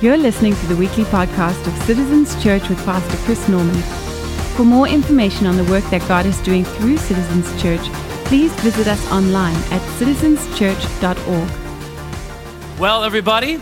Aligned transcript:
You're 0.00 0.16
listening 0.16 0.56
to 0.56 0.66
the 0.66 0.74
weekly 0.74 1.04
podcast 1.04 1.64
of 1.68 1.82
Citizens 1.84 2.34
Church 2.42 2.68
with 2.68 2.84
Pastor 2.84 3.16
Chris 3.18 3.48
Norman. 3.48 3.80
For 4.56 4.64
more 4.64 4.88
information 4.88 5.46
on 5.46 5.56
the 5.56 5.62
work 5.64 5.84
that 5.84 6.06
God 6.08 6.26
is 6.26 6.36
doing 6.40 6.64
through 6.64 6.96
Citizens 6.96 7.62
Church, 7.62 7.80
please 8.24 8.52
visit 8.60 8.88
us 8.88 9.12
online 9.12 9.54
at 9.70 9.80
citizenschurch.org. 9.98 12.80
Well, 12.80 13.04
everybody, 13.04 13.60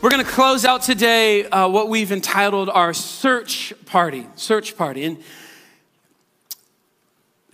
we're 0.00 0.08
going 0.08 0.24
to 0.24 0.30
close 0.30 0.64
out 0.64 0.80
today 0.80 1.44
uh, 1.44 1.68
what 1.68 1.88
we've 1.88 2.10
entitled 2.10 2.70
our 2.70 2.94
search 2.94 3.74
party. 3.84 4.26
Search 4.36 4.78
party. 4.78 5.04
And 5.04 5.22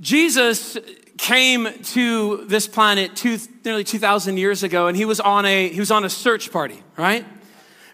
Jesus 0.01 0.79
came 1.19 1.69
to 1.83 2.45
this 2.47 2.69
planet 2.69 3.17
two, 3.17 3.37
nearly 3.65 3.83
2,000 3.83 4.37
years 4.37 4.63
ago, 4.63 4.87
and 4.87 4.97
he 4.97 5.05
was 5.05 5.19
on 5.19 5.45
a 5.45 5.69
he 5.69 5.81
was 5.81 5.91
on 5.91 6.05
a 6.05 6.09
search 6.09 6.53
party, 6.53 6.85
right? 6.97 7.27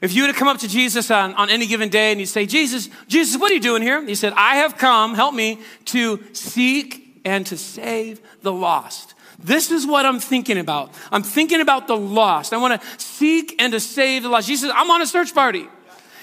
If 0.01 0.13
you 0.13 0.23
were 0.23 0.29
to 0.33 0.39
come 0.39 0.49
up 0.49 0.59
to 0.59 0.69
Jesus 0.69 1.11
on, 1.11 1.34
on 1.34 1.48
any 1.48 1.66
given 1.66 1.89
day 1.89 2.11
and 2.11 2.20
you 2.20 2.27
say, 2.27 2.47
Jesus, 2.47 2.89
Jesus, 3.09 3.41
what 3.41 3.51
are 3.51 3.55
you 3.55 3.61
doing 3.61 3.83
here? 3.83 4.05
He 4.05 4.15
said, 4.15 4.33
I 4.34 4.57
have 4.57 4.77
come, 4.77 5.15
help 5.15 5.34
me, 5.34 5.61
to 5.87 6.23
seek 6.33 7.20
and 7.25 7.47
to 7.47 7.57
save 7.57 8.20
the 8.43 8.53
lost. 8.53 9.15
This 9.39 9.70
is 9.70 9.87
what 9.87 10.06
I'm 10.06 10.20
thinking 10.20 10.59
about. 10.59 10.93
I'm 11.12 11.23
thinking 11.23 11.61
about 11.61 11.87
the 11.87 11.97
lost. 11.97 12.53
I 12.53 12.59
want 12.59 12.80
to 12.80 13.01
seek 13.01 13.55
and 13.61 13.73
to 13.73 13.80
save 13.80 14.23
the 14.23 14.29
lost. 14.29 14.48
Jesus, 14.48 14.70
I'm 14.75 14.91
on 14.91 15.03
a 15.03 15.06
search 15.06 15.34
party. 15.34 15.69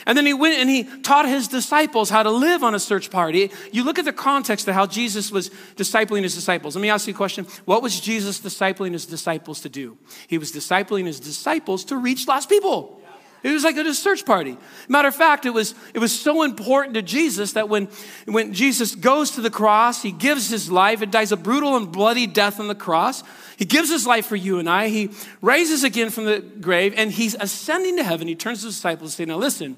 And 0.06 0.18
then 0.18 0.26
he 0.26 0.34
went 0.34 0.60
and 0.60 0.70
he 0.70 0.84
taught 1.02 1.28
his 1.28 1.48
disciples 1.48 2.10
how 2.10 2.24
to 2.24 2.32
live 2.32 2.64
on 2.64 2.76
a 2.76 2.80
search 2.80 3.10
party. 3.10 3.52
You 3.72 3.84
look 3.84 4.00
at 4.00 4.06
the 4.06 4.14
context 4.14 4.68
of 4.68 4.74
how 4.74 4.86
Jesus 4.86 5.32
was 5.32 5.50
discipling 5.76 6.24
his 6.24 6.36
disciples. 6.36 6.76
Let 6.76 6.82
me 6.82 6.90
ask 6.90 7.08
you 7.08 7.14
a 7.14 7.18
question. 7.18 7.46
What 7.66 7.82
was 7.82 8.00
Jesus 8.00 8.40
discipling 8.42 8.92
his 8.92 9.06
disciples 9.06 9.62
to 9.62 9.70
do? 9.70 9.98
He 10.28 10.38
was 10.38 10.52
discipling 10.52 11.06
his 11.06 11.20
disciples 11.20 11.86
to 11.86 11.98
reach 11.98 12.28
lost 12.28 12.50
people. 12.50 13.02
It 13.44 13.52
was 13.52 13.66
like 13.66 13.76
a 13.76 13.94
search 13.94 14.26
party. 14.26 14.58
Matter 14.88 15.10
of 15.10 15.16
fact, 15.16 15.46
it 15.46 15.50
was, 15.50 15.76
it 15.94 16.00
was 16.00 16.18
so 16.18 16.44
important 16.44 16.96
to 16.96 17.02
Jesus 17.02 17.54
that 17.54 17.68
when, 17.68 17.90
when 18.26 18.54
Jesus 18.54 18.96
goes 18.96 19.32
to 19.32 19.42
the 19.42 19.50
cross, 19.50 20.02
he 20.02 20.14
gives 20.14 20.50
his 20.50 20.72
life, 20.72 21.02
and 21.02 21.12
dies 21.12 21.34
a 21.34 21.38
brutal 21.38 21.76
and 21.76 21.92
bloody 21.92 22.26
death 22.26 22.62
on 22.62 22.70
the 22.70 22.76
cross. 22.76 23.22
He 23.58 23.66
gives 23.66 23.90
his 23.90 24.08
life 24.08 24.26
for 24.26 24.38
you 24.38 24.60
and 24.60 24.70
I. 24.70 24.88
He 24.88 25.12
raises 25.42 25.84
again 25.84 26.10
from 26.10 26.26
the 26.26 26.40
grave 26.40 26.94
and 26.96 27.12
he's 27.12 27.36
ascending 27.36 27.98
to 27.98 28.04
heaven. 28.04 28.28
He 28.28 28.36
turns 28.36 28.62
to 28.62 28.68
his 28.68 28.76
disciples 28.76 29.12
and 29.12 29.12
says, 29.12 29.28
Now 29.28 29.38
listen, 29.38 29.78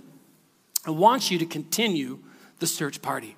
I 0.86 0.91
want 0.91 1.31
you 1.31 1.39
to 1.39 1.45
continue 1.45 2.19
the 2.59 2.67
search 2.67 3.02
party. 3.02 3.36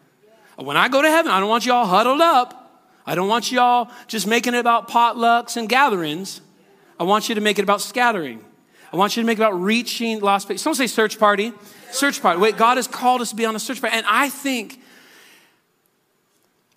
When 0.58 0.76
I 0.78 0.90
go 0.90 1.02
to 1.02 1.10
heaven, 1.10 1.32
I 1.32 1.40
don't 1.40 1.50
want 1.50 1.66
you 1.66 1.74
all 1.74 1.86
huddled 1.86 2.22
up. 2.22 2.92
I 3.06 3.16
don't 3.16 3.30
want 3.30 3.52
you 3.52 3.60
all 3.60 3.90
just 4.08 4.28
making 4.28 4.54
it 4.54 4.60
about 4.60 4.90
potlucks 4.90 5.56
and 5.56 5.70
gatherings. 5.70 6.42
I 7.00 7.04
want 7.04 7.30
you 7.30 7.36
to 7.36 7.42
make 7.42 7.58
it 7.58 7.64
about 7.64 7.82
scattering. 7.82 8.44
I 8.92 8.98
want 8.98 9.18
you 9.18 9.24
to 9.24 9.28
make 9.28 9.38
about 9.38 9.60
reaching 9.60 10.22
lost 10.22 10.48
people. 10.48 10.60
Someone 10.60 10.76
say 10.76 10.88
search 10.88 11.20
party. 11.20 11.54
Search 11.92 12.22
party. 12.22 12.40
Wait, 12.40 12.58
God 12.58 12.78
has 12.78 12.88
called 12.88 13.22
us 13.22 13.32
to 13.32 13.36
be 13.36 13.46
on 13.46 13.56
a 13.56 13.60
search 13.60 13.82
party. 13.82 13.96
And 13.96 14.06
I 14.08 14.30
think 14.30 14.80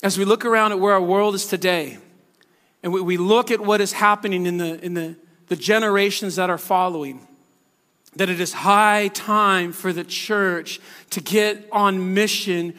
as 0.02 0.18
we 0.18 0.24
look 0.24 0.44
around 0.44 0.72
at 0.72 0.80
where 0.80 0.94
our 0.94 1.02
world 1.02 1.34
is 1.34 1.46
today, 1.46 1.98
and 2.82 2.92
we, 2.92 3.00
we 3.00 3.16
look 3.16 3.50
at 3.50 3.60
what 3.60 3.80
is 3.80 3.92
happening 3.92 4.46
in 4.46 4.56
the, 4.56 4.82
in 4.84 4.94
the, 4.94 5.16
the 5.48 5.56
generations 5.56 6.36
that 6.36 6.50
are 6.50 6.58
following, 6.58 7.26
that 8.16 8.28
it 8.28 8.40
is 8.40 8.52
high 8.52 9.08
time 9.08 9.72
for 9.72 9.92
the 9.92 10.04
church 10.04 10.80
to 11.10 11.20
get 11.20 11.68
on 11.70 12.14
mission 12.14 12.74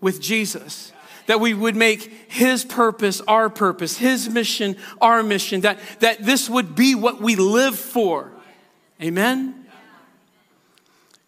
with 0.00 0.20
Jesus. 0.20 0.92
That 1.26 1.40
we 1.40 1.54
would 1.54 1.74
make 1.74 2.30
his 2.30 2.64
purpose 2.64 3.20
our 3.22 3.48
purpose, 3.48 3.96
his 3.96 4.28
mission 4.28 4.76
our 5.00 5.22
mission, 5.22 5.62
that, 5.62 5.78
that 6.00 6.24
this 6.24 6.48
would 6.48 6.74
be 6.74 6.94
what 6.94 7.20
we 7.20 7.34
live 7.36 7.78
for. 7.78 8.33
Amen? 9.02 9.66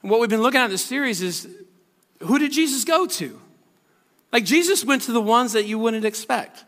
What 0.02 0.20
we've 0.20 0.30
been 0.30 0.42
looking 0.42 0.60
at 0.60 0.66
in 0.66 0.70
this 0.70 0.84
series 0.84 1.20
is 1.20 1.48
who 2.20 2.38
did 2.38 2.52
Jesus 2.52 2.84
go 2.84 3.06
to? 3.06 3.40
Like 4.32 4.44
Jesus 4.44 4.84
went 4.84 5.02
to 5.02 5.12
the 5.12 5.20
ones 5.20 5.52
that 5.52 5.66
you 5.66 5.78
wouldn't 5.78 6.04
expect. 6.04 6.64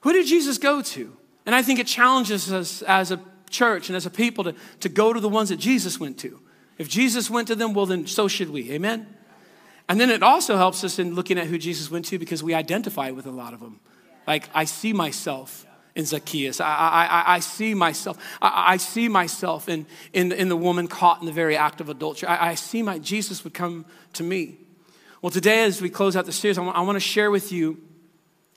Who 0.00 0.12
did 0.12 0.26
Jesus 0.26 0.58
go 0.58 0.82
to? 0.82 1.16
And 1.46 1.54
I 1.54 1.62
think 1.62 1.78
it 1.78 1.86
challenges 1.86 2.52
us 2.52 2.82
as 2.82 3.10
a 3.10 3.20
church 3.50 3.88
and 3.88 3.96
as 3.96 4.06
a 4.06 4.10
people 4.10 4.44
to, 4.44 4.54
to 4.80 4.88
go 4.88 5.12
to 5.12 5.20
the 5.20 5.28
ones 5.28 5.48
that 5.50 5.56
Jesus 5.56 6.00
went 6.00 6.18
to. 6.18 6.40
If 6.78 6.88
Jesus 6.88 7.30
went 7.30 7.48
to 7.48 7.54
them, 7.54 7.74
well, 7.74 7.86
then 7.86 8.06
so 8.06 8.28
should 8.28 8.50
we. 8.50 8.70
Amen? 8.72 9.06
And 9.88 10.00
then 10.00 10.10
it 10.10 10.22
also 10.22 10.56
helps 10.56 10.82
us 10.82 10.98
in 10.98 11.14
looking 11.14 11.38
at 11.38 11.46
who 11.46 11.58
Jesus 11.58 11.90
went 11.90 12.06
to 12.06 12.18
because 12.18 12.42
we 12.42 12.54
identify 12.54 13.10
with 13.10 13.26
a 13.26 13.30
lot 13.30 13.52
of 13.52 13.60
them. 13.60 13.80
Like, 14.26 14.48
I 14.54 14.64
see 14.64 14.92
myself 14.92 15.63
in 15.94 16.04
Zacchaeus. 16.04 16.60
I, 16.60 16.66
I, 16.66 17.34
I 17.36 17.40
see 17.40 17.74
myself. 17.74 18.18
I, 18.42 18.72
I, 18.72 18.76
see 18.78 19.08
myself 19.08 19.68
in, 19.68 19.86
in, 20.12 20.32
in 20.32 20.48
the 20.48 20.56
woman 20.56 20.88
caught 20.88 21.20
in 21.20 21.26
the 21.26 21.32
very 21.32 21.56
act 21.56 21.80
of 21.80 21.88
adultery. 21.88 22.28
I, 22.28 22.50
I 22.50 22.54
see 22.54 22.82
my 22.82 22.98
Jesus 22.98 23.44
would 23.44 23.54
come 23.54 23.84
to 24.14 24.22
me. 24.22 24.58
Well, 25.22 25.30
today, 25.30 25.64
as 25.64 25.80
we 25.80 25.88
close 25.88 26.16
out 26.16 26.26
the 26.26 26.32
series, 26.32 26.58
I 26.58 26.62
want, 26.62 26.76
I 26.76 26.80
want 26.80 26.96
to 26.96 27.00
share 27.00 27.30
with 27.30 27.52
you 27.52 27.80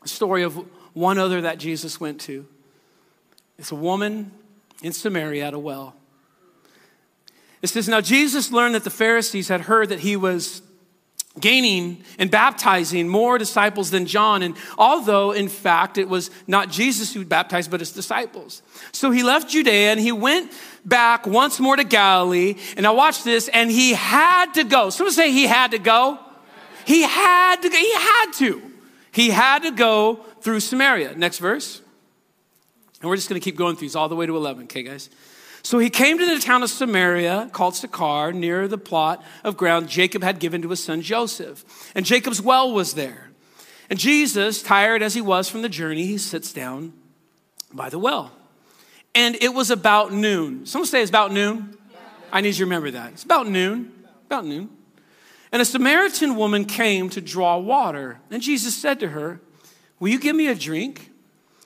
a 0.03 0.07
story 0.07 0.43
of 0.43 0.65
one 0.93 1.17
other 1.17 1.41
that 1.41 1.59
Jesus 1.59 1.99
went 1.99 2.19
to. 2.21 2.45
It's 3.59 3.71
a 3.71 3.75
woman 3.75 4.31
in 4.81 4.91
Samaria 4.91 5.47
at 5.47 5.53
a 5.53 5.59
well. 5.59 5.95
It 7.61 7.67
says, 7.67 7.87
Now 7.87 8.01
Jesus 8.01 8.51
learned 8.51 8.75
that 8.75 8.83
the 8.83 8.89
Pharisees 8.89 9.47
had 9.47 9.61
heard 9.61 9.89
that 9.89 9.99
he 9.99 10.15
was 10.15 10.61
gaining 11.39 12.03
and 12.17 12.29
baptizing 12.31 13.07
more 13.07 13.37
disciples 13.37 13.91
than 13.91 14.05
John. 14.05 14.41
And 14.43 14.55
although, 14.77 15.31
in 15.31 15.47
fact, 15.47 15.97
it 15.97 16.09
was 16.09 16.29
not 16.47 16.69
Jesus 16.69 17.13
who 17.13 17.25
baptized, 17.25 17.71
but 17.71 17.79
his 17.79 17.91
disciples. 17.91 18.61
So 18.91 19.11
he 19.11 19.23
left 19.23 19.49
Judea 19.49 19.91
and 19.91 19.99
he 19.99 20.11
went 20.11 20.51
back 20.85 21.27
once 21.27 21.59
more 21.59 21.75
to 21.75 21.83
Galilee. 21.83 22.55
And 22.75 22.83
now 22.83 22.95
watch 22.95 23.23
this. 23.23 23.47
And 23.49 23.69
he 23.69 23.93
had 23.93 24.53
to 24.53 24.63
go. 24.63 24.89
Someone 24.89 25.13
say 25.13 25.31
he 25.31 25.47
had 25.47 25.71
to 25.71 25.79
go. 25.79 26.19
He 26.85 27.03
had 27.03 27.61
to. 27.61 27.69
He 27.69 27.93
had 27.93 28.31
to. 28.33 28.71
He 29.11 29.29
had 29.29 29.63
to 29.63 29.71
go 29.71 30.21
through 30.41 30.59
Samaria. 30.59 31.15
Next 31.15 31.39
verse. 31.39 31.81
And 33.01 33.09
we're 33.09 33.15
just 33.15 33.29
going 33.29 33.39
to 33.39 33.43
keep 33.43 33.57
going 33.57 33.75
through 33.75 33.87
these 33.87 33.95
all 33.95 34.09
the 34.09 34.15
way 34.15 34.25
to 34.25 34.35
11, 34.35 34.63
okay, 34.63 34.83
guys? 34.83 35.09
So 35.67 35.79
he 35.79 35.89
came 35.89 36.17
to 36.17 36.25
the 36.25 36.39
town 36.39 36.63
of 36.63 36.69
Samaria, 36.69 37.49
called 37.51 37.75
Sychar, 37.75 38.31
near 38.31 38.69
the 38.69 38.77
plot 38.77 39.21
of 39.43 39.57
ground 39.57 39.89
Jacob 39.89 40.23
had 40.23 40.39
given 40.39 40.61
to 40.61 40.69
his 40.69 40.81
son 40.81 41.01
Joseph. 41.01 41.91
And 41.93 42.05
Jacob's 42.05 42.41
well 42.41 42.71
was 42.71 42.93
there. 42.93 43.31
And 43.89 43.99
Jesus, 43.99 44.63
tired 44.63 45.03
as 45.03 45.13
he 45.13 45.19
was 45.19 45.49
from 45.49 45.63
the 45.63 45.67
journey, 45.67 46.05
he 46.05 46.17
sits 46.19 46.53
down 46.53 46.93
by 47.73 47.89
the 47.89 47.99
well. 47.99 48.31
And 49.13 49.35
it 49.41 49.53
was 49.53 49.69
about 49.69 50.13
noon. 50.13 50.65
Someone 50.65 50.87
say 50.87 51.01
it's 51.01 51.09
about 51.09 51.33
noon? 51.33 51.77
I 52.31 52.39
need 52.39 52.47
you 52.47 52.53
to 52.53 52.63
remember 52.63 52.91
that. 52.91 53.11
It's 53.11 53.23
about 53.23 53.49
noon. 53.49 53.91
About 54.27 54.45
noon. 54.45 54.69
And 55.51 55.61
a 55.61 55.65
Samaritan 55.65 56.37
woman 56.37 56.63
came 56.63 57.09
to 57.09 57.19
draw 57.19 57.57
water. 57.57 58.21
And 58.31 58.41
Jesus 58.41 58.73
said 58.73 59.01
to 59.01 59.09
her, 59.09 59.41
Will 59.99 60.07
you 60.07 60.19
give 60.19 60.33
me 60.33 60.47
a 60.47 60.55
drink? 60.55 61.11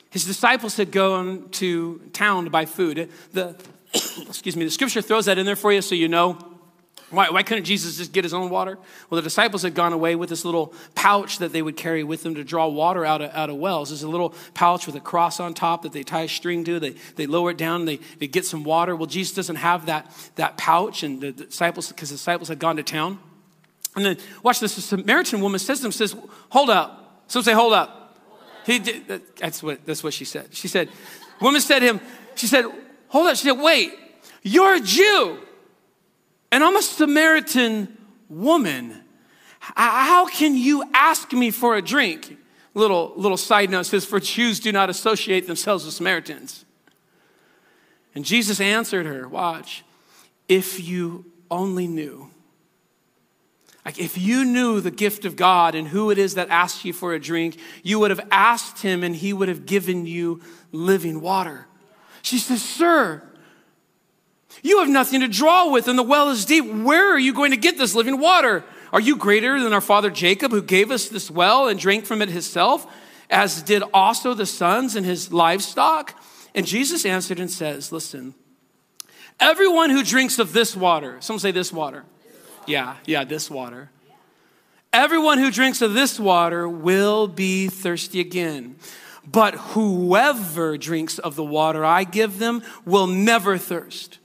His 0.10 0.26
disciples 0.26 0.76
had 0.76 0.92
gone 0.92 1.50
to 1.52 2.00
town 2.14 2.46
to 2.46 2.50
buy 2.50 2.66
food. 2.66 3.12
The, 3.32 3.56
excuse 4.28 4.56
me, 4.56 4.66
the 4.66 4.72
scripture 4.72 5.02
throws 5.02 5.26
that 5.26 5.38
in 5.38 5.46
there 5.46 5.56
for 5.56 5.72
you 5.72 5.82
so 5.82 5.96
you 5.96 6.08
know. 6.08 6.38
Why, 7.12 7.30
why 7.30 7.44
couldn't 7.44 7.66
Jesus 7.66 7.98
just 7.98 8.14
get 8.14 8.24
his 8.24 8.34
own 8.34 8.50
water? 8.50 8.78
Well, 9.10 9.18
the 9.18 9.22
disciples 9.22 9.64
had 9.64 9.76
gone 9.76 9.92
away 9.92 10.16
with 10.16 10.30
this 10.30 10.46
little 10.46 10.74
pouch 10.96 11.40
that 11.40 11.52
they 11.52 11.62
would 11.62 11.76
carry 11.76 12.06
with 12.06 12.24
them 12.24 12.36
to 12.36 12.44
draw 12.44 12.68
water 12.68 13.06
out 13.06 13.22
of, 13.22 13.32
out 13.34 13.50
of 13.50 13.58
wells. 13.58 13.90
There's 13.90 14.04
a 14.04 14.08
little 14.08 14.34
pouch 14.54 14.88
with 14.88 14.96
a 14.96 15.02
cross 15.02 15.42
on 15.42 15.54
top 15.54 15.82
that 15.82 15.92
they 15.92 16.04
tie 16.04 16.22
a 16.22 16.28
string 16.30 16.64
to. 16.64 16.80
They, 16.80 16.92
they 17.18 17.28
lower 17.28 17.52
it 17.52 17.58
down, 17.58 17.84
they, 17.84 18.00
they 18.20 18.28
get 18.28 18.46
some 18.46 18.64
water. 18.64 18.96
Well, 18.96 19.08
Jesus 19.08 19.36
doesn't 19.36 19.58
have 19.58 19.88
that, 19.88 20.10
that 20.36 20.58
pouch, 20.58 21.04
and 21.04 21.20
the 21.20 21.34
disciples, 21.34 21.90
because 21.90 22.10
the 22.10 22.16
disciples 22.16 22.48
had 22.48 22.60
gone 22.60 22.78
to 22.78 22.84
town. 22.84 23.20
And 23.98 24.06
then, 24.06 24.18
watch 24.42 24.62
this, 24.62 24.76
the 24.76 24.82
Samaritan 24.82 25.42
woman 25.42 25.60
says 25.60 25.80
to 25.80 25.84
them, 25.84 25.92
says, 25.92 26.16
hold 26.50 26.70
up. 26.70 27.26
So 27.28 27.42
say, 27.42 27.52
hold 27.52 27.74
up. 27.74 28.18
He 28.66 28.80
did, 28.80 29.22
that's, 29.38 29.62
what, 29.62 29.86
that's 29.86 30.02
what 30.02 30.14
she 30.14 30.24
said. 30.24 30.48
She 30.52 30.70
said, 30.70 30.88
woman 31.42 31.60
said 31.60 31.80
to 31.80 31.86
him, 31.86 32.00
she 32.36 32.48
said, 32.48 32.66
hold 33.12 33.28
on. 33.28 33.36
She 33.36 33.48
said, 33.48 33.60
wait, 33.60 33.94
you're 34.42 34.76
a 34.76 34.80
Jew 34.80 35.40
and 36.52 36.64
I'm 36.64 36.76
a 36.76 36.82
Samaritan 36.82 37.98
woman. 38.30 39.02
How 39.60 40.26
can 40.26 40.56
you 40.56 40.84
ask 40.94 41.32
me 41.32 41.52
for 41.52 41.76
a 41.76 41.82
drink? 41.82 42.38
Little, 42.74 43.14
little 43.16 43.38
side 43.38 43.70
note 43.70 43.86
says, 43.86 44.06
for 44.06 44.20
Jews 44.20 44.60
do 44.60 44.72
not 44.72 44.90
associate 44.90 45.46
themselves 45.46 45.86
with 45.86 45.94
Samaritans. 45.94 46.66
And 48.16 48.26
Jesus 48.26 48.60
answered 48.60 49.06
her, 49.06 49.28
watch, 49.28 49.84
if 50.48 50.80
you 50.80 51.26
only 51.50 51.88
knew 51.88 52.32
like, 53.86 53.98
if 53.98 54.18
you 54.18 54.46
knew 54.46 54.80
the 54.80 54.92
gift 54.92 55.26
of 55.26 55.36
God 55.36 55.74
and 55.74 55.88
who 55.88 56.12
it 56.12 56.18
is 56.18 56.36
that 56.36 56.50
asks 56.50 56.86
you 56.86 56.94
for 56.94 57.14
a 57.14 57.20
drink, 57.20 57.58
you 57.82 58.00
would 58.00 58.12
have 58.12 58.28
asked 58.30 58.84
him 58.84 59.04
and 59.04 59.16
he 59.16 59.34
would 59.34 59.48
have 59.48 59.66
given 59.66 60.06
you 60.06 60.42
living 60.72 61.20
water. 61.20 61.68
She 62.22 62.38
says, 62.38 62.62
Sir, 62.62 63.24
you 64.62 64.80
have 64.80 64.90
nothing 64.90 65.22
to 65.22 65.28
draw 65.28 65.72
with 65.72 65.88
and 65.88 65.98
the 65.98 66.04
well 66.04 66.30
is 66.30 66.46
deep. 66.46 66.66
Where 66.66 67.14
are 67.14 67.20
you 67.20 67.34
going 67.34 67.52
to 67.52 67.58
get 67.58 67.78
this 67.78 67.96
living 67.96 68.20
water? 68.20 68.64
Are 68.94 69.00
you 69.00 69.16
greater 69.16 69.60
than 69.60 69.74
our 69.74 69.82
father 69.82 70.10
Jacob, 70.10 70.52
who 70.52 70.62
gave 70.62 70.92
us 70.92 71.08
this 71.10 71.32
well 71.32 71.68
and 71.68 71.80
drank 71.80 72.06
from 72.06 72.22
it 72.22 72.30
himself, 72.30 72.86
as 73.30 73.62
did 73.62 73.84
also 73.94 74.34
the 74.34 74.46
sons 74.46 74.96
and 74.96 75.06
his 75.06 75.32
livestock? 75.32 76.22
And 76.54 76.68
Jesus 76.68 77.06
answered 77.06 77.40
and 77.40 77.50
says, 77.50 77.92
Listen, 77.92 78.36
Everyone 79.42 79.90
who 79.90 80.04
drinks 80.04 80.38
of 80.38 80.54
this 80.54 80.76
water, 80.76 81.18
some 81.20 81.40
say 81.40 81.50
this 81.50 81.74
water. 81.74 82.06
Yeah, 82.68 82.98
yeah, 83.08 83.24
this 83.24 83.50
water. 83.50 83.90
Everyone 84.94 85.40
who 85.40 85.50
drinks 85.50 85.82
of 85.82 85.96
this 85.96 86.20
water 86.20 86.70
will 86.70 87.28
be 87.28 87.68
thirsty 87.68 88.20
again. 88.20 88.76
But 89.32 89.54
whoever 89.56 90.78
drinks 90.78 91.20
of 91.20 91.36
the 91.36 91.44
water 91.44 91.86
I 91.86 92.04
give 92.04 92.40
them 92.40 92.64
will 92.86 93.08
never 93.08 93.58
thirst. 93.58 94.20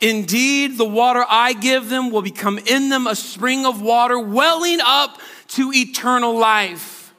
Indeed, 0.00 0.78
the 0.78 0.84
water 0.84 1.24
I 1.28 1.52
give 1.52 1.88
them 1.88 2.10
will 2.10 2.22
become 2.22 2.58
in 2.58 2.88
them 2.88 3.06
a 3.06 3.14
spring 3.14 3.64
of 3.64 3.80
water 3.80 4.18
welling 4.18 4.80
up 4.84 5.18
to 5.48 5.72
eternal 5.72 6.36
life. 6.36 7.14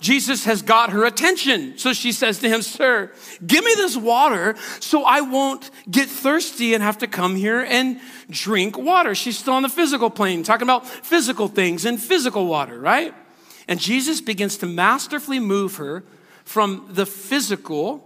Jesus 0.00 0.44
has 0.44 0.62
got 0.62 0.90
her 0.90 1.04
attention. 1.04 1.76
So 1.76 1.92
she 1.92 2.12
says 2.12 2.38
to 2.40 2.48
him, 2.48 2.62
Sir, 2.62 3.10
give 3.44 3.64
me 3.64 3.74
this 3.74 3.96
water 3.96 4.54
so 4.78 5.02
I 5.02 5.22
won't 5.22 5.70
get 5.90 6.08
thirsty 6.08 6.74
and 6.74 6.82
have 6.82 6.98
to 6.98 7.06
come 7.06 7.34
here 7.34 7.60
and 7.60 8.00
drink 8.30 8.78
water. 8.78 9.14
She's 9.14 9.38
still 9.38 9.54
on 9.54 9.62
the 9.62 9.68
physical 9.68 10.10
plane, 10.10 10.44
talking 10.44 10.66
about 10.66 10.86
physical 10.86 11.48
things 11.48 11.84
and 11.84 12.00
physical 12.00 12.46
water, 12.46 12.78
right? 12.78 13.12
And 13.66 13.80
Jesus 13.80 14.20
begins 14.20 14.56
to 14.58 14.66
masterfully 14.66 15.40
move 15.40 15.76
her 15.76 16.04
from 16.48 16.86
the 16.88 17.04
physical 17.04 18.02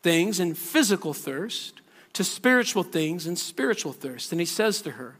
things 0.00 0.38
and 0.38 0.56
physical 0.56 1.12
thirst 1.12 1.80
to 2.12 2.22
spiritual 2.22 2.84
things 2.84 3.26
and 3.26 3.36
spiritual 3.36 3.92
thirst. 3.92 4.30
And 4.30 4.40
he 4.40 4.44
says 4.44 4.80
to 4.82 4.92
her, 4.92 5.16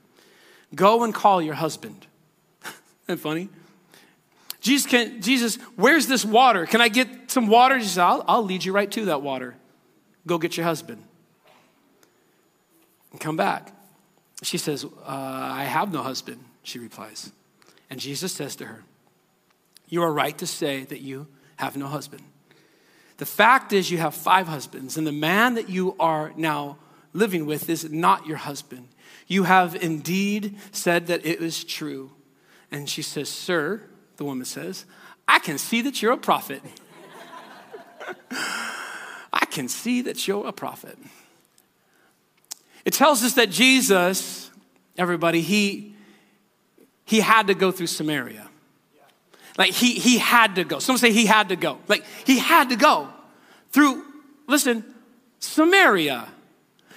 Go 0.72 1.02
and 1.02 1.12
call 1.12 1.42
your 1.42 1.54
husband. 1.54 2.06
Isn't 3.08 3.18
funny? 3.18 3.48
Jesus, 4.60 4.88
can, 4.88 5.20
Jesus, 5.20 5.56
where's 5.74 6.06
this 6.06 6.24
water? 6.24 6.66
Can 6.66 6.80
I 6.80 6.86
get 6.86 7.32
some 7.32 7.48
water? 7.48 7.78
He 7.78 7.82
says, 7.82 7.98
I'll, 7.98 8.24
I'll 8.28 8.44
lead 8.44 8.64
you 8.64 8.72
right 8.72 8.90
to 8.92 9.06
that 9.06 9.22
water. 9.22 9.56
Go 10.24 10.38
get 10.38 10.56
your 10.56 10.66
husband. 10.66 11.02
And 13.10 13.20
come 13.20 13.36
back. 13.36 13.72
She 14.44 14.56
says, 14.56 14.84
uh, 14.84 14.88
I 15.04 15.64
have 15.64 15.92
no 15.92 16.00
husband, 16.00 16.44
she 16.62 16.78
replies. 16.78 17.32
And 17.90 17.98
Jesus 17.98 18.32
says 18.32 18.54
to 18.56 18.66
her, 18.66 18.84
You 19.88 20.04
are 20.04 20.12
right 20.12 20.38
to 20.38 20.46
say 20.46 20.84
that 20.84 21.00
you 21.00 21.26
have 21.56 21.76
no 21.76 21.88
husband. 21.88 22.22
The 23.18 23.26
fact 23.26 23.72
is, 23.72 23.90
you 23.90 23.98
have 23.98 24.14
five 24.14 24.46
husbands, 24.46 24.96
and 24.96 25.06
the 25.06 25.12
man 25.12 25.54
that 25.54 25.68
you 25.68 25.96
are 25.98 26.32
now 26.36 26.78
living 27.12 27.46
with 27.46 27.70
is 27.70 27.90
not 27.90 28.26
your 28.26 28.36
husband. 28.36 28.88
You 29.26 29.44
have 29.44 29.74
indeed 29.74 30.56
said 30.70 31.06
that 31.06 31.24
it 31.24 31.40
is 31.40 31.64
true. 31.64 32.12
And 32.70 32.88
she 32.88 33.02
says, 33.02 33.28
Sir, 33.28 33.82
the 34.16 34.24
woman 34.24 34.44
says, 34.44 34.84
I 35.26 35.38
can 35.38 35.58
see 35.58 35.82
that 35.82 36.02
you're 36.02 36.12
a 36.12 36.18
prophet. 36.18 36.62
I 38.30 39.46
can 39.50 39.68
see 39.68 40.02
that 40.02 40.28
you're 40.28 40.46
a 40.46 40.52
prophet. 40.52 40.98
It 42.84 42.92
tells 42.92 43.24
us 43.24 43.34
that 43.34 43.50
Jesus, 43.50 44.50
everybody, 44.96 45.40
he, 45.40 45.96
he 47.04 47.20
had 47.20 47.48
to 47.48 47.54
go 47.54 47.72
through 47.72 47.88
Samaria. 47.88 48.45
Like 49.58 49.72
he, 49.72 49.94
he 49.94 50.18
had 50.18 50.56
to 50.56 50.64
go. 50.64 50.78
Some 50.78 50.98
say 50.98 51.12
he 51.12 51.26
had 51.26 51.48
to 51.48 51.56
go. 51.56 51.78
Like 51.88 52.04
he 52.24 52.38
had 52.38 52.68
to 52.70 52.76
go 52.76 53.08
through, 53.70 54.04
listen, 54.46 54.84
Samaria. 55.40 56.28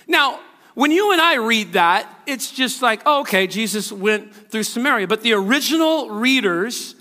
Now, 0.08 0.40
when 0.76 0.92
you 0.92 1.12
and 1.12 1.22
I 1.22 1.36
read 1.36 1.74
that, 1.74 2.08
it's 2.26 2.52
just 2.52 2.82
like, 2.82 3.02
oh, 3.06 3.22
okay, 3.22 3.48
Jesus 3.48 3.92
went 3.92 4.34
through 4.34 4.64
Samaria. 4.64 5.08
But 5.08 5.22
the 5.22 5.34
original 5.34 6.10
readers 6.10 6.96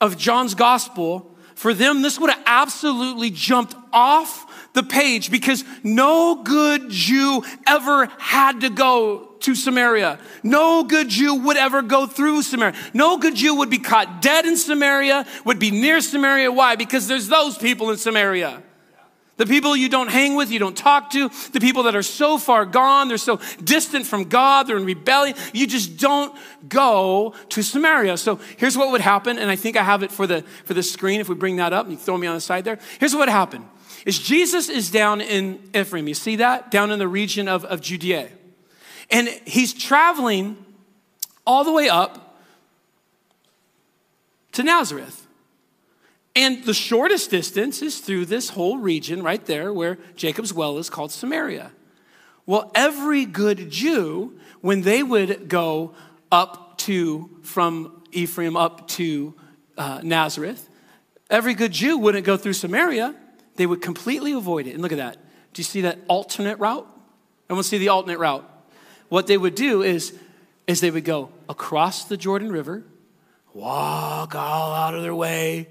of 0.00 0.16
John's 0.16 0.54
gospel, 0.54 1.34
for 1.58 1.74
them, 1.74 2.02
this 2.02 2.20
would 2.20 2.30
have 2.30 2.42
absolutely 2.46 3.30
jumped 3.30 3.74
off 3.92 4.70
the 4.74 4.84
page 4.84 5.28
because 5.28 5.64
no 5.82 6.44
good 6.44 6.88
Jew 6.88 7.42
ever 7.66 8.06
had 8.16 8.60
to 8.60 8.70
go 8.70 9.34
to 9.40 9.56
Samaria. 9.56 10.20
No 10.44 10.84
good 10.84 11.08
Jew 11.08 11.34
would 11.34 11.56
ever 11.56 11.82
go 11.82 12.06
through 12.06 12.42
Samaria. 12.42 12.76
No 12.94 13.18
good 13.18 13.34
Jew 13.34 13.56
would 13.56 13.70
be 13.70 13.78
caught 13.78 14.22
dead 14.22 14.46
in 14.46 14.56
Samaria, 14.56 15.26
would 15.44 15.58
be 15.58 15.72
near 15.72 16.00
Samaria. 16.00 16.52
Why? 16.52 16.76
Because 16.76 17.08
there's 17.08 17.26
those 17.26 17.58
people 17.58 17.90
in 17.90 17.96
Samaria. 17.96 18.62
The 19.38 19.46
people 19.46 19.76
you 19.76 19.88
don't 19.88 20.10
hang 20.10 20.34
with, 20.34 20.50
you 20.50 20.58
don't 20.58 20.76
talk 20.76 21.10
to, 21.10 21.30
the 21.52 21.60
people 21.60 21.84
that 21.84 21.94
are 21.94 22.02
so 22.02 22.38
far 22.38 22.66
gone, 22.66 23.06
they're 23.06 23.16
so 23.16 23.40
distant 23.62 24.04
from 24.04 24.24
God, 24.24 24.66
they're 24.66 24.76
in 24.76 24.84
rebellion, 24.84 25.36
you 25.54 25.66
just 25.66 25.96
don't 25.96 26.36
go 26.68 27.34
to 27.50 27.62
Samaria. 27.62 28.16
So 28.16 28.40
here's 28.56 28.76
what 28.76 28.90
would 28.90 29.00
happen, 29.00 29.38
and 29.38 29.48
I 29.48 29.54
think 29.54 29.76
I 29.76 29.84
have 29.84 30.02
it 30.02 30.10
for 30.10 30.26
the, 30.26 30.42
for 30.64 30.74
the 30.74 30.82
screen 30.82 31.20
if 31.20 31.28
we 31.28 31.36
bring 31.36 31.56
that 31.56 31.72
up 31.72 31.86
and 31.86 31.92
you 31.92 31.98
throw 31.98 32.18
me 32.18 32.26
on 32.26 32.34
the 32.34 32.40
side 32.40 32.64
there. 32.64 32.80
Here's 32.98 33.14
what 33.14 33.20
would 33.20 33.28
happen 33.28 33.64
is 34.04 34.18
Jesus 34.18 34.68
is 34.68 34.90
down 34.90 35.20
in 35.20 35.60
Ephraim. 35.72 36.08
You 36.08 36.14
see 36.14 36.36
that? 36.36 36.72
Down 36.72 36.90
in 36.90 36.98
the 36.98 37.08
region 37.08 37.46
of, 37.46 37.64
of 37.64 37.80
Judea. 37.80 38.28
And 39.10 39.28
he's 39.46 39.72
traveling 39.72 40.56
all 41.46 41.62
the 41.62 41.72
way 41.72 41.88
up 41.88 42.40
to 44.52 44.64
Nazareth. 44.64 45.27
And 46.38 46.62
the 46.62 46.72
shortest 46.72 47.32
distance 47.32 47.82
is 47.82 47.98
through 47.98 48.26
this 48.26 48.50
whole 48.50 48.78
region 48.78 49.24
right 49.24 49.44
there 49.44 49.72
where 49.72 49.98
Jacob's 50.14 50.54
well 50.54 50.78
is 50.78 50.88
called 50.88 51.10
Samaria. 51.10 51.72
Well, 52.46 52.70
every 52.76 53.24
good 53.24 53.70
Jew, 53.70 54.38
when 54.60 54.82
they 54.82 55.02
would 55.02 55.48
go 55.48 55.96
up 56.30 56.78
to, 56.78 57.28
from 57.42 58.04
Ephraim 58.12 58.56
up 58.56 58.86
to 58.90 59.34
uh, 59.76 60.00
Nazareth, 60.04 60.70
every 61.28 61.54
good 61.54 61.72
Jew 61.72 61.98
wouldn't 61.98 62.24
go 62.24 62.36
through 62.36 62.52
Samaria. 62.52 63.16
They 63.56 63.66
would 63.66 63.82
completely 63.82 64.30
avoid 64.30 64.68
it. 64.68 64.74
And 64.74 64.80
look 64.80 64.92
at 64.92 64.98
that. 64.98 65.16
Do 65.54 65.58
you 65.58 65.64
see 65.64 65.80
that 65.80 65.98
alternate 66.06 66.60
route? 66.60 66.86
Everyone 67.50 67.64
see 67.64 67.78
the 67.78 67.88
alternate 67.88 68.20
route? 68.20 68.48
What 69.08 69.26
they 69.26 69.38
would 69.38 69.56
do 69.56 69.82
is, 69.82 70.16
is 70.68 70.80
they 70.80 70.92
would 70.92 71.04
go 71.04 71.30
across 71.48 72.04
the 72.04 72.16
Jordan 72.16 72.52
River, 72.52 72.84
walk 73.52 74.36
all 74.36 74.72
out 74.72 74.94
of 74.94 75.02
their 75.02 75.16
way, 75.16 75.66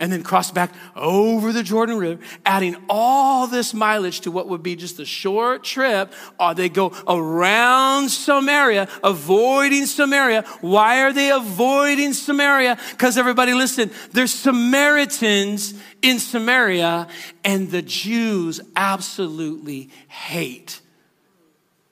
and 0.00 0.10
then 0.10 0.22
cross 0.22 0.50
back 0.50 0.72
over 0.96 1.52
the 1.52 1.62
Jordan 1.62 1.98
River, 1.98 2.20
adding 2.46 2.74
all 2.88 3.46
this 3.46 3.74
mileage 3.74 4.20
to 4.20 4.30
what 4.30 4.48
would 4.48 4.62
be 4.62 4.74
just 4.74 4.98
a 4.98 5.04
short 5.04 5.62
trip. 5.62 6.12
Or 6.40 6.54
they 6.54 6.70
go 6.70 6.92
around 7.06 8.08
Samaria, 8.08 8.88
avoiding 9.04 9.84
Samaria. 9.84 10.42
Why 10.62 11.02
are 11.02 11.12
they 11.12 11.30
avoiding 11.30 12.14
Samaria? 12.14 12.78
Because 12.92 13.18
everybody 13.18 13.52
listen, 13.52 13.90
there's 14.12 14.32
Samaritans 14.32 15.74
in 16.00 16.18
Samaria, 16.18 17.06
and 17.44 17.70
the 17.70 17.82
Jews 17.82 18.60
absolutely 18.74 19.90
hate 20.08 20.80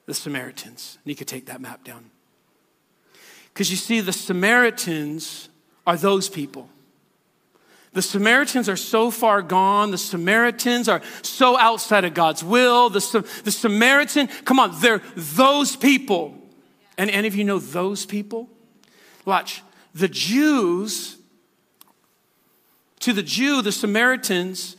the 0.06 0.14
Samaritans. 0.14 0.96
And 1.04 1.10
you 1.10 1.14
could 1.14 1.28
take 1.28 1.46
that 1.46 1.60
map 1.60 1.84
down. 1.84 2.10
Because 3.52 3.70
you 3.70 3.76
see, 3.76 4.00
the 4.00 4.12
Samaritans 4.14 5.50
are 5.86 5.98
those 5.98 6.30
people 6.30 6.70
the 7.92 8.02
Samaritans 8.02 8.68
are 8.68 8.76
so 8.76 9.10
far 9.10 9.42
gone. 9.42 9.90
The 9.90 9.98
Samaritans 9.98 10.88
are 10.88 11.02
so 11.22 11.58
outside 11.58 12.04
of 12.04 12.14
God's 12.14 12.44
will. 12.44 12.90
The, 12.90 13.26
the 13.44 13.50
Samaritan, 13.50 14.28
come 14.44 14.58
on, 14.58 14.78
they're 14.80 15.02
those 15.16 15.76
people. 15.76 16.34
And 16.96 17.10
any 17.10 17.28
of 17.28 17.34
you 17.34 17.44
know 17.44 17.58
those 17.58 18.04
people? 18.04 18.48
Watch. 19.24 19.62
The 19.94 20.08
Jews, 20.08 21.16
to 23.00 23.12
the 23.12 23.22
Jew, 23.22 23.62
the 23.62 23.72
Samaritans 23.72 24.76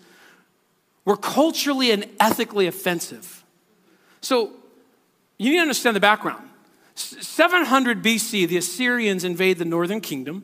were 1.05 1.17
culturally 1.17 1.91
and 1.91 2.05
ethically 2.19 2.67
offensive. 2.67 3.43
So 4.21 4.51
you 5.37 5.49
need 5.49 5.57
to 5.57 5.61
understand 5.61 5.95
the 5.95 6.01
background. 6.01 6.47
700 6.95 8.03
BC, 8.03 8.47
the 8.47 8.57
Assyrians 8.57 9.23
invade 9.23 9.57
the 9.57 9.65
northern 9.65 10.01
kingdom 10.01 10.43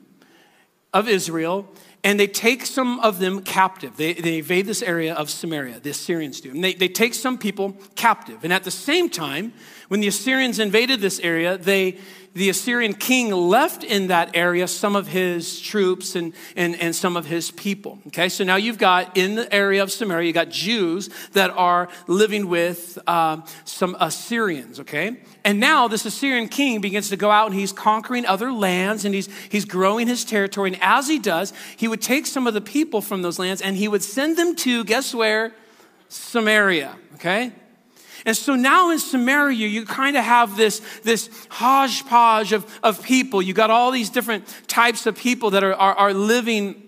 of 0.94 1.10
Israel 1.10 1.68
and 2.06 2.20
they 2.20 2.28
take 2.28 2.68
some 2.68 3.00
of 3.00 3.18
them 3.18 3.42
captive. 3.42 3.98
They, 3.98 4.14
they 4.14 4.38
invade 4.38 4.68
this 4.68 4.84
area 4.84 5.16
of 5.16 5.28
Samaria, 5.32 5.80
the 5.80 5.90
Assyrians 5.90 6.40
do. 6.40 6.52
And 6.52 6.64
they, 6.64 6.76
they 6.76 6.88
take 6.88 7.16
some 7.16 7.36
people 7.36 7.76
captive. 7.96 8.44
And 8.44 8.54
at 8.54 8.64
the 8.64 8.70
same 8.70 9.10
time, 9.10 9.54
when 9.88 10.02
the 10.02 10.08
Assyrians 10.08 10.60
invaded 10.60 11.02
this 11.02 11.20
area, 11.22 11.58
they, 11.58 11.98
the 12.36 12.50
Assyrian 12.50 12.94
king 12.94 13.32
left 13.32 13.84
in 13.84 14.08
that 14.08 14.36
area 14.36 14.68
some 14.68 14.96
of 14.96 15.08
his 15.08 15.60
troops 15.62 16.16
and, 16.16 16.34
and, 16.58 16.80
and 16.82 16.94
some 16.94 17.16
of 17.16 17.26
his 17.26 17.50
people. 17.52 17.98
Okay, 18.08 18.28
so 18.28 18.44
now 18.44 18.58
you've 18.58 18.78
got 18.78 19.18
in 19.18 19.36
the 19.36 19.54
area 19.54 19.82
of 19.82 19.90
Samaria, 19.90 20.28
you 20.28 20.34
got 20.34 20.50
Jews 20.50 21.10
that 21.32 21.50
are 21.52 21.88
living 22.08 22.50
with 22.50 23.00
um, 23.08 23.46
some 23.64 23.96
Assyrians. 24.02 24.82
Okay, 24.82 25.18
and 25.46 25.62
now 25.62 25.88
this 25.88 26.06
Assyrian 26.06 26.50
king 26.50 26.82
begins 26.82 27.10
to 27.10 27.18
go 27.18 27.32
out 27.32 27.48
and 27.48 27.56
he's 27.56 27.72
conquering 27.72 28.26
other 28.26 28.52
lands 28.52 29.06
and 29.06 29.16
he's, 29.16 29.30
he's 29.50 29.64
growing 29.64 30.08
his 30.08 30.26
territory. 30.26 30.74
And 30.74 30.82
as 30.82 31.08
he 31.08 31.20
does, 31.20 31.54
he 31.78 31.88
would 31.88 32.02
take 32.02 32.26
some 32.26 32.48
of 32.48 32.54
the 32.54 32.62
people 32.62 33.00
from 33.02 33.22
those 33.22 33.40
lands 33.40 33.62
and 33.62 33.78
he 33.78 33.88
would 33.88 34.04
send 34.04 34.38
them 34.38 34.56
to, 34.58 34.84
guess 34.84 35.16
where? 35.16 35.54
Samaria. 36.10 36.98
Okay, 37.16 37.54
and 38.26 38.36
so 38.36 38.56
now 38.56 38.90
in 38.90 38.98
Samaria, 38.98 39.68
you 39.68 39.86
kind 39.86 40.18
of 40.18 40.24
have 40.24 40.58
this, 40.58 40.82
this 41.04 41.30
hodgepodge 41.50 42.54
of, 42.54 42.66
of 42.82 43.04
people. 43.04 43.40
You 43.40 43.54
got 43.54 43.70
all 43.70 43.92
these 43.92 44.10
different 44.10 44.48
types 44.68 45.06
of 45.06 45.16
people 45.16 45.52
that 45.52 45.64
are, 45.64 45.76
are, 45.76 45.94
are 45.94 46.14
living 46.14 46.82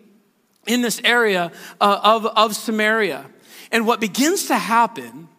in 0.66 0.82
this 0.82 1.00
area 1.04 1.52
uh, 1.80 2.00
of, 2.04 2.26
of 2.26 2.56
Samaria. 2.56 3.26
And 3.72 3.86
what 3.86 4.00
begins 4.00 4.48
to 4.48 4.56
happen 4.56 5.30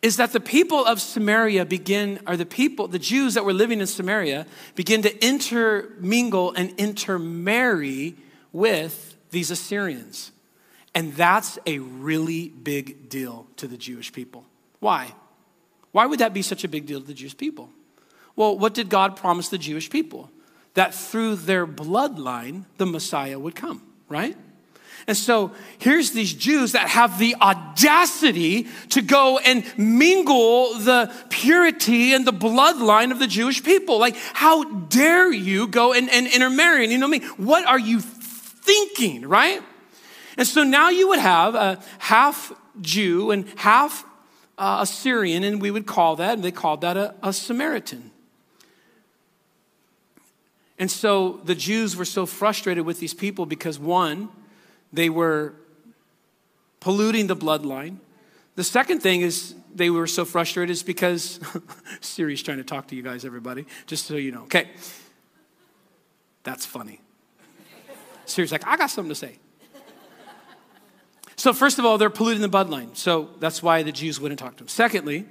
is 0.00 0.16
that 0.16 0.32
the 0.32 0.40
people 0.40 0.84
of 0.84 1.00
Samaria 1.00 1.64
begin, 1.64 2.20
or 2.26 2.36
the 2.36 2.46
people, 2.46 2.86
the 2.86 2.98
Jews 2.98 3.34
that 3.34 3.44
were 3.44 3.52
living 3.52 3.80
in 3.80 3.86
Samaria, 3.86 4.46
begin 4.76 5.02
to 5.02 5.26
intermingle 5.26 6.52
and 6.52 6.70
intermarry 6.78 8.14
with 8.52 9.16
these 9.30 9.50
Assyrians. 9.50 10.30
And 10.94 11.14
that's 11.14 11.58
a 11.66 11.78
really 11.78 12.48
big 12.48 13.08
deal 13.08 13.46
to 13.56 13.66
the 13.66 13.76
Jewish 13.76 14.12
people. 14.12 14.44
Why? 14.82 15.14
Why 15.92 16.06
would 16.06 16.18
that 16.18 16.34
be 16.34 16.42
such 16.42 16.64
a 16.64 16.68
big 16.68 16.86
deal 16.86 17.00
to 17.00 17.06
the 17.06 17.14
Jewish 17.14 17.36
people? 17.36 17.70
Well, 18.34 18.58
what 18.58 18.74
did 18.74 18.88
God 18.88 19.14
promise 19.14 19.48
the 19.48 19.56
Jewish 19.56 19.88
people? 19.88 20.28
That 20.74 20.92
through 20.92 21.36
their 21.36 21.68
bloodline, 21.68 22.64
the 22.78 22.86
Messiah 22.86 23.38
would 23.38 23.54
come, 23.54 23.80
right? 24.08 24.36
And 25.06 25.16
so 25.16 25.52
here's 25.78 26.10
these 26.10 26.34
Jews 26.34 26.72
that 26.72 26.88
have 26.88 27.20
the 27.20 27.36
audacity 27.40 28.66
to 28.88 29.02
go 29.02 29.38
and 29.38 29.64
mingle 29.78 30.74
the 30.74 31.14
purity 31.30 32.12
and 32.12 32.26
the 32.26 32.32
bloodline 32.32 33.12
of 33.12 33.20
the 33.20 33.28
Jewish 33.28 33.62
people. 33.62 34.00
Like, 34.00 34.16
how 34.32 34.64
dare 34.64 35.32
you 35.32 35.68
go 35.68 35.92
and, 35.92 36.10
and 36.10 36.26
intermarry? 36.26 36.82
And 36.82 36.92
you 36.92 36.98
know 36.98 37.06
me, 37.06 37.20
what 37.36 37.64
are 37.68 37.78
you 37.78 38.00
thinking, 38.00 39.28
right? 39.28 39.62
And 40.36 40.48
so 40.48 40.64
now 40.64 40.88
you 40.88 41.06
would 41.10 41.20
have 41.20 41.54
a 41.54 41.80
half 42.00 42.52
Jew 42.80 43.30
and 43.30 43.46
half 43.54 44.04
uh, 44.58 44.78
Assyrian, 44.82 45.44
and 45.44 45.60
we 45.60 45.70
would 45.70 45.86
call 45.86 46.16
that, 46.16 46.34
and 46.34 46.44
they 46.44 46.52
called 46.52 46.82
that 46.82 46.96
a, 46.96 47.14
a 47.22 47.32
Samaritan. 47.32 48.10
And 50.78 50.90
so 50.90 51.40
the 51.44 51.54
Jews 51.54 51.96
were 51.96 52.04
so 52.04 52.26
frustrated 52.26 52.84
with 52.84 52.98
these 52.98 53.14
people 53.14 53.46
because 53.46 53.78
one, 53.78 54.28
they 54.92 55.08
were 55.08 55.54
polluting 56.80 57.28
the 57.28 57.36
bloodline. 57.36 57.98
The 58.56 58.64
second 58.64 59.00
thing 59.00 59.20
is 59.20 59.54
they 59.74 59.90
were 59.90 60.06
so 60.06 60.24
frustrated 60.24 60.72
is 60.72 60.82
because 60.82 61.40
Siri's 62.00 62.42
trying 62.42 62.58
to 62.58 62.64
talk 62.64 62.88
to 62.88 62.96
you 62.96 63.02
guys, 63.02 63.24
everybody, 63.24 63.64
just 63.86 64.06
so 64.06 64.16
you 64.16 64.32
know. 64.32 64.42
Okay. 64.42 64.68
That's 66.42 66.66
funny. 66.66 67.00
Siri's 68.26 68.52
like, 68.52 68.66
I 68.66 68.76
got 68.76 68.90
something 68.90 69.10
to 69.10 69.14
say. 69.14 69.38
So, 71.42 71.52
first 71.52 71.80
of 71.80 71.84
all, 71.84 71.98
they're 71.98 72.08
polluting 72.08 72.40
the 72.40 72.48
bloodline. 72.48 72.96
So 72.96 73.30
that's 73.40 73.64
why 73.64 73.82
the 73.82 73.90
Jews 73.90 74.20
wouldn't 74.20 74.38
talk 74.38 74.52
to 74.52 74.58
them. 74.58 74.68
Secondly, 74.68 75.26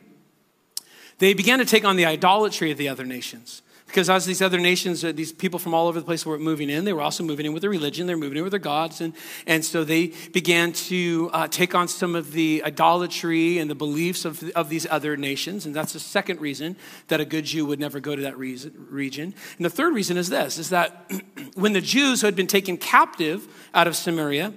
they 1.20 1.34
began 1.34 1.60
to 1.60 1.63
take 1.63 1.86
on 1.86 1.96
the 1.96 2.06
idolatry 2.06 2.70
of 2.70 2.77
the 2.77 2.89
other 2.89 3.06
nations. 3.06 3.62
Because 3.88 4.10
as 4.10 4.25
these 4.25 4.41
other 4.41 4.60
nations, 4.60 5.06
uh, 5.06 5.13
these 5.13 5.32
people 5.32 5.58
from 5.58 5.74
all 5.74 5.88
over 5.88 6.01
the 6.01 6.06
place 6.06 6.25
were 6.25 6.38
moving 6.38 6.70
in, 6.70 6.84
they 6.84 6.91
were 6.91 7.01
also 7.01 7.24
moving 7.24 7.46
in 7.46 7.53
with 7.53 7.62
their 7.62 7.70
religion, 7.70 8.08
they're 8.08 8.18
moving 8.18 8.38
in 8.38 8.44
with 8.44 8.51
their 8.51 8.60
gods. 8.60 9.00
And, 9.00 9.13
and 9.48 9.63
so 9.63 9.86
they 9.86 10.08
began 10.34 10.74
to 10.74 11.30
uh, 11.32 11.48
take 11.48 11.74
on 11.74 11.88
some 11.88 12.13
of 12.13 12.34
the 12.34 12.62
idolatry 12.65 13.58
and 13.58 13.70
the 13.70 13.75
beliefs 13.75 14.25
of, 14.25 14.44
of 14.50 14.68
these 14.68 14.86
other 14.89 15.15
nations. 15.15 15.65
And 15.65 15.74
that's 15.74 15.94
the 15.94 16.00
second 16.01 16.41
reason 16.41 16.75
that 17.08 17.22
a 17.22 17.25
good 17.25 17.46
Jew 17.46 17.65
would 17.68 17.80
never 17.80 18.01
go 18.01 18.18
to 18.18 18.22
that 18.24 18.38
reason, 18.38 18.74
region. 18.89 19.34
And 19.56 19.65
the 19.65 19.70
third 19.70 19.94
reason 19.94 20.18
is 20.18 20.27
this, 20.27 20.58
is 20.58 20.72
that 20.72 21.10
when 21.53 21.72
the 21.72 21.80
Jews 21.80 22.20
who 22.20 22.27
had 22.27 22.36
been 22.36 22.48
taken 22.48 22.75
captive 22.75 23.48
out 23.74 23.88
of 23.88 23.96
Samaria, 23.96 24.51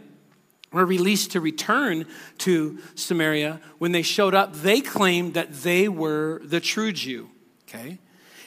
were 0.75 0.85
released 0.85 1.33
to 1.33 1.41
return 1.41 2.07
to 2.39 2.79
Samaria, 2.95 3.61
when 3.79 3.93
they 3.93 4.03
showed 4.03 4.35
up, 4.35 4.55
they 4.55 4.81
claimed 4.81 5.35
that 5.35 5.53
they 5.53 5.89
were 5.89 6.41
the 6.45 6.61
true 6.61 6.93
Jew. 6.93 7.31
Okay? 7.69 7.99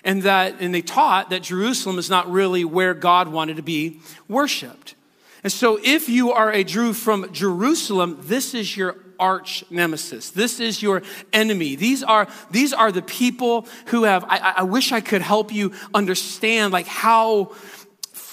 and 0.03 0.23
that 0.23 0.55
and 0.61 0.73
they 0.73 0.81
taught 0.81 1.29
that 1.31 1.43
Jerusalem 1.43 1.99
is 1.99 2.09
not 2.09 2.31
really 2.31 2.63
where 2.63 2.93
God 2.93 3.27
wanted 3.27 3.57
to 3.57 3.61
be 3.61 3.99
worshiped. 4.29 4.95
And 5.43 5.51
so 5.51 5.79
if 5.83 6.09
you 6.09 6.31
are 6.31 6.51
a 6.51 6.63
Jew 6.63 6.93
from 6.93 7.31
Jerusalem, 7.31 8.17
this 8.21 8.53
is 8.53 8.75
your 8.75 8.97
arch 9.19 9.63
nemesis. 9.69 10.29
This 10.29 10.59
is 10.59 10.81
your 10.81 11.03
enemy. 11.33 11.75
These 11.75 12.03
are, 12.03 12.27
these 12.51 12.73
are 12.73 12.91
the 12.91 13.01
people 13.01 13.67
who 13.87 14.03
have, 14.03 14.23
I, 14.25 14.55
I 14.57 14.63
wish 14.63 14.91
I 14.91 15.01
could 15.01 15.21
help 15.21 15.53
you 15.53 15.73
understand 15.93 16.73
like 16.73 16.87
how 16.87 17.51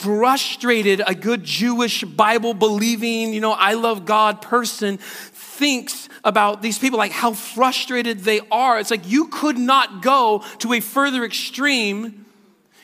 frustrated 0.04 1.02
a 1.06 1.14
good 1.14 1.42
Jewish 1.44 2.04
Bible 2.04 2.52
believing, 2.52 3.32
you 3.32 3.40
know, 3.40 3.52
I 3.52 3.72
love 3.72 4.04
God 4.04 4.42
person 4.42 4.98
thinks 4.98 6.10
about 6.22 6.60
these 6.60 6.78
people, 6.78 6.98
like 6.98 7.10
how 7.10 7.32
frustrated 7.32 8.20
they 8.20 8.40
are. 8.50 8.78
It's 8.78 8.90
like 8.90 9.08
you 9.08 9.28
could 9.28 9.56
not 9.56 10.02
go 10.02 10.44
to 10.58 10.74
a 10.74 10.80
further 10.80 11.24
extreme 11.24 12.26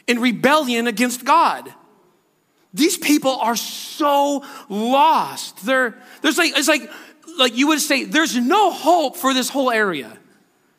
in 0.07 0.19
rebellion 0.19 0.87
against 0.87 1.25
God. 1.27 1.73
These 2.73 2.97
people 2.97 3.37
are 3.37 3.57
so 3.57 4.43
lost. 4.71 5.67
They're, 5.67 5.99
there's 6.23 6.39
like, 6.39 6.57
it's 6.57 6.69
like, 6.69 6.91
like 7.39 7.55
you 7.55 7.69
would 7.69 7.81
say, 7.81 8.05
there's 8.05 8.37
no 8.37 8.71
hope 8.71 9.17
for 9.17 9.35
this 9.35 9.51
whole 9.51 9.71
area. 9.71 10.17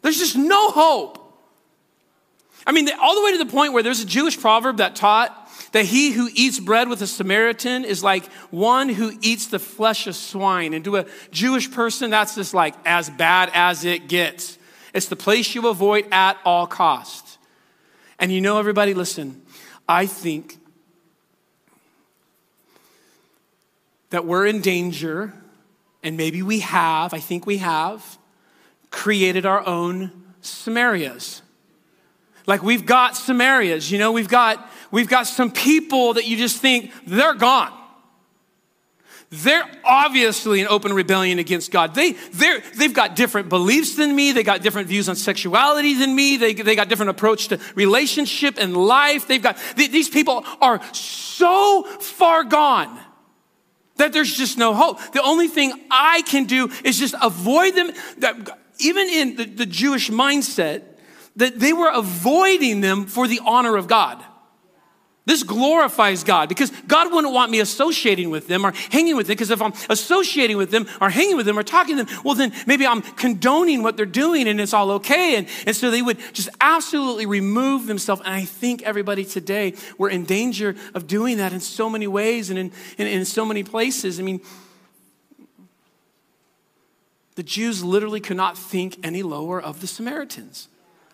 There's 0.02 0.18
just 0.18 0.36
no 0.36 0.72
hope. 0.72 1.20
I 2.66 2.72
mean, 2.72 2.90
all 3.00 3.16
the 3.16 3.24
way 3.24 3.32
to 3.34 3.38
the 3.38 3.52
point 3.52 3.74
where 3.74 3.84
there's 3.84 4.02
a 4.02 4.06
Jewish 4.06 4.40
proverb 4.40 4.78
that 4.78 4.96
taught 4.96 5.41
that 5.72 5.86
he 5.86 6.12
who 6.12 6.30
eats 6.34 6.60
bread 6.60 6.90
with 6.90 7.02
a 7.02 7.08
Samaritan 7.08 7.86
is 7.86 8.04
like 8.04 8.26
one 8.50 8.90
who 8.90 9.14
eats 9.22 9.48
the 9.48 9.60
flesh 9.60 10.08
of 10.08 10.16
swine. 10.16 10.74
And 10.74 10.84
to 10.86 10.98
a 10.98 11.06
Jewish 11.32 11.72
person, 11.72 12.10
that's 12.10 12.36
just 12.36 12.54
like 12.54 12.76
as 12.86 13.10
bad 13.10 13.50
as 13.54 13.86
it 13.86 14.08
gets. 14.08 14.58
It's 14.94 15.08
the 15.08 15.16
place 15.16 15.56
you 15.56 15.68
avoid 15.70 16.06
at 16.12 16.38
all 16.44 16.68
costs. 16.68 17.38
And 18.20 18.32
you 18.32 18.42
know, 18.42 18.60
everybody, 18.60 18.94
listen, 18.94 19.42
I 19.88 20.06
think 20.06 20.58
that 24.10 24.26
we're 24.26 24.46
in 24.46 24.60
danger, 24.60 25.34
and 26.04 26.18
maybe 26.18 26.42
we 26.42 26.60
have, 26.60 27.14
I 27.14 27.20
think 27.20 27.46
we 27.46 27.58
have, 27.60 28.18
created 28.90 29.46
our 29.46 29.66
own 29.66 30.12
Samarias. 30.44 31.42
Like 32.46 32.62
we've 32.62 32.86
got 32.86 33.14
Samarias, 33.14 33.90
you 33.90 33.98
know, 33.98 34.12
we've 34.12 34.28
got 34.28 34.70
we've 34.92 35.10
got 35.10 35.28
some 35.28 35.52
people 35.52 36.14
that 36.14 36.26
you 36.26 36.38
just 36.38 36.58
think 36.58 36.92
they're 37.06 37.34
gone. 37.34 37.72
They're 39.32 39.64
obviously 39.86 40.60
in 40.60 40.68
open 40.68 40.92
rebellion 40.92 41.40
against 41.40 41.72
God. 41.72 41.96
They, 41.96 42.12
they're, 42.12 42.62
they've 42.76 42.94
got 42.94 43.16
different 43.16 43.48
beliefs 43.48 43.96
than 43.96 44.14
me. 44.14 44.34
They 44.34 44.44
got 44.44 44.62
different 44.62 44.90
views 44.90 45.08
on 45.08 45.16
sexuality 45.16 45.94
than 45.94 46.14
me. 46.14 46.36
They, 46.36 46.54
they 46.54 46.76
got 46.76 46.90
different 46.90 47.12
approach 47.12 47.48
to 47.48 47.60
relationship 47.74 48.56
and 48.58 48.76
life. 48.76 49.30
They've 49.30 49.42
got, 49.42 49.58
these 49.78 50.10
people 50.10 50.44
are 50.60 50.82
so 50.94 51.84
far 52.02 52.44
gone 52.44 53.00
that 53.96 54.12
there's 54.12 54.36
just 54.36 54.58
no 54.58 54.74
hope. 54.74 55.00
The 55.14 55.22
only 55.22 55.48
thing 55.48 55.72
I 55.90 56.24
can 56.24 56.44
do 56.44 56.70
is 56.84 57.00
just 57.00 57.16
avoid 57.22 57.74
them. 57.74 57.92
That, 58.18 58.60
even 58.80 59.08
in 59.08 59.36
the, 59.38 59.46
the 59.46 59.66
Jewish 59.66 60.10
mindset, 60.10 60.84
that 61.38 61.58
they 61.58 61.72
were 61.72 61.92
avoiding 61.94 62.82
them 62.82 63.06
for 63.06 63.30
the 63.30 63.40
honor 63.46 63.78
of 63.78 63.88
God. 63.88 64.22
This 65.32 65.44
glorifies 65.44 66.26
God 66.26 66.50
because 66.50 66.72
God 66.90 67.10
wouldn't 67.10 67.34
want 67.34 67.52
me 67.52 67.62
associating 67.62 68.32
with 68.32 68.50
them 68.50 68.66
or 68.66 68.74
hanging 68.90 69.16
with 69.16 69.28
them 69.28 69.36
because 69.36 69.50
if 69.50 69.62
I'm 69.62 69.72
associating 69.90 70.58
with 70.58 70.72
them 70.72 70.86
or 71.00 71.10
hanging 71.10 71.38
with 71.38 71.46
them 71.46 71.58
or 71.58 71.64
talking 71.64 71.96
to 71.96 72.04
them, 72.04 72.22
well, 72.26 72.36
then 72.36 72.52
maybe 72.68 72.86
I'm 72.86 73.02
condoning 73.02 73.82
what 73.82 73.96
they're 73.96 74.06
doing 74.06 74.46
and 74.50 74.60
it's 74.60 74.74
all 74.74 74.92
okay. 74.92 75.38
And, 75.38 75.48
and 75.66 75.74
so 75.74 75.90
they 75.90 76.02
would 76.02 76.18
just 76.34 76.50
absolutely 76.60 77.28
remove 77.28 77.88
themselves. 77.88 78.22
And 78.26 78.34
I 78.34 78.44
think 78.44 78.82
everybody 78.82 79.24
today, 79.24 79.76
we're 79.98 80.10
in 80.10 80.26
danger 80.26 80.76
of 80.94 81.08
doing 81.08 81.38
that 81.38 81.54
in 81.54 81.62
so 81.62 81.90
many 81.90 82.08
ways 82.08 82.50
and 82.50 82.60
in, 82.60 82.74
in, 82.98 83.08
in 83.08 83.24
so 83.24 83.46
many 83.46 83.64
places. 83.64 84.20
I 84.20 84.24
mean, 84.24 84.42
the 87.36 87.44
Jews 87.44 87.86
literally 87.86 88.20
could 88.20 88.36
not 88.36 88.58
think 88.58 88.98
any 89.02 89.24
lower 89.24 89.62
of 89.62 89.80
the 89.80 89.88
Samaritans. 89.88 90.68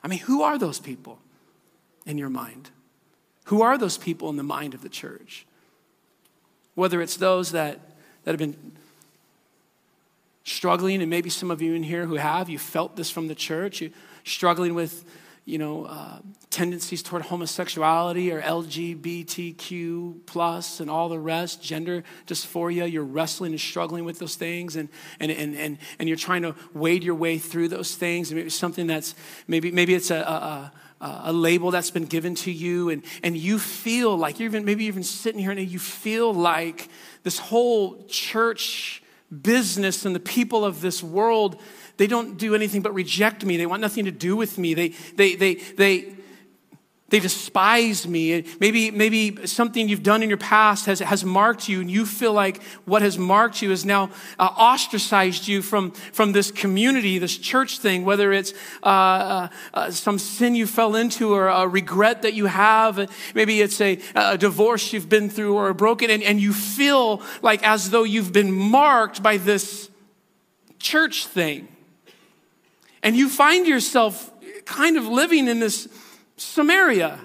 I 0.04 0.08
mean, 0.08 0.22
who 0.22 0.42
are 0.42 0.58
those 0.58 0.80
people 0.80 1.20
in 2.08 2.18
your 2.18 2.30
mind? 2.30 2.72
Who 3.48 3.62
are 3.62 3.78
those 3.78 3.98
people 3.98 4.30
in 4.30 4.36
the 4.36 4.44
mind 4.44 4.74
of 4.74 4.82
the 4.82 4.90
church? 4.90 5.46
Whether 6.76 7.02
it's 7.02 7.16
those 7.16 7.54
that, 7.54 7.80
that 8.24 8.32
have 8.32 8.40
been 8.40 8.74
struggling, 10.44 11.02
and 11.02 11.10
maybe 11.10 11.30
some 11.30 11.50
of 11.50 11.62
you 11.62 11.74
in 11.74 11.84
here 11.84 12.06
who 12.06 12.16
have, 12.16 12.50
you 12.50 12.60
felt 12.60 12.98
this 12.98 13.10
from 13.10 13.28
the 13.28 13.36
church, 13.36 13.80
you 13.80 13.92
struggling 14.26 14.76
with, 14.76 15.06
you 15.46 15.58
know, 15.58 15.86
uh, 15.86 16.20
tendencies 16.50 17.02
toward 17.02 17.24
homosexuality 17.24 18.34
or 18.34 18.42
LGBTQ 18.42 20.26
plus 20.26 20.82
and 20.82 20.90
all 20.90 21.08
the 21.08 21.20
rest, 21.20 21.64
gender 21.64 22.04
dysphoria, 22.26 22.92
you're 22.92 23.04
wrestling 23.04 23.54
and 23.54 23.62
struggling 23.62 24.04
with 24.04 24.20
those 24.20 24.36
things 24.36 24.76
and, 24.76 24.90
and, 25.22 25.32
and, 25.32 25.56
and, 25.56 25.78
and 26.00 26.10
you're 26.10 26.18
trying 26.18 26.42
to 26.42 26.54
wade 26.74 27.02
your 27.02 27.16
way 27.16 27.38
through 27.38 27.70
those 27.70 27.96
things. 27.96 28.30
And 28.30 28.38
maybe 28.38 28.50
something 28.50 28.88
that's, 28.88 29.16
maybe, 29.48 29.72
maybe 29.72 29.94
it's 29.94 30.12
a, 30.12 30.18
a 30.18 30.20
a 30.20 30.72
label 31.02 31.72
that's 31.72 31.92
been 31.92 32.06
given 32.06 32.36
to 32.36 32.52
you 32.52 32.90
and, 32.90 33.04
and 33.24 33.38
you 33.38 33.60
feel 33.60 34.18
like 34.18 34.40
you're 34.40 34.50
even 34.50 34.66
maybe 34.66 34.86
even 34.86 35.04
sitting 35.04 35.40
here 35.40 35.52
and 35.52 35.60
you 35.60 35.80
feel 35.80 36.34
like 36.34 36.90
this 37.24 37.38
whole 37.38 38.04
church 38.08 39.04
business 39.42 40.06
and 40.06 40.16
the 40.16 40.20
people 40.20 40.64
of 40.66 40.82
this 40.82 41.04
world 41.04 41.60
they 41.98 42.08
don't 42.08 42.38
do 42.38 42.56
anything 42.56 42.82
but 42.82 42.94
reject 42.94 43.44
me. 43.44 43.58
They 43.58 43.66
want 43.66 43.82
nothing 43.82 44.06
to 44.06 44.12
do 44.12 44.36
with 44.36 44.58
me. 44.58 44.74
They 44.74 44.90
they 44.90 45.36
they 45.36 45.56
they 45.56 46.16
They 47.10 47.22
despise 47.22 48.06
me. 48.06 48.44
Maybe, 48.60 48.92
maybe 48.92 49.48
something 49.48 49.88
you've 49.88 50.04
done 50.04 50.24
in 50.24 50.30
your 50.30 50.38
past 50.38 50.88
has, 50.88 51.00
has 51.00 51.24
marked 51.24 51.70
you, 51.70 51.80
and 51.80 51.90
you 51.90 52.06
feel 52.06 52.34
like 52.34 52.62
what 52.84 53.02
has 53.02 53.18
marked 53.18 53.62
you 53.62 53.70
has 53.70 53.86
now 53.86 54.10
uh, 54.38 54.44
ostracized 54.44 55.48
you 55.48 55.62
from, 55.62 55.92
from 55.92 56.34
this 56.34 56.52
community, 56.52 57.18
this 57.18 57.38
church 57.38 57.80
thing, 57.80 58.04
whether 58.04 58.34
it's 58.34 58.54
uh, 58.84 58.88
uh, 58.88 59.48
uh 59.74 59.92
some 59.92 60.20
sin 60.20 60.54
you 60.54 60.68
fell 60.68 60.96
into 60.96 61.34
or 61.34 61.48
a 61.48 61.66
regret 61.66 62.24
that 62.24 62.34
you 62.34 62.48
have. 62.48 63.10
Maybe 63.34 63.62
it's 63.62 63.80
a, 63.80 64.00
a 64.14 64.38
divorce 64.38 64.92
you've 64.92 65.08
been 65.08 65.30
through 65.30 65.56
or 65.56 65.70
a 65.70 65.76
broken, 65.76 66.10
and, 66.10 66.22
and 66.22 66.42
you 66.42 66.52
feel 66.52 67.22
like 67.42 67.66
as 67.66 67.90
though 67.90 68.04
you've 68.04 68.34
been 68.34 68.52
marked 68.52 69.24
by 69.24 69.38
this 69.38 69.90
church 70.78 71.26
thing. 71.26 71.70
And 73.02 73.16
you 73.16 73.30
find 73.30 73.66
yourself 73.66 74.30
kind 74.66 74.98
of 74.98 75.08
living 75.08 75.48
in 75.48 75.62
this 75.62 75.88
Samaria. 76.38 77.20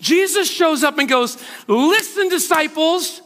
Jesus 0.00 0.50
shows 0.50 0.82
up 0.82 0.98
and 0.98 1.08
goes, 1.08 1.36
Listen, 1.68 2.28
disciples, 2.28 3.20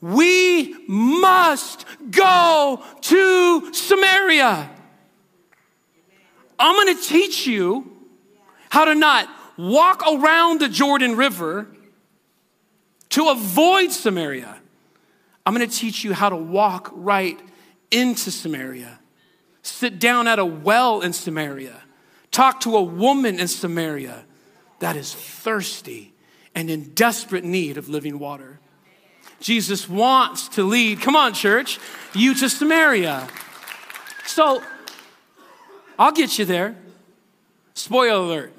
we 0.00 0.76
must 0.86 1.86
go 2.10 2.82
to 3.00 3.72
Samaria. 3.72 4.70
I'm 6.58 6.74
going 6.76 6.96
to 6.96 7.02
teach 7.02 7.46
you 7.46 7.90
how 8.68 8.84
to 8.84 8.94
not 8.94 9.28
walk 9.56 10.02
around 10.06 10.60
the 10.60 10.68
Jordan 10.68 11.16
River 11.16 11.66
to 13.10 13.28
avoid 13.28 13.90
Samaria. 13.90 14.58
I'm 15.44 15.54
going 15.54 15.68
to 15.68 15.76
teach 15.76 16.04
you 16.04 16.12
how 16.12 16.28
to 16.28 16.36
walk 16.36 16.90
right 16.94 17.38
into 17.90 18.30
Samaria. 18.30 19.00
Sit 19.62 19.98
down 19.98 20.28
at 20.28 20.38
a 20.38 20.44
well 20.44 21.00
in 21.00 21.12
Samaria 21.12 21.81
Talk 22.32 22.60
to 22.60 22.76
a 22.76 22.82
woman 22.82 23.38
in 23.38 23.46
Samaria 23.46 24.24
that 24.80 24.96
is 24.96 25.14
thirsty 25.14 26.12
and 26.54 26.68
in 26.68 26.92
desperate 26.94 27.44
need 27.44 27.78
of 27.78 27.88
living 27.88 28.18
water. 28.18 28.58
Jesus 29.38 29.88
wants 29.88 30.48
to 30.48 30.64
lead, 30.64 31.00
come 31.00 31.14
on, 31.14 31.34
church, 31.34 31.78
you 32.14 32.34
to 32.34 32.48
Samaria. 32.48 33.28
So 34.24 34.62
I'll 35.98 36.12
get 36.12 36.38
you 36.38 36.44
there. 36.44 36.76
Spoiler 37.74 38.24
alert. 38.24 38.52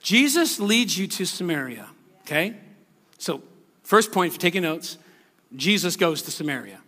Jesus 0.00 0.58
leads 0.58 0.96
you 0.96 1.06
to 1.06 1.24
Samaria, 1.26 1.86
okay? 2.22 2.56
So, 3.18 3.42
first 3.82 4.12
point, 4.12 4.32
for 4.32 4.40
taking 4.40 4.62
notes, 4.62 4.96
Jesus 5.54 5.96
goes 5.96 6.22
to 6.22 6.30
Samaria, 6.30 6.80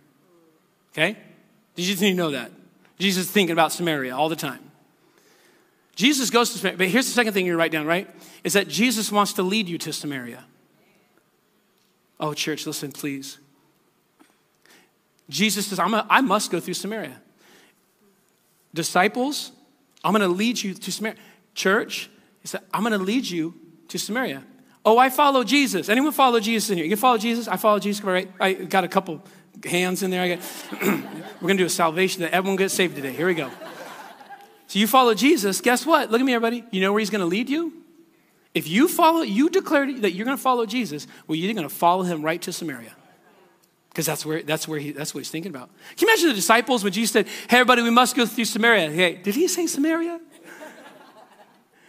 okay? 0.93 1.17
Did 1.75 1.87
you, 1.87 1.95
did 1.95 2.07
you 2.07 2.13
know 2.15 2.31
that? 2.31 2.51
Jesus 2.97 3.25
is 3.25 3.31
thinking 3.31 3.53
about 3.53 3.71
Samaria 3.71 4.15
all 4.15 4.29
the 4.29 4.35
time. 4.35 4.71
Jesus 5.95 6.29
goes 6.29 6.51
to 6.51 6.57
Samaria. 6.57 6.77
But 6.77 6.87
here's 6.87 7.05
the 7.05 7.11
second 7.11 7.33
thing 7.33 7.45
you 7.45 7.55
write 7.55 7.71
down, 7.71 7.85
right? 7.85 8.09
Is 8.43 8.53
that 8.53 8.67
Jesus 8.67 9.11
wants 9.11 9.33
to 9.33 9.43
lead 9.43 9.67
you 9.67 9.77
to 9.79 9.93
Samaria. 9.93 10.43
Oh, 12.19 12.33
church, 12.33 12.65
listen, 12.65 12.91
please. 12.91 13.37
Jesus 15.29 15.67
says, 15.67 15.79
I'm 15.79 15.93
a, 15.93 16.05
I 16.09 16.21
must 16.21 16.51
go 16.51 16.59
through 16.59 16.73
Samaria. 16.73 17.19
Disciples, 18.73 19.51
I'm 20.03 20.11
going 20.11 20.21
to 20.21 20.35
lead 20.35 20.61
you 20.61 20.73
to 20.73 20.91
Samaria. 20.91 21.17
Church, 21.53 22.09
he 22.41 22.47
said, 22.47 22.61
I'm 22.73 22.81
going 22.81 22.93
to 22.93 22.97
lead 22.97 23.25
you 23.25 23.53
to 23.89 23.99
Samaria. 23.99 24.43
Oh, 24.85 24.97
I 24.97 25.09
follow 25.09 25.43
Jesus. 25.43 25.89
Anyone 25.89 26.11
follow 26.11 26.39
Jesus 26.39 26.69
in 26.71 26.77
here? 26.77 26.85
You 26.85 26.95
follow 26.95 27.17
Jesus? 27.17 27.47
I 27.47 27.55
follow 27.57 27.79
Jesus. 27.79 28.03
All 28.03 28.11
right. 28.11 28.29
I 28.39 28.53
got 28.53 28.83
a 28.83 28.87
couple 28.87 29.23
hands 29.63 30.03
in 30.03 30.11
there. 30.11 30.21
I 30.21 30.35
got, 30.35 30.39
we're 30.81 31.47
going 31.47 31.57
to 31.57 31.63
do 31.63 31.65
a 31.65 31.69
salvation 31.69 32.21
that 32.23 32.33
everyone 32.33 32.57
gets 32.57 32.73
saved 32.73 32.95
today. 32.95 33.13
Here 33.13 33.27
we 33.27 33.33
go. 33.33 33.49
So 34.73 34.79
you 34.79 34.87
follow 34.87 35.13
Jesus, 35.13 35.61
guess 35.61 35.85
what? 35.85 36.09
Look 36.09 36.19
at 36.19 36.23
me, 36.23 36.33
everybody. 36.33 36.63
You 36.71 36.81
know 36.81 36.91
where 36.91 36.99
he's 36.99 37.11
going 37.11 37.21
to 37.21 37.27
lead 37.27 37.47
you? 37.47 37.73
If 38.55 38.67
you 38.67 38.87
follow, 38.87 39.21
you 39.21 39.51
declare 39.51 39.85
that 39.99 40.13
you're 40.13 40.25
going 40.25 40.35
to 40.35 40.41
follow 40.41 40.65
Jesus, 40.65 41.05
well, 41.27 41.35
you're 41.35 41.53
going 41.53 41.69
to 41.69 41.69
follow 41.69 42.01
him 42.01 42.23
right 42.23 42.41
to 42.41 42.51
Samaria. 42.51 42.95
Because 43.89 44.07
that's 44.07 44.25
where, 44.25 44.41
that's, 44.41 44.67
where 44.67 44.79
he, 44.79 44.91
that's 44.91 45.13
what 45.13 45.19
he's 45.19 45.29
thinking 45.29 45.51
about. 45.51 45.69
Can 45.95 46.07
you 46.07 46.11
imagine 46.11 46.29
the 46.29 46.33
disciples 46.33 46.83
when 46.83 46.91
Jesus 46.91 47.11
said, 47.13 47.27
Hey, 47.47 47.57
everybody, 47.57 47.83
we 47.83 47.91
must 47.91 48.15
go 48.15 48.25
through 48.25 48.45
Samaria? 48.45 48.89
Hey, 48.89 49.17
did 49.17 49.35
he 49.35 49.47
say 49.47 49.67
Samaria? 49.67 50.19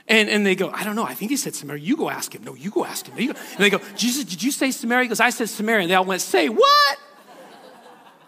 And, 0.06 0.28
and 0.28 0.44
they 0.44 0.54
go, 0.54 0.68
I 0.68 0.84
don't 0.84 0.94
know. 0.94 1.06
I 1.06 1.14
think 1.14 1.30
he 1.30 1.38
said 1.38 1.54
Samaria. 1.54 1.82
You 1.82 1.96
go 1.96 2.10
ask 2.10 2.34
him. 2.34 2.44
No, 2.44 2.54
you 2.54 2.70
go 2.70 2.84
ask 2.84 3.06
him. 3.06 3.16
And 3.18 3.34
they 3.56 3.70
go, 3.70 3.80
Jesus, 3.96 4.26
did 4.26 4.42
you 4.42 4.50
say 4.50 4.70
Samaria? 4.70 5.08
Goes, 5.08 5.20
I 5.20 5.30
said 5.30 5.48
Samaria. 5.48 5.84
And 5.84 5.90
they 5.90 5.94
all 5.94 6.04
went, 6.04 6.20
Say 6.20 6.50
what? 6.50 6.98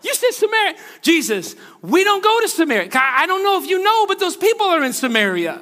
You 0.06 0.14
said 0.14 0.30
Samaria. 0.30 0.76
Jesus, 1.02 1.56
we 1.82 2.04
don't 2.04 2.22
go 2.22 2.40
to 2.40 2.48
Samaria. 2.48 2.88
I 2.94 3.26
don't 3.26 3.42
know 3.42 3.60
if 3.60 3.68
you 3.68 3.82
know, 3.82 4.06
but 4.06 4.20
those 4.20 4.36
people 4.36 4.66
are 4.66 4.84
in 4.84 4.92
Samaria. 4.92 5.60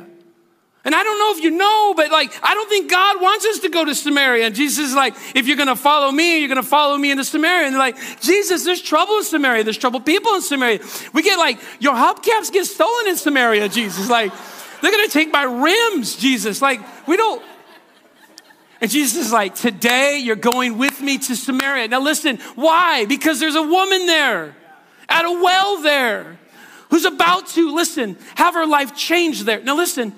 And 0.85 0.95
I 0.95 1.03
don't 1.03 1.19
know 1.19 1.39
if 1.39 1.43
you 1.43 1.51
know, 1.51 1.95
but 1.97 2.11
like, 2.11 2.31
I 2.43 2.53
don't 2.53 2.69
think 2.69 2.91
God 2.91 3.23
wants 3.23 3.47
us 3.47 3.61
to 3.61 3.71
go 3.71 3.87
to 3.87 3.95
Samaria. 3.95 4.45
And 4.45 4.55
Jesus 4.55 4.91
is 4.91 4.95
like, 4.95 5.15
if 5.35 5.47
you're 5.47 5.57
going 5.57 5.69
to 5.69 5.77
follow 5.77 6.13
me, 6.13 6.41
you're 6.41 6.49
going 6.49 6.63
to 6.63 6.69
follow 6.69 6.99
me 6.99 7.11
into 7.11 7.25
Samaria. 7.25 7.69
And 7.69 7.75
they're 7.75 7.81
like, 7.81 8.21
Jesus, 8.21 8.65
there's 8.65 8.83
trouble 8.83 9.17
in 9.17 9.25
Samaria. 9.25 9.65
There's 9.65 9.79
trouble 9.79 10.01
people 10.01 10.35
in 10.35 10.43
Samaria. 10.43 10.81
We 11.15 11.23
get 11.23 11.39
like, 11.39 11.59
your 11.81 11.95
hubcaps 11.95 12.53
get 12.53 12.67
stolen 12.67 13.09
in 13.09 13.17
Samaria, 13.17 13.71
Jesus. 13.71 14.11
Like, 14.11 14.31
they're 14.83 14.93
going 14.93 15.07
to 15.07 15.13
take 15.13 15.33
my 15.33 15.45
rims, 15.45 16.17
Jesus. 16.17 16.61
Like, 16.61 16.81
we 17.09 17.17
don't, 17.17 17.43
and 18.85 18.91
Jesus 18.91 19.29
is 19.29 19.33
like, 19.33 19.55
Today 19.55 20.19
you're 20.19 20.37
going 20.37 20.77
with 20.77 21.01
me 21.01 21.17
to 21.17 21.35
Samaria. 21.35 21.89
Now 21.89 22.03
listen, 22.03 22.37
why? 22.55 23.07
Because 23.07 23.41
there's 23.41 23.55
a 23.55 23.63
woman 23.63 24.05
there 24.05 24.55
at 25.09 25.25
a 25.25 25.31
well 25.31 25.81
there 25.81 26.39
who's 26.91 27.07
about 27.07 27.47
to, 27.47 27.75
listen, 27.75 28.19
have 28.35 28.53
her 28.53 28.67
life 28.67 28.95
changed 28.95 29.47
there. 29.47 29.63
Now 29.63 29.75
listen, 29.75 30.13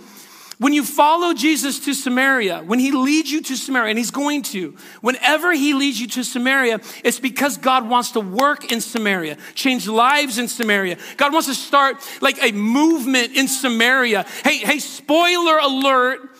when 0.58 0.72
you 0.72 0.84
follow 0.84 1.32
Jesus 1.32 1.78
to 1.84 1.94
Samaria, 1.94 2.64
when 2.64 2.80
he 2.80 2.90
leads 2.90 3.30
you 3.30 3.40
to 3.42 3.54
Samaria, 3.54 3.90
and 3.90 3.98
he's 3.98 4.10
going 4.10 4.42
to, 4.42 4.74
whenever 5.00 5.52
he 5.52 5.72
leads 5.72 6.00
you 6.00 6.08
to 6.08 6.24
Samaria, 6.24 6.80
it's 7.04 7.20
because 7.20 7.58
God 7.58 7.88
wants 7.88 8.10
to 8.12 8.20
work 8.20 8.72
in 8.72 8.80
Samaria, 8.80 9.36
change 9.54 9.86
lives 9.86 10.38
in 10.38 10.48
Samaria. 10.48 10.98
God 11.16 11.32
wants 11.32 11.46
to 11.46 11.54
start 11.54 11.98
like 12.20 12.42
a 12.42 12.50
movement 12.50 13.36
in 13.36 13.46
Samaria. 13.46 14.26
Hey, 14.42 14.58
hey, 14.58 14.80
spoiler 14.80 15.56
alert, 15.58 16.30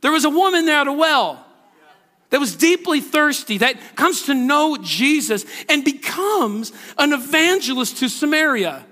there 0.00 0.12
was 0.12 0.24
a 0.24 0.30
woman 0.30 0.64
there 0.64 0.82
at 0.82 0.86
a 0.86 0.92
well 0.92 1.41
that 2.32 2.40
was 2.40 2.56
deeply 2.56 3.02
thirsty, 3.02 3.58
that 3.58 3.76
comes 3.94 4.22
to 4.22 4.34
know 4.34 4.78
Jesus 4.80 5.44
and 5.68 5.84
becomes 5.84 6.72
an 6.96 7.12
evangelist 7.12 7.98
to 7.98 8.08
Samaria. 8.08 8.86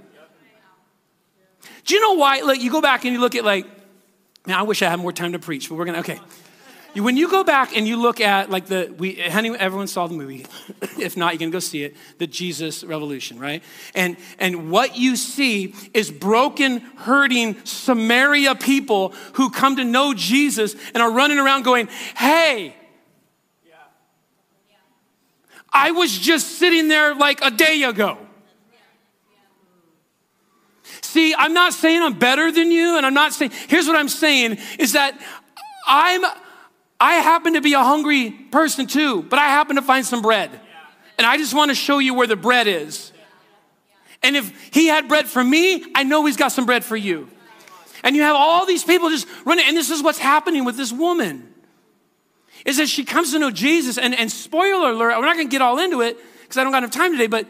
Do 1.87 1.95
you 1.95 2.03
know 2.03 2.13
why? 2.21 2.43
Like, 2.43 2.61
you 2.61 2.71
go 2.71 2.83
back 2.83 3.07
and 3.07 3.15
you 3.15 3.21
look 3.21 3.35
at, 3.35 3.43
like, 3.43 3.65
man, 4.47 4.59
I 4.59 4.63
wish 4.63 4.83
I 4.83 4.91
had 4.91 5.01
more 5.01 5.13
time 5.13 5.33
to 5.33 5.39
preach, 5.39 5.71
but 5.71 5.79
we're 5.79 5.87
gonna, 5.87 6.01
okay. 6.01 6.21
When 6.95 7.17
you 7.17 7.31
go 7.31 7.43
back 7.43 7.75
and 7.75 7.89
you 7.89 7.97
look 7.97 8.21
at, 8.21 8.51
like, 8.51 8.67
the, 8.67 8.95
we, 8.99 9.17
everyone 9.17 9.87
saw 9.87 10.07
the 10.07 10.13
movie. 10.13 10.45
if 10.99 11.17
not, 11.17 11.33
you 11.33 11.39
can 11.39 11.51
go 11.51 11.61
see 11.61 11.83
it, 11.83 11.97
the 12.19 12.27
Jesus 12.27 12.85
Revolution, 12.85 13.39
right? 13.39 13.65
And, 13.95 14.19
and 14.39 14.71
what 14.71 14.99
you 14.99 15.17
see 15.17 15.75
is 15.95 16.11
broken, 16.11 16.81
hurting 16.81 17.65
Samaria 17.65 18.57
people 18.57 19.15
who 19.33 19.49
come 19.49 19.77
to 19.77 19.85
know 19.85 20.13
Jesus 20.13 20.77
and 20.93 21.03
are 21.03 21.11
running 21.11 21.39
around 21.39 21.63
going, 21.63 21.89
hey, 22.19 22.77
I 25.73 25.93
was 25.93 26.17
just 26.19 26.59
sitting 26.59 26.89
there 26.89 27.15
like 27.15 27.41
a 27.43 27.51
day 27.51 27.83
ago. 27.85 28.19
See, 31.03 31.35
I'm 31.35 31.53
not 31.53 31.73
saying 31.73 32.03
I'm 32.03 32.19
better 32.19 32.53
than 32.53 32.71
you, 32.71 32.97
and 32.97 33.05
I'm 33.05 33.15
not 33.15 33.33
saying, 33.33 33.53
here's 33.69 33.87
what 33.87 33.97
I'm 33.97 34.09
saying 34.09 34.59
is 34.79 34.93
that 34.93 35.21
I'm, 35.87 36.25
I 37.01 37.15
happen 37.15 37.55
to 37.55 37.61
be 37.61 37.73
a 37.73 37.83
hungry 37.83 38.31
person 38.31 38.87
too, 38.87 39.23
but 39.23 39.39
I 39.39 39.47
happen 39.47 39.77
to 39.77 39.83
find 39.83 40.07
some 40.07 40.23
bread. 40.23 40.51
And 41.19 41.27
I 41.27 41.37
just 41.37 41.53
want 41.53 41.71
to 41.71 41.75
show 41.75 41.99
you 41.99 42.15
where 42.15 42.27
the 42.27 42.37
bread 42.37 42.67
is. 42.67 43.13
And 44.23 44.37
if 44.37 44.73
he 44.73 44.87
had 44.87 45.09
bread 45.09 45.27
for 45.27 45.43
me, 45.43 45.85
I 45.95 46.05
know 46.05 46.25
he's 46.27 46.37
got 46.37 46.53
some 46.53 46.67
bread 46.67 46.85
for 46.85 46.97
you. 46.97 47.29
And 48.03 48.17
you 48.17 48.23
have 48.23 48.37
all 48.37 48.65
these 48.65 48.85
people 48.85 49.11
just 49.11 49.27
running, 49.45 49.65
and 49.67 49.77
this 49.77 49.91
is 49.91 50.03
what's 50.03 50.19
happening 50.19 50.65
with 50.65 50.77
this 50.77 50.93
woman 50.93 51.50
is 52.65 52.77
that 52.79 52.89
she 52.89 53.05
comes 53.05 53.33
to 53.33 53.39
know 53.39 53.51
Jesus, 53.51 53.99
and, 53.99 54.15
and 54.15 54.31
spoiler 54.31 54.91
alert, 54.91 55.19
we're 55.19 55.25
not 55.25 55.37
gonna 55.37 55.49
get 55.49 55.63
all 55.63 55.79
into 55.79 56.01
it 56.01 56.17
because 56.43 56.57
I 56.57 56.63
don't 56.63 56.73
got 56.73 56.79
enough 56.79 56.91
time 56.91 57.13
today, 57.13 57.27
but 57.27 57.47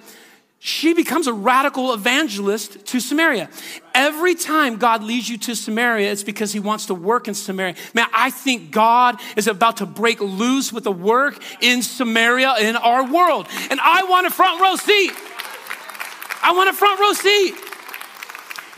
she 0.63 0.93
becomes 0.93 1.27
a 1.27 1.33
radical 1.33 1.95
evangelist 1.95 2.85
to 2.85 3.01
Samaria. 3.01 3.49
Every 3.95 4.35
time 4.35 4.77
God 4.77 5.03
leads 5.03 5.27
you 5.27 5.39
to 5.39 5.57
Samaria, 5.57 6.13
it's 6.13 6.23
because 6.23 6.53
He 6.53 6.61
wants 6.61 6.87
to 6.87 6.95
work 6.95 7.29
in 7.29 7.35
Samaria. 7.35 7.77
Man, 7.95 8.07
I 8.13 8.29
think 8.29 8.71
God 8.71 9.19
is 9.37 9.47
about 9.47 9.79
to 9.79 9.87
break 9.87 10.21
loose 10.21 10.71
with 10.71 10.85
the 10.85 10.93
work 10.93 11.43
in 11.63 11.81
Samaria 11.81 12.57
in 12.61 12.77
our 12.77 13.11
world. 13.11 13.49
And 13.71 13.81
I 13.81 14.05
want 14.05 14.27
a 14.27 14.31
front 14.31 14.61
row 14.61 14.77
seat. 14.77 15.13
I 16.43 16.53
want 16.53 16.69
a 16.69 16.75
front 16.75 17.01
row 17.01 17.15
seat. 17.15 17.55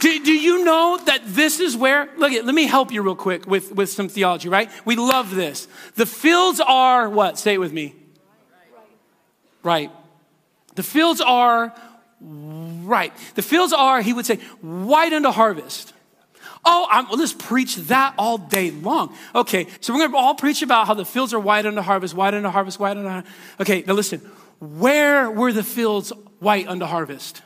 Do, 0.02 0.24
do 0.24 0.32
you 0.32 0.64
know 0.64 0.98
that 1.04 1.20
this 1.24 1.60
is 1.60 1.76
where, 1.76 2.08
look, 2.16 2.32
at, 2.32 2.44
let 2.44 2.56
me 2.56 2.66
help 2.66 2.90
you 2.90 3.02
real 3.02 3.14
quick 3.14 3.46
with, 3.46 3.70
with 3.70 3.88
some 3.88 4.08
theology, 4.08 4.48
right? 4.48 4.68
We 4.84 4.96
love 4.96 5.32
this. 5.32 5.68
The 5.94 6.06
fields 6.06 6.60
are 6.60 7.08
what? 7.08 7.38
Say 7.38 7.54
it 7.54 7.58
with 7.58 7.72
me. 7.72 7.94
Right. 9.62 9.92
The 10.74 10.82
fields 10.82 11.20
are 11.20 11.72
right. 12.20 13.12
The 13.36 13.42
fields 13.42 13.72
are, 13.72 14.02
he 14.02 14.12
would 14.12 14.26
say, 14.26 14.38
white 14.60 15.12
unto 15.12 15.30
harvest. 15.30 15.92
Oh, 16.64 16.88
I'm, 16.90 17.08
well, 17.08 17.18
let's 17.18 17.32
preach 17.32 17.76
that 17.76 18.14
all 18.18 18.38
day 18.38 18.72
long. 18.72 19.14
Okay, 19.36 19.68
so 19.80 19.92
we're 19.92 20.00
going 20.00 20.10
to 20.10 20.16
all 20.16 20.34
preach 20.34 20.62
about 20.62 20.88
how 20.88 20.94
the 20.94 21.04
fields 21.04 21.32
are 21.32 21.38
white 21.38 21.64
unto 21.64 21.80
harvest, 21.80 22.12
white 22.12 22.34
unto 22.34 22.48
harvest, 22.48 22.80
white 22.80 22.96
unto 22.96 23.08
harvest. 23.08 23.32
Okay, 23.60 23.84
now 23.86 23.92
listen. 23.92 24.18
Where 24.58 25.30
were 25.30 25.52
the 25.52 25.62
fields 25.62 26.12
white 26.40 26.66
unto 26.66 26.86
harvest? 26.86 27.42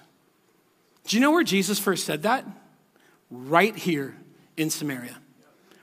Do 1.06 1.16
you 1.16 1.20
know 1.20 1.30
where 1.30 1.44
Jesus 1.44 1.78
first 1.78 2.04
said 2.04 2.22
that? 2.22 2.44
Right 3.30 3.74
here 3.76 4.16
in 4.56 4.70
Samaria. 4.70 5.16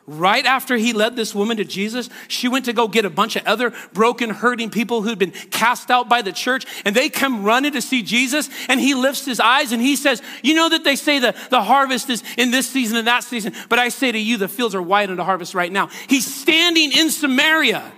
Right 0.05 0.45
after 0.45 0.75
he 0.75 0.91
led 0.91 1.15
this 1.15 1.33
woman 1.33 1.55
to 1.57 1.63
Jesus, 1.63 2.09
she 2.27 2.49
went 2.49 2.65
to 2.65 2.73
go 2.73 2.89
get 2.89 3.05
a 3.05 3.09
bunch 3.09 3.37
of 3.37 3.45
other 3.45 3.71
broken, 3.93 4.31
hurting 4.31 4.69
people 4.69 5.01
who'd 5.01 5.17
been 5.17 5.31
cast 5.31 5.89
out 5.89 6.09
by 6.09 6.21
the 6.21 6.33
church, 6.33 6.65
and 6.83 6.93
they 6.93 7.07
come 7.07 7.45
running 7.45 7.71
to 7.71 7.81
see 7.81 8.03
Jesus, 8.03 8.49
and 8.67 8.81
he 8.81 8.95
lifts 8.95 9.23
his 9.23 9.39
eyes 9.39 9.71
and 9.71 9.81
he 9.81 9.95
says, 9.95 10.21
You 10.43 10.55
know 10.55 10.67
that 10.67 10.83
they 10.83 10.97
say 10.97 11.19
the, 11.19 11.33
the 11.49 11.61
harvest 11.61 12.09
is 12.09 12.21
in 12.37 12.51
this 12.51 12.69
season 12.69 12.97
and 12.97 13.07
that 13.07 13.23
season, 13.23 13.53
but 13.69 13.79
I 13.79 13.87
say 13.87 14.11
to 14.11 14.19
you, 14.19 14.35
the 14.35 14.49
fields 14.49 14.75
are 14.75 14.81
white 14.81 15.09
unto 15.09 15.23
harvest 15.23 15.53
right 15.53 15.71
now. 15.71 15.87
He's 16.09 16.25
standing 16.25 16.91
in 16.91 17.09
Samaria 17.09 17.89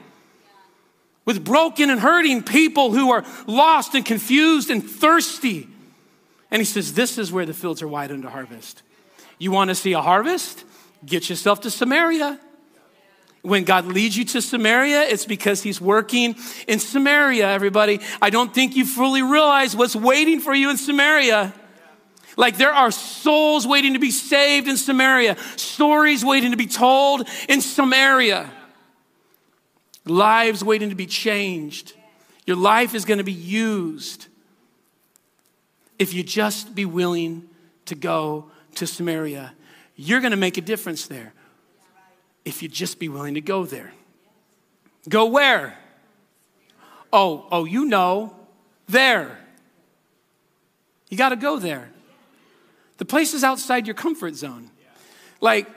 with 1.25 1.43
broken 1.43 1.89
and 1.89 1.99
hurting 1.99 2.43
people 2.43 2.91
who 2.91 3.11
are 3.11 3.25
lost 3.47 3.95
and 3.95 4.05
confused 4.05 4.69
and 4.69 4.87
thirsty. 4.87 5.67
And 6.55 6.61
he 6.61 6.65
says, 6.65 6.93
This 6.93 7.17
is 7.17 7.33
where 7.33 7.45
the 7.45 7.53
fields 7.53 7.81
are 7.81 7.87
wide 7.87 8.13
unto 8.13 8.29
harvest. 8.29 8.81
You 9.37 9.51
want 9.51 9.71
to 9.71 9.75
see 9.75 9.91
a 9.91 10.01
harvest? 10.01 10.63
Get 11.05 11.29
yourself 11.29 11.59
to 11.61 11.69
Samaria. 11.69 12.39
When 13.41 13.65
God 13.65 13.87
leads 13.87 14.15
you 14.15 14.23
to 14.23 14.41
Samaria, 14.41 15.01
it's 15.01 15.25
because 15.25 15.61
He's 15.61 15.81
working 15.81 16.33
in 16.65 16.79
Samaria, 16.79 17.45
everybody. 17.49 17.99
I 18.21 18.29
don't 18.29 18.53
think 18.53 18.77
you 18.77 18.85
fully 18.85 19.21
realize 19.21 19.75
what's 19.75 19.97
waiting 19.97 20.39
for 20.39 20.53
you 20.53 20.69
in 20.69 20.77
Samaria. 20.77 21.53
Like 22.37 22.55
there 22.55 22.73
are 22.73 22.89
souls 22.89 23.67
waiting 23.67 23.91
to 23.91 23.99
be 23.99 24.11
saved 24.11 24.69
in 24.69 24.77
Samaria, 24.77 25.35
stories 25.57 26.23
waiting 26.23 26.51
to 26.51 26.57
be 26.57 26.67
told 26.67 27.27
in 27.49 27.59
Samaria, 27.59 28.49
lives 30.05 30.63
waiting 30.63 30.87
to 30.87 30.95
be 30.95 31.05
changed. 31.05 31.91
Your 32.45 32.55
life 32.55 32.95
is 32.95 33.03
going 33.03 33.17
to 33.17 33.25
be 33.25 33.33
used 33.33 34.27
if 35.97 36.13
you 36.13 36.23
just 36.23 36.75
be 36.75 36.85
willing 36.85 37.49
to 37.85 37.95
go 37.95 38.49
to 38.75 38.85
Samaria 38.85 39.53
you're 39.95 40.19
going 40.19 40.31
to 40.31 40.37
make 40.37 40.57
a 40.57 40.61
difference 40.61 41.07
there 41.07 41.33
if 42.43 42.61
you 42.61 42.69
just 42.69 42.99
be 42.99 43.09
willing 43.09 43.35
to 43.35 43.41
go 43.41 43.65
there. 43.65 43.93
Go 45.07 45.25
where? 45.25 45.77
Oh, 47.11 47.47
oh, 47.51 47.65
you 47.65 47.85
know, 47.85 48.35
there. 48.87 49.39
You 51.09 51.17
got 51.17 51.29
to 51.29 51.35
go 51.35 51.59
there. 51.59 51.89
The 52.97 53.05
place 53.05 53.33
is 53.33 53.43
outside 53.43 53.87
your 53.87 53.93
comfort 53.93 54.35
zone. 54.35 54.69
Like, 55.41 55.67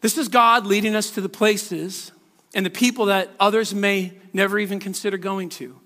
this 0.00 0.16
is 0.16 0.28
God 0.28 0.66
leading 0.66 0.94
us 0.94 1.10
to 1.12 1.20
the 1.20 1.28
places 1.28 2.12
and 2.54 2.64
the 2.64 2.70
people 2.70 3.06
that 3.06 3.30
others 3.38 3.74
may 3.74 4.12
never 4.32 4.58
even 4.58 4.80
consider 4.80 5.16
going 5.16 5.48
to. 5.50 5.78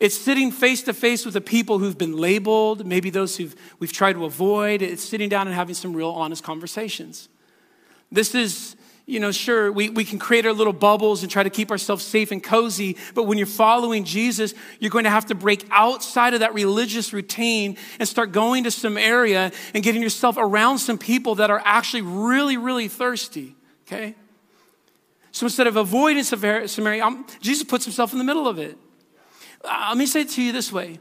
It's 0.00 0.16
sitting 0.16 0.50
face 0.50 0.82
to 0.84 0.94
face 0.94 1.26
with 1.26 1.34
the 1.34 1.42
people 1.42 1.78
who've 1.78 1.98
been 1.98 2.16
labeled, 2.16 2.86
maybe 2.86 3.10
those 3.10 3.36
who 3.36 3.50
we've 3.78 3.92
tried 3.92 4.14
to 4.14 4.24
avoid. 4.24 4.80
It's 4.80 5.04
sitting 5.04 5.28
down 5.28 5.46
and 5.46 5.54
having 5.54 5.74
some 5.74 5.92
real 5.92 6.08
honest 6.08 6.42
conversations. 6.42 7.28
This 8.10 8.34
is, 8.34 8.76
you 9.04 9.20
know, 9.20 9.30
sure, 9.30 9.70
we, 9.70 9.90
we 9.90 10.06
can 10.06 10.18
create 10.18 10.46
our 10.46 10.54
little 10.54 10.72
bubbles 10.72 11.22
and 11.22 11.30
try 11.30 11.42
to 11.42 11.50
keep 11.50 11.70
ourselves 11.70 12.02
safe 12.02 12.32
and 12.32 12.42
cozy, 12.42 12.96
but 13.14 13.24
when 13.24 13.36
you're 13.36 13.46
following 13.46 14.04
Jesus, 14.04 14.54
you're 14.78 14.90
going 14.90 15.04
to 15.04 15.10
have 15.10 15.26
to 15.26 15.34
break 15.34 15.66
outside 15.70 16.32
of 16.32 16.40
that 16.40 16.54
religious 16.54 17.12
routine 17.12 17.76
and 17.98 18.08
start 18.08 18.32
going 18.32 18.64
to 18.64 18.70
some 18.70 18.96
area 18.96 19.52
and 19.74 19.84
getting 19.84 20.02
yourself 20.02 20.38
around 20.38 20.78
some 20.78 20.96
people 20.96 21.34
that 21.34 21.50
are 21.50 21.60
actually 21.62 22.02
really, 22.02 22.56
really 22.56 22.88
thirsty, 22.88 23.54
okay? 23.86 24.14
So 25.30 25.44
instead 25.44 25.66
of 25.66 25.76
avoiding 25.76 26.24
Samaria, 26.24 27.04
I'm, 27.04 27.26
Jesus 27.42 27.64
puts 27.64 27.84
himself 27.84 28.12
in 28.12 28.18
the 28.18 28.24
middle 28.24 28.48
of 28.48 28.58
it. 28.58 28.78
Uh, 29.64 29.86
let 29.88 29.98
me 29.98 30.06
say 30.06 30.22
it 30.22 30.30
to 30.30 30.42
you 30.42 30.52
this 30.52 30.72
way 30.72 30.98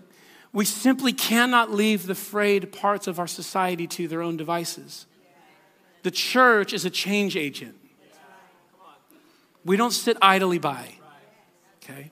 we 0.52 0.65
simply 0.65 1.13
cannot 1.13 1.72
leave 1.72 2.08
the 2.08 2.15
frayed 2.15 2.72
parts 2.72 3.08
of 3.08 3.19
our 3.19 3.28
society 3.28 3.86
to 3.86 4.08
their 4.08 4.22
own 4.22 4.36
devices. 4.38 5.06
The 6.04 6.12
church 6.12 6.74
is 6.74 6.86
a 6.86 6.89
change 6.89 7.36
agent. 7.36 7.76
We 9.63 9.78
don't 9.78 9.91
sit 9.91 10.17
idly 10.22 10.58
by. 10.58 10.95
Okay? 11.84 12.12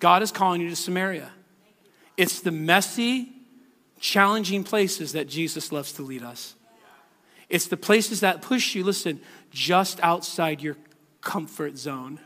God 0.00 0.22
is 0.22 0.30
calling 0.30 0.60
you 0.60 0.68
to 0.68 0.76
Samaria. 0.76 1.30
It's 2.16 2.40
the 2.40 2.50
messy, 2.50 3.32
challenging 4.00 4.64
places 4.64 5.12
that 5.12 5.28
Jesus 5.28 5.72
loves 5.72 5.92
to 5.92 6.02
lead 6.02 6.22
us. 6.22 6.54
It's 7.48 7.66
the 7.66 7.76
places 7.76 8.20
that 8.20 8.42
push 8.42 8.74
you, 8.74 8.82
listen, 8.82 9.20
just 9.50 10.00
outside 10.00 10.60
your 10.60 10.76
comfort 11.20 11.78
zone. 11.78 12.18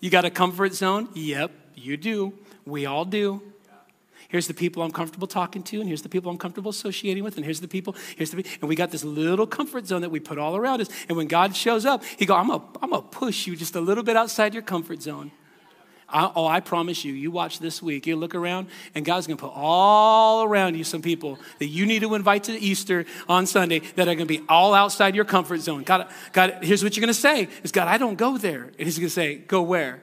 You 0.00 0.08
got 0.08 0.24
a 0.24 0.30
comfort 0.30 0.74
zone? 0.74 1.08
Yep, 1.14 1.50
you 1.74 1.96
do. 1.96 2.34
We 2.66 2.86
all 2.86 3.04
do. 3.04 3.42
Here's 4.32 4.46
the 4.46 4.54
people 4.54 4.82
I'm 4.82 4.92
comfortable 4.92 5.26
talking 5.26 5.62
to, 5.64 5.80
and 5.80 5.86
here's 5.86 6.00
the 6.00 6.08
people 6.08 6.30
I'm 6.30 6.38
comfortable 6.38 6.70
associating 6.70 7.22
with, 7.22 7.36
and 7.36 7.44
here's 7.44 7.60
the 7.60 7.68
people, 7.68 7.94
here's 8.16 8.30
the 8.30 8.42
and 8.62 8.68
we 8.68 8.74
got 8.74 8.90
this 8.90 9.04
little 9.04 9.46
comfort 9.46 9.86
zone 9.86 10.00
that 10.00 10.10
we 10.10 10.20
put 10.20 10.38
all 10.38 10.56
around 10.56 10.80
us. 10.80 10.88
And 11.06 11.18
when 11.18 11.26
God 11.26 11.54
shows 11.54 11.84
up, 11.84 12.02
He 12.02 12.24
go, 12.24 12.34
I'm 12.34 12.48
gonna, 12.48 12.64
I'm 12.80 12.90
gonna 12.90 13.02
push 13.02 13.46
you 13.46 13.56
just 13.56 13.76
a 13.76 13.80
little 13.80 14.02
bit 14.02 14.16
outside 14.16 14.54
your 14.54 14.62
comfort 14.62 15.02
zone. 15.02 15.32
I, 16.08 16.32
oh, 16.34 16.46
I 16.46 16.60
promise 16.60 17.04
you, 17.04 17.12
you 17.12 17.30
watch 17.30 17.58
this 17.58 17.82
week, 17.82 18.06
you 18.06 18.16
look 18.16 18.34
around, 18.34 18.68
and 18.94 19.04
God's 19.04 19.26
gonna 19.26 19.36
put 19.36 19.52
all 19.54 20.44
around 20.44 20.76
you 20.76 20.84
some 20.84 21.02
people 21.02 21.38
that 21.58 21.66
you 21.66 21.84
need 21.84 22.00
to 22.00 22.14
invite 22.14 22.44
to 22.44 22.58
Easter 22.58 23.04
on 23.28 23.46
Sunday 23.46 23.80
that 23.96 24.08
are 24.08 24.14
gonna 24.14 24.24
be 24.24 24.42
all 24.48 24.72
outside 24.72 25.14
your 25.14 25.26
comfort 25.26 25.60
zone. 25.60 25.82
God, 25.82 26.08
God, 26.32 26.58
here's 26.62 26.82
what 26.82 26.96
you're 26.96 27.02
gonna 27.02 27.12
say: 27.12 27.48
is 27.64 27.70
God, 27.70 27.86
I 27.86 27.98
don't 27.98 28.16
go 28.16 28.38
there. 28.38 28.62
And 28.62 28.80
He's 28.80 28.98
gonna 28.98 29.10
say, 29.10 29.36
Go 29.36 29.60
where? 29.60 30.02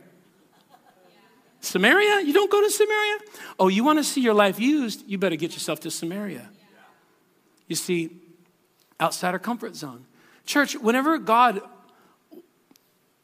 Samaria? 1.61 2.21
You 2.21 2.33
don't 2.33 2.49
go 2.49 2.61
to 2.61 2.69
Samaria? 2.69 3.17
Oh, 3.59 3.67
you 3.67 3.83
want 3.83 3.99
to 3.99 4.03
see 4.03 4.21
your 4.21 4.33
life 4.33 4.59
used? 4.59 5.03
You 5.07 5.17
better 5.17 5.35
get 5.35 5.53
yourself 5.53 5.79
to 5.81 5.91
Samaria. 5.91 6.49
You 7.67 7.75
see, 7.75 8.09
outside 8.99 9.31
our 9.33 9.39
comfort 9.39 9.75
zone. 9.75 10.05
Church, 10.45 10.75
whenever 10.75 11.17
God, 11.17 11.61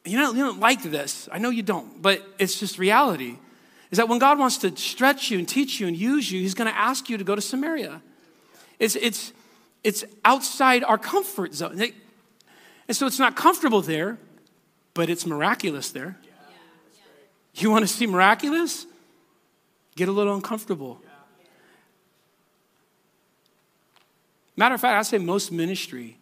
you 0.03 0.17
know, 0.17 0.33
you 0.33 0.43
don't 0.43 0.59
like 0.59 0.83
this. 0.83 1.27
I 1.31 1.39
know 1.39 1.49
you 1.49 1.63
don't, 1.63 2.01
but 2.01 2.25
it's 2.37 2.59
just 2.59 2.77
reality. 2.77 3.37
Is 3.91 3.97
that 3.97 4.09
when 4.09 4.19
God 4.19 4.37
wants 4.37 4.57
to 4.59 4.75
stretch 4.75 5.31
you 5.31 5.39
and 5.39 5.47
teach 5.47 5.79
you 5.79 5.87
and 5.87 5.95
use 5.95 6.31
you, 6.31 6.41
He's 6.41 6.53
going 6.53 6.69
to 6.69 6.77
ask 6.77 7.09
you 7.09 7.17
to 7.17 7.23
go 7.23 7.35
to 7.35 7.41
Samaria. 7.41 8.01
It's, 8.79 8.95
it's, 8.95 9.31
it's 9.83 10.03
outside 10.23 10.83
our 10.83 10.97
comfort 10.97 11.53
zone. 11.53 11.81
And 12.87 12.95
so 12.97 13.07
it's 13.07 13.19
not 13.19 13.35
comfortable 13.35 13.81
there, 13.81 14.17
but 14.93 15.09
it's 15.09 15.25
miraculous 15.25 15.91
there. 15.91 16.17
You 17.55 17.71
want 17.71 17.83
to 17.83 17.87
see 17.87 18.05
miraculous? 18.05 18.85
Get 19.95 20.09
a 20.09 20.11
little 20.11 20.35
uncomfortable. 20.35 21.01
Matter 24.57 24.75
of 24.75 24.81
fact, 24.81 24.97
I 24.97 25.01
say 25.03 25.17
most 25.17 25.51
ministry, 25.51 26.17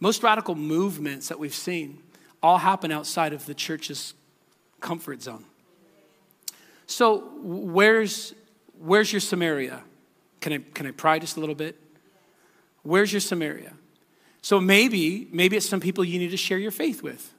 most 0.00 0.22
radical 0.22 0.54
movements 0.54 1.28
that 1.28 1.38
we've 1.38 1.54
seen 1.54 2.02
all 2.42 2.58
happen 2.58 2.92
outside 2.92 3.32
of 3.32 3.46
the 3.46 3.54
church's 3.54 4.14
comfort 4.80 5.22
zone. 5.22 5.44
So, 6.86 7.28
where's, 7.42 8.34
where's 8.78 9.12
your 9.12 9.20
Samaria? 9.20 9.82
Can 10.40 10.52
I, 10.52 10.58
can 10.74 10.86
I 10.86 10.92
pry 10.92 11.18
just 11.18 11.36
a 11.36 11.40
little 11.40 11.54
bit? 11.54 11.76
Where's 12.82 13.12
your 13.12 13.20
Samaria? 13.20 13.72
So 14.42 14.60
maybe, 14.60 15.26
maybe 15.32 15.56
it's 15.56 15.68
some 15.68 15.80
people 15.80 16.04
you 16.04 16.20
need 16.20 16.30
to 16.30 16.36
share 16.36 16.58
your 16.58 16.70
faith 16.70 17.02
with. 17.02 17.34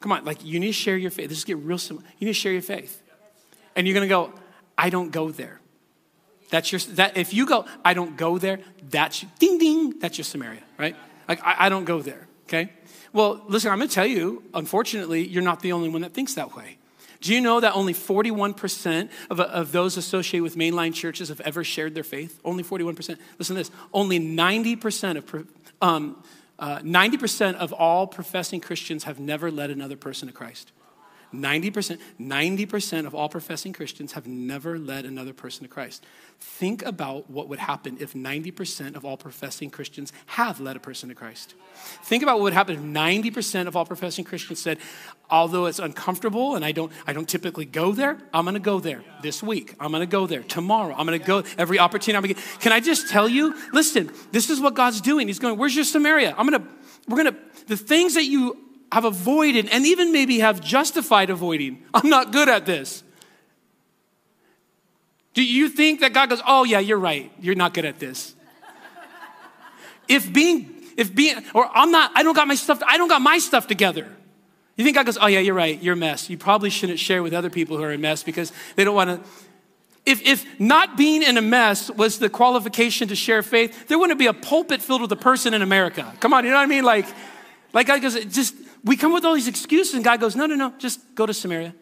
Come 0.00 0.12
on, 0.12 0.24
like 0.24 0.44
you 0.44 0.60
need 0.60 0.68
to 0.68 0.72
share 0.72 0.96
your 0.96 1.10
faith. 1.10 1.28
This 1.28 1.38
is 1.38 1.44
get 1.44 1.58
real 1.58 1.78
simple. 1.78 2.04
You 2.18 2.26
need 2.26 2.34
to 2.34 2.38
share 2.38 2.52
your 2.52 2.62
faith. 2.62 3.02
And 3.74 3.86
you're 3.86 3.94
gonna 3.94 4.06
go, 4.06 4.32
I 4.76 4.90
don't 4.90 5.10
go 5.10 5.30
there. 5.30 5.60
That's 6.50 6.72
your 6.72 6.80
that 6.94 7.16
if 7.16 7.34
you 7.34 7.46
go, 7.46 7.66
I 7.84 7.94
don't 7.94 8.16
go 8.16 8.38
there, 8.38 8.60
that's 8.88 9.24
ding 9.38 9.58
ding, 9.58 9.98
that's 9.98 10.18
your 10.18 10.24
Samaria, 10.24 10.62
right? 10.78 10.96
Like 11.28 11.44
I, 11.44 11.66
I 11.66 11.68
don't 11.68 11.84
go 11.84 12.00
there. 12.00 12.26
Okay? 12.46 12.72
Well, 13.12 13.42
listen, 13.48 13.70
I'm 13.70 13.78
gonna 13.78 13.90
tell 13.90 14.06
you, 14.06 14.42
unfortunately, 14.54 15.26
you're 15.26 15.42
not 15.42 15.60
the 15.60 15.72
only 15.72 15.88
one 15.88 16.02
that 16.02 16.14
thinks 16.14 16.34
that 16.34 16.56
way. 16.56 16.78
Do 17.20 17.34
you 17.34 17.40
know 17.40 17.58
that 17.58 17.74
only 17.74 17.94
41% 17.94 19.10
of, 19.28 19.40
of 19.40 19.72
those 19.72 19.96
associated 19.96 20.44
with 20.44 20.56
mainline 20.56 20.94
churches 20.94 21.30
have 21.30 21.40
ever 21.40 21.64
shared 21.64 21.94
their 21.94 22.04
faith? 22.04 22.38
Only 22.44 22.62
41%. 22.62 23.18
Listen 23.38 23.56
to 23.56 23.60
this. 23.60 23.72
Only 23.92 24.20
90% 24.20 25.16
of 25.16 25.46
um, 25.82 26.22
uh, 26.58 26.80
90% 26.80 27.54
of 27.54 27.72
all 27.72 28.06
professing 28.06 28.60
Christians 28.60 29.04
have 29.04 29.20
never 29.20 29.50
led 29.50 29.70
another 29.70 29.96
person 29.96 30.28
to 30.28 30.34
Christ. 30.34 30.72
90%, 31.34 31.98
90% 32.20 33.06
of 33.06 33.14
all 33.14 33.28
professing 33.28 33.72
Christians 33.72 34.12
have 34.12 34.26
never 34.26 34.78
led 34.78 35.04
another 35.04 35.32
person 35.32 35.62
to 35.62 35.68
Christ. 35.68 36.04
Think 36.40 36.84
about 36.84 37.28
what 37.28 37.48
would 37.48 37.58
happen 37.58 37.98
if 38.00 38.14
90% 38.14 38.96
of 38.96 39.04
all 39.04 39.16
professing 39.16 39.70
Christians 39.70 40.12
have 40.26 40.60
led 40.60 40.76
a 40.76 40.80
person 40.80 41.08
to 41.08 41.14
Christ. 41.14 41.54
Think 42.04 42.22
about 42.22 42.36
what 42.36 42.44
would 42.44 42.52
happen 42.52 42.76
if 42.76 42.80
90% 42.80 43.66
of 43.66 43.76
all 43.76 43.84
professing 43.84 44.24
Christians 44.24 44.62
said, 44.62 44.78
although 45.30 45.66
it's 45.66 45.78
uncomfortable 45.78 46.54
and 46.54 46.64
I 46.64 46.72
don't, 46.72 46.92
I 47.06 47.12
don't 47.12 47.28
typically 47.28 47.64
go 47.64 47.92
there, 47.92 48.18
I'm 48.32 48.44
gonna 48.44 48.58
go 48.58 48.80
there 48.80 49.02
this 49.22 49.42
week. 49.42 49.74
I'm 49.78 49.92
gonna 49.92 50.06
go 50.06 50.26
there 50.26 50.42
tomorrow. 50.42 50.94
I'm 50.96 51.06
gonna 51.06 51.18
go 51.18 51.42
every 51.58 51.78
opportunity 51.78 52.16
I'm 52.16 52.22
gonna 52.22 52.34
get. 52.34 52.60
Can 52.60 52.72
I 52.72 52.80
just 52.80 53.10
tell 53.10 53.28
you, 53.28 53.54
listen, 53.72 54.10
this 54.32 54.48
is 54.48 54.60
what 54.60 54.74
God's 54.74 55.00
doing. 55.00 55.26
He's 55.26 55.38
going, 55.38 55.58
where's 55.58 55.74
your 55.74 55.84
Samaria? 55.84 56.34
I'm 56.38 56.48
gonna, 56.48 56.66
we're 57.06 57.18
gonna, 57.18 57.36
the 57.66 57.76
things 57.76 58.14
that 58.14 58.24
you 58.24 58.67
have 58.90 59.04
avoided 59.04 59.68
and 59.68 59.86
even 59.86 60.12
maybe 60.12 60.38
have 60.40 60.60
justified 60.60 61.30
avoiding, 61.30 61.82
I'm 61.94 62.08
not 62.08 62.32
good 62.32 62.48
at 62.48 62.66
this. 62.66 63.02
Do 65.34 65.44
you 65.44 65.68
think 65.68 66.00
that 66.00 66.12
God 66.12 66.30
goes, 66.30 66.42
oh, 66.46 66.64
yeah, 66.64 66.80
you're 66.80 66.98
right. 66.98 67.30
You're 67.40 67.54
not 67.54 67.74
good 67.74 67.84
at 67.84 67.98
this? 67.98 68.34
if 70.08 70.32
being, 70.32 70.82
if 70.96 71.14
being, 71.14 71.36
or 71.54 71.70
I'm 71.72 71.90
not, 71.90 72.10
I 72.14 72.22
don't 72.22 72.34
got 72.34 72.48
my 72.48 72.54
stuff, 72.54 72.82
I 72.86 72.98
don't 72.98 73.08
got 73.08 73.22
my 73.22 73.38
stuff 73.38 73.66
together. 73.66 74.08
You 74.76 74.84
think 74.84 74.96
God 74.96 75.06
goes, 75.06 75.18
oh, 75.20 75.26
yeah, 75.26 75.40
you're 75.40 75.54
right. 75.54 75.80
You're 75.82 75.94
a 75.94 75.96
mess. 75.96 76.30
You 76.30 76.38
probably 76.38 76.70
shouldn't 76.70 76.98
share 76.98 77.22
with 77.22 77.34
other 77.34 77.50
people 77.50 77.76
who 77.76 77.82
are 77.82 77.92
a 77.92 77.98
mess 77.98 78.22
because 78.22 78.52
they 78.76 78.84
don't 78.84 78.94
want 78.94 79.10
to. 79.10 79.30
If, 80.06 80.22
if 80.22 80.60
not 80.60 80.96
being 80.96 81.22
in 81.22 81.36
a 81.36 81.42
mess 81.42 81.90
was 81.90 82.18
the 82.18 82.30
qualification 82.30 83.08
to 83.08 83.16
share 83.16 83.42
faith, 83.42 83.88
there 83.88 83.98
wouldn't 83.98 84.18
be 84.18 84.26
a 84.26 84.32
pulpit 84.32 84.80
filled 84.80 85.02
with 85.02 85.12
a 85.12 85.16
person 85.16 85.52
in 85.52 85.62
America. 85.62 86.14
Come 86.20 86.32
on, 86.32 86.44
you 86.44 86.50
know 86.50 86.56
what 86.56 86.62
I 86.62 86.66
mean? 86.66 86.84
Like, 86.84 87.06
like 87.72 87.88
God 87.88 88.00
goes, 88.00 88.24
just, 88.24 88.54
we 88.84 88.96
come 88.96 89.12
with 89.12 89.24
all 89.24 89.34
these 89.34 89.48
excuses, 89.48 89.94
and 89.94 90.04
God 90.04 90.20
goes, 90.20 90.36
no, 90.36 90.46
no, 90.46 90.54
no, 90.54 90.72
just 90.78 91.00
go 91.14 91.26
to 91.26 91.34
Samaria. 91.34 91.74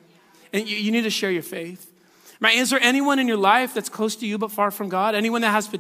And 0.53 0.69
you, 0.69 0.77
you 0.77 0.93
need 0.93 1.03
to 1.03 1.11
share 1.11 1.31
your 1.31 1.43
faith. 1.43 1.93
Right? 2.39 2.57
Is 2.57 2.69
there 2.69 2.81
anyone 2.83 3.19
in 3.19 3.29
your 3.29 3.39
life 3.39 3.73
that's 3.73 3.89
close 3.89 4.15
to 4.17 4.27
you 4.27 4.37
but 4.37 4.53
far 4.53 4.71
from 4.71 4.91
God? 4.91 5.15
Anyone 5.15 5.41
that 5.41 5.53
has 5.53 5.71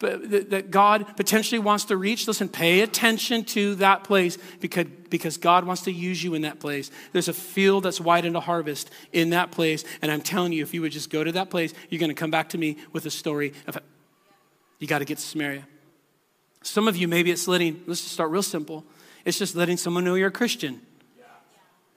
that 0.00 0.68
God 0.70 1.16
potentially 1.16 1.58
wants 1.58 1.84
to 1.86 1.98
reach? 1.98 2.26
Listen, 2.26 2.48
pay 2.48 2.80
attention 2.80 3.44
to 3.44 3.74
that 3.76 4.04
place 4.04 4.38
because, 4.58 4.86
because 5.10 5.36
God 5.36 5.66
wants 5.66 5.82
to 5.82 5.92
use 5.92 6.22
you 6.24 6.32
in 6.32 6.42
that 6.42 6.60
place. 6.60 6.90
There's 7.12 7.28
a 7.28 7.34
field 7.34 7.84
that's 7.84 8.00
wide 8.00 8.24
into 8.24 8.40
harvest 8.40 8.90
in 9.12 9.30
that 9.30 9.50
place. 9.50 9.84
And 10.00 10.10
I'm 10.10 10.22
telling 10.22 10.54
you, 10.54 10.62
if 10.62 10.72
you 10.72 10.80
would 10.80 10.92
just 10.92 11.10
go 11.10 11.22
to 11.22 11.32
that 11.32 11.50
place, 11.50 11.74
you're 11.90 12.00
going 12.00 12.08
to 12.08 12.14
come 12.14 12.30
back 12.30 12.48
to 12.50 12.58
me 12.58 12.78
with 12.92 13.04
a 13.04 13.10
story 13.10 13.52
of 13.66 13.78
you 14.78 14.86
got 14.86 15.00
to 15.00 15.04
get 15.04 15.18
to 15.18 15.24
Samaria. 15.24 15.66
Some 16.62 16.88
of 16.88 16.96
you, 16.96 17.06
maybe 17.06 17.30
it's 17.30 17.46
letting, 17.46 17.82
let's 17.86 18.00
just 18.00 18.14
start 18.14 18.30
real 18.30 18.42
simple. 18.42 18.84
It's 19.28 19.38
just 19.38 19.54
letting 19.54 19.76
someone 19.76 20.06
know 20.06 20.14
you're 20.14 20.28
a 20.28 20.32
Christian. 20.32 20.80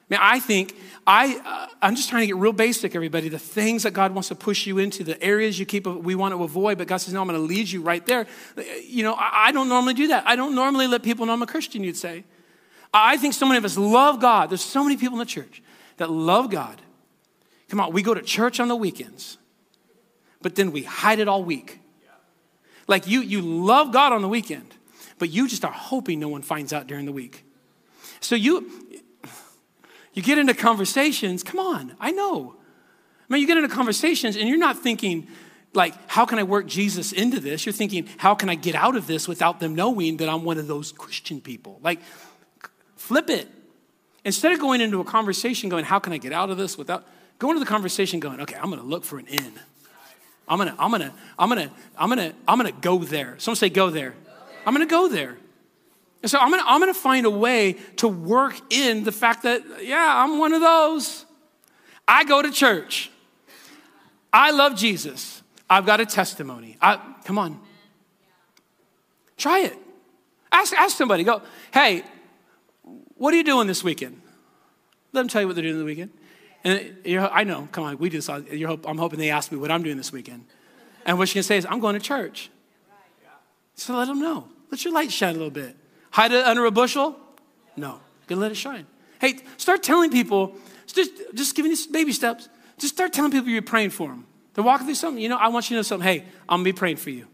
Man, 0.09 0.19
I 0.21 0.41
think 0.41 0.75
I, 1.07 1.39
uh, 1.45 1.73
I'm 1.81 1.95
just 1.95 2.09
trying 2.09 2.23
to 2.23 2.27
get 2.27 2.35
real 2.35 2.51
basic, 2.51 2.93
everybody. 2.93 3.29
The 3.29 3.39
things 3.39 3.83
that 3.83 3.91
God 3.91 4.13
wants 4.13 4.27
to 4.27 4.35
push 4.35 4.67
you 4.67 4.79
into, 4.79 5.05
the 5.05 5.23
areas 5.23 5.57
you 5.57 5.65
keep 5.65 5.87
we 5.87 6.13
want 6.13 6.33
to 6.33 6.43
avoid, 6.43 6.77
but 6.77 6.87
God 6.87 6.97
says, 6.97 7.13
"No, 7.13 7.21
I'm 7.21 7.27
going 7.29 7.39
to 7.39 7.45
lead 7.45 7.71
you 7.71 7.81
right 7.81 8.05
there." 8.05 8.27
You 8.85 9.03
know, 9.03 9.13
I, 9.13 9.45
I 9.47 9.51
don't 9.53 9.69
normally 9.69 9.93
do 9.93 10.09
that. 10.09 10.27
I 10.27 10.35
don't 10.35 10.53
normally 10.55 10.87
let 10.87 11.03
people 11.03 11.25
know 11.25 11.31
I'm 11.31 11.41
a 11.41 11.47
Christian. 11.47 11.85
You'd 11.85 11.95
say, 11.95 12.25
I 12.93 13.15
think 13.15 13.33
so 13.33 13.45
many 13.45 13.59
of 13.59 13.63
us 13.63 13.77
love 13.77 14.19
God. 14.19 14.49
There's 14.49 14.59
so 14.59 14.83
many 14.83 14.97
people 14.97 15.13
in 15.13 15.19
the 15.19 15.25
church 15.25 15.63
that 15.95 16.09
love 16.11 16.49
God. 16.49 16.81
Come 17.69 17.79
on, 17.79 17.93
we 17.93 18.01
go 18.01 18.13
to 18.13 18.21
church 18.21 18.59
on 18.59 18.67
the 18.67 18.75
weekends, 18.75 19.37
but 20.41 20.55
then 20.55 20.73
we 20.73 20.83
hide 20.83 21.19
it 21.19 21.29
all 21.29 21.45
week. 21.45 21.79
Like 22.89 23.07
you, 23.07 23.21
you 23.21 23.41
love 23.41 23.93
God 23.93 24.11
on 24.11 24.21
the 24.21 24.27
weekend, 24.27 24.75
but 25.21 25.29
you 25.29 25.47
just 25.47 25.63
are 25.63 25.71
hoping 25.71 26.19
no 26.19 26.29
one 26.29 26.41
finds 26.41 26.73
out 26.73 26.87
during 26.87 27.05
the 27.05 27.11
week. 27.11 27.45
So 28.21 28.33
you, 28.33 28.71
you 30.15 30.23
get 30.23 30.39
into 30.39 30.55
conversations, 30.55 31.43
come 31.43 31.59
on, 31.59 31.95
I 31.99 32.09
know. 32.09 32.55
I 33.29 33.31
mean, 33.31 33.41
you 33.41 33.45
get 33.45 33.57
into 33.57 33.69
conversations 33.69 34.35
and 34.35 34.49
you're 34.49 34.57
not 34.57 34.79
thinking, 34.79 35.27
like, 35.75 35.93
how 36.09 36.25
can 36.25 36.39
I 36.39 36.43
work 36.43 36.65
Jesus 36.65 37.11
into 37.11 37.39
this? 37.39 37.67
You're 37.67 37.73
thinking, 37.73 38.09
how 38.17 38.33
can 38.33 38.49
I 38.49 38.55
get 38.55 38.73
out 38.73 38.95
of 38.95 39.05
this 39.05 39.27
without 39.27 39.59
them 39.59 39.75
knowing 39.75 40.17
that 40.17 40.27
I'm 40.27 40.43
one 40.43 40.57
of 40.57 40.65
those 40.65 40.91
Christian 40.91 41.39
people? 41.39 41.79
Like, 41.83 41.99
flip 42.95 43.29
it. 43.29 43.47
Instead 44.25 44.53
of 44.53 44.59
going 44.59 44.81
into 44.81 45.01
a 45.01 45.05
conversation 45.05 45.69
going, 45.69 45.85
how 45.85 45.99
can 45.99 46.13
I 46.13 46.17
get 46.17 46.33
out 46.33 46.49
of 46.49 46.57
this 46.57 46.79
without, 46.79 47.07
go 47.37 47.49
into 47.49 47.59
the 47.59 47.67
conversation 47.67 48.19
going, 48.19 48.41
okay, 48.41 48.55
I'm 48.55 48.71
gonna 48.71 48.81
look 48.81 49.05
for 49.05 49.19
an 49.19 49.27
in. 49.27 49.53
I'm 50.47 50.57
gonna, 50.57 50.75
I'm 50.79 50.89
gonna, 50.89 51.13
I'm 51.37 51.47
gonna, 51.47 51.71
I'm 51.95 52.09
gonna, 52.09 52.33
I'm 52.47 52.57
gonna 52.57 52.71
go 52.71 52.97
there. 52.97 53.35
Someone 53.37 53.57
say, 53.57 53.69
go 53.69 53.91
there. 53.91 54.15
I'm 54.65 54.73
gonna 54.73 54.85
go 54.85 55.07
there. 55.07 55.37
And 56.21 56.29
so 56.29 56.37
I'm 56.39 56.51
gonna, 56.51 56.63
I'm 56.65 56.79
gonna 56.79 56.93
find 56.93 57.25
a 57.25 57.31
way 57.31 57.77
to 57.97 58.07
work 58.07 58.55
in 58.71 59.03
the 59.03 59.11
fact 59.11 59.43
that, 59.43 59.63
yeah, 59.83 60.23
I'm 60.23 60.37
one 60.37 60.53
of 60.53 60.61
those. 60.61 61.25
I 62.07 62.23
go 62.23 62.41
to 62.41 62.51
church. 62.51 63.09
I 64.33 64.51
love 64.51 64.75
Jesus. 64.75 65.41
I've 65.69 65.85
got 65.85 65.99
a 65.99 66.05
testimony. 66.05 66.77
I, 66.81 66.99
come 67.23 67.37
on. 67.37 67.59
Try 69.37 69.61
it. 69.61 69.77
Ask, 70.51 70.73
ask 70.73 70.97
somebody, 70.97 71.23
go, 71.23 71.41
hey, 71.73 72.03
what 73.15 73.33
are 73.33 73.37
you 73.37 73.43
doing 73.43 73.67
this 73.67 73.83
weekend? 73.83 74.21
Let 75.13 75.21
them 75.21 75.27
tell 75.29 75.41
you 75.41 75.47
what 75.47 75.55
they're 75.55 75.63
doing 75.63 75.79
the 75.79 75.85
weekend. 75.85 76.11
And 76.63 76.95
I 77.31 77.43
know, 77.43 77.67
come 77.71 77.85
on, 77.85 77.97
we 77.97 78.09
just, 78.09 78.29
I'm 78.29 78.97
hoping 78.97 79.17
they 79.17 79.31
ask 79.31 79.51
me 79.51 79.57
what 79.57 79.71
I'm 79.71 79.81
doing 79.81 79.97
this 79.97 80.11
weekend. 80.11 80.45
And 81.05 81.17
what 81.17 81.29
you 81.29 81.33
can 81.33 81.43
say 81.43 81.57
is, 81.57 81.65
I'm 81.65 81.79
going 81.79 81.95
to 81.95 82.01
church. 82.01 82.49
So 83.81 83.97
let 83.97 84.07
them 84.07 84.19
know. 84.19 84.47
Let 84.69 84.85
your 84.85 84.93
light 84.93 85.11
shine 85.11 85.31
a 85.31 85.39
little 85.39 85.49
bit. 85.49 85.75
Hide 86.11 86.31
it 86.31 86.45
under 86.45 86.65
a 86.65 86.71
bushel? 86.71 87.17
No. 87.75 87.99
You 88.29 88.35
let 88.35 88.51
it 88.51 88.55
shine. 88.55 88.85
Hey, 89.19 89.39
start 89.57 89.81
telling 89.81 90.11
people, 90.11 90.55
just, 90.85 91.11
just 91.33 91.55
giving 91.55 91.71
these 91.71 91.87
baby 91.87 92.13
steps. 92.13 92.47
Just 92.77 92.93
start 92.93 93.11
telling 93.11 93.31
people 93.31 93.49
you're 93.49 93.63
praying 93.63 93.89
for 93.89 94.09
them. 94.09 94.27
They're 94.53 94.63
walking 94.63 94.85
through 94.85 94.95
something. 94.95 95.21
You 95.21 95.29
know, 95.29 95.37
I 95.37 95.47
want 95.47 95.69
you 95.69 95.75
to 95.75 95.79
know 95.79 95.81
something. 95.81 96.07
Hey, 96.07 96.25
I'm 96.47 96.59
to 96.59 96.63
be 96.63 96.73
praying 96.73 96.97
for 96.97 97.09
you. 97.09 97.25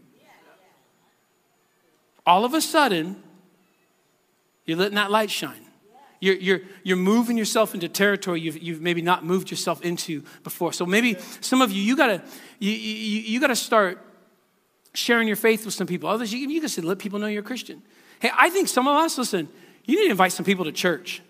All 2.24 2.46
of 2.46 2.54
a 2.54 2.62
sudden, 2.62 3.22
you're 4.64 4.78
letting 4.78 4.96
that 4.96 5.10
light 5.10 5.30
shine. 5.30 5.66
You're, 6.18 6.36
you're, 6.36 6.60
you're 6.82 6.96
moving 6.96 7.36
yourself 7.36 7.74
into 7.74 7.90
territory 7.90 8.40
you've, 8.40 8.60
you've 8.60 8.80
maybe 8.80 9.02
not 9.02 9.22
moved 9.22 9.50
yourself 9.50 9.82
into 9.82 10.22
before. 10.44 10.72
So 10.72 10.86
maybe 10.86 11.18
some 11.42 11.60
of 11.60 11.70
you, 11.72 11.82
you 11.82 11.94
gotta, 11.94 12.22
you, 12.58 12.72
you, 12.72 13.20
you 13.20 13.38
gotta 13.40 13.54
start 13.54 14.02
sharing 14.98 15.28
your 15.28 15.36
faith 15.36 15.64
with 15.64 15.74
some 15.74 15.86
people. 15.86 16.08
Others, 16.08 16.32
you, 16.32 16.48
you 16.48 16.60
can 16.60 16.84
let 16.84 16.98
people 16.98 17.18
know 17.18 17.26
you're 17.26 17.42
a 17.42 17.44
Christian. 17.44 17.82
Hey, 18.20 18.30
I 18.36 18.50
think 18.50 18.68
some 18.68 18.88
of 18.88 18.96
us, 18.96 19.16
listen, 19.16 19.48
you 19.84 19.96
need 19.96 20.06
to 20.06 20.10
invite 20.10 20.32
some 20.32 20.44
people 20.44 20.64
to 20.64 20.72
church. 20.72 21.22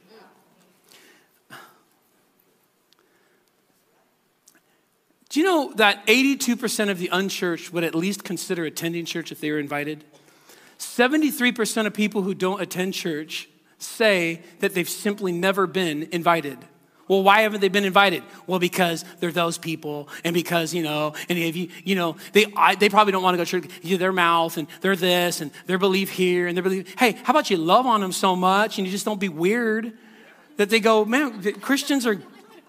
Do 5.29 5.41
you 5.41 5.45
know 5.45 5.73
that 5.77 6.07
82% 6.07 6.91
of 6.91 6.99
the 6.99 7.11
unchurched 7.13 7.71
would 7.73 7.85
at 7.85 7.95
least 7.95 8.25
consider 8.25 8.65
attending 8.65 9.05
church 9.05 9.31
if 9.31 9.41
they 9.41 9.51
were 9.51 9.59
invited? 9.59 10.05
73% 10.79 11.87
of 11.87 11.93
people 11.93 12.23
who 12.23 12.33
don't 12.33 12.63
attend 12.63 12.95
church 12.95 13.49
say 13.79 14.43
that 14.61 14.75
they've 14.75 14.89
simply 14.89 15.33
never 15.33 15.67
been 15.67 16.09
invited. 16.13 16.59
Well, 17.09 17.23
why 17.23 17.40
haven't 17.40 17.61
they 17.61 17.68
been 17.68 17.85
invited? 17.85 18.23
Well, 18.47 18.59
because 18.59 19.05
they're 19.18 19.33
those 19.33 19.59
people, 19.59 20.09
and 20.25 20.35
because 20.35 20.75
you 20.75 20.83
know, 20.83 21.14
and 21.29 21.38
if 21.38 21.57
you, 21.57 21.71
you 21.83 21.94
know, 21.94 22.16
they 22.33 22.47
I, 22.55 22.75
they 22.75 22.88
probably 22.88 23.12
don't 23.12 23.23
want 23.23 23.35
to 23.35 23.38
go 23.38 23.44
to 23.44 23.68
church. 23.68 23.99
Their 23.99 24.12
mouth, 24.12 24.57
and 24.59 24.68
they're 24.83 24.94
this, 24.94 25.40
and 25.40 25.51
their 25.66 25.79
belief 25.79 26.11
here, 26.11 26.47
and 26.47 26.57
their 26.57 26.62
belief. 26.62 26.94
Hey, 26.99 27.12
how 27.25 27.33
about 27.33 27.51
you 27.51 27.57
love 27.57 27.87
on 27.87 28.01
them 28.01 28.12
so 28.12 28.37
much, 28.37 28.79
and 28.79 28.87
you 28.87 28.92
just 28.92 29.05
don't 29.05 29.18
be 29.18 29.29
weird? 29.29 29.92
That 30.59 30.71
they 30.71 30.81
go, 30.81 31.05
man, 31.05 31.42
Christians 31.61 32.07
are 32.07 32.21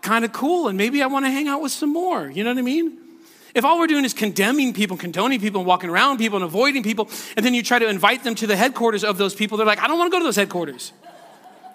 kind 0.01 0.23
of 0.23 0.31
cool, 0.31 0.67
and 0.67 0.77
maybe 0.77 1.01
I 1.01 1.07
want 1.07 1.25
to 1.25 1.31
hang 1.31 1.47
out 1.47 1.61
with 1.61 1.71
some 1.71 1.91
more. 1.91 2.29
You 2.29 2.43
know 2.43 2.51
what 2.51 2.59
I 2.59 2.63
mean? 2.63 2.97
If 3.55 3.65
all 3.65 3.79
we're 3.79 3.87
doing 3.87 4.05
is 4.05 4.13
condemning 4.13 4.73
people, 4.73 4.95
condoning 4.95 5.39
people, 5.39 5.61
and 5.61 5.67
walking 5.67 5.89
around 5.89 6.17
people 6.17 6.37
and 6.37 6.45
avoiding 6.45 6.83
people, 6.83 7.09
and 7.35 7.45
then 7.45 7.53
you 7.53 7.63
try 7.63 7.79
to 7.79 7.87
invite 7.87 8.23
them 8.23 8.35
to 8.35 8.47
the 8.47 8.55
headquarters 8.55 9.03
of 9.03 9.17
those 9.17 9.33
people, 9.33 9.57
they're 9.57 9.65
like, 9.65 9.79
I 9.79 9.87
don't 9.87 9.97
want 9.97 10.11
to 10.11 10.15
go 10.15 10.19
to 10.19 10.25
those 10.25 10.35
headquarters. 10.35 10.93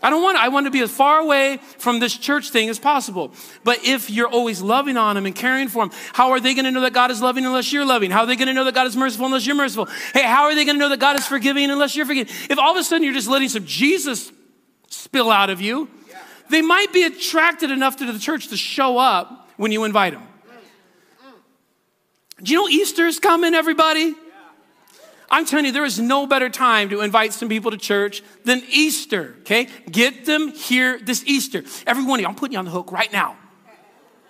I 0.04 0.10
don't 0.10 0.22
want, 0.22 0.36
I 0.36 0.48
want 0.48 0.66
to 0.66 0.70
be 0.70 0.80
as 0.80 0.90
far 0.90 1.18
away 1.18 1.56
from 1.78 1.98
this 1.98 2.14
church 2.14 2.50
thing 2.50 2.68
as 2.68 2.78
possible. 2.78 3.32
But 3.64 3.86
if 3.86 4.10
you're 4.10 4.28
always 4.28 4.60
loving 4.60 4.98
on 4.98 5.14
them 5.14 5.24
and 5.24 5.34
caring 5.34 5.68
for 5.68 5.82
them, 5.82 5.96
how 6.12 6.32
are 6.32 6.40
they 6.40 6.52
going 6.52 6.66
to 6.66 6.70
know 6.70 6.82
that 6.82 6.92
God 6.92 7.10
is 7.10 7.22
loving 7.22 7.46
unless 7.46 7.72
you're 7.72 7.86
loving? 7.86 8.10
How 8.10 8.20
are 8.20 8.26
they 8.26 8.36
going 8.36 8.48
to 8.48 8.52
know 8.52 8.64
that 8.64 8.74
God 8.74 8.86
is 8.86 8.98
merciful 8.98 9.24
unless 9.24 9.46
you're 9.46 9.56
merciful? 9.56 9.86
Hey, 10.12 10.22
how 10.22 10.42
are 10.42 10.54
they 10.54 10.66
going 10.66 10.76
to 10.76 10.78
know 10.78 10.90
that 10.90 11.00
God 11.00 11.16
is 11.18 11.26
forgiving 11.26 11.70
unless 11.70 11.96
you're 11.96 12.04
forgiving? 12.04 12.30
If 12.50 12.58
all 12.58 12.72
of 12.72 12.76
a 12.76 12.84
sudden 12.84 13.02
you're 13.02 13.14
just 13.14 13.30
letting 13.30 13.48
some 13.48 13.64
Jesus 13.64 14.30
spill 14.90 15.30
out 15.30 15.48
of 15.48 15.62
you, 15.62 15.88
they 16.50 16.60
might 16.60 16.92
be 16.92 17.04
attracted 17.04 17.70
enough 17.70 17.96
to 17.96 18.12
the 18.12 18.18
church 18.18 18.48
to 18.48 18.58
show 18.58 18.98
up 18.98 19.48
when 19.56 19.72
you 19.72 19.84
invite 19.84 20.12
them. 20.12 20.22
Do 22.42 22.52
you 22.52 22.58
know 22.58 22.68
Easter's 22.68 23.18
coming, 23.18 23.54
everybody? 23.54 24.14
I'm 25.34 25.44
telling 25.44 25.64
you, 25.64 25.72
there 25.72 25.84
is 25.84 25.98
no 25.98 26.28
better 26.28 26.48
time 26.48 26.90
to 26.90 27.00
invite 27.00 27.32
some 27.32 27.48
people 27.48 27.72
to 27.72 27.76
church 27.76 28.22
than 28.44 28.62
Easter, 28.68 29.34
okay? 29.40 29.66
Get 29.90 30.26
them 30.26 30.52
here 30.52 30.96
this 31.00 31.24
Easter. 31.26 31.64
Every 31.88 32.04
one 32.04 32.20
of 32.20 32.22
you, 32.22 32.28
I'm 32.28 32.36
putting 32.36 32.52
you 32.52 32.60
on 32.60 32.64
the 32.64 32.70
hook 32.70 32.92
right 32.92 33.12
now. 33.12 33.36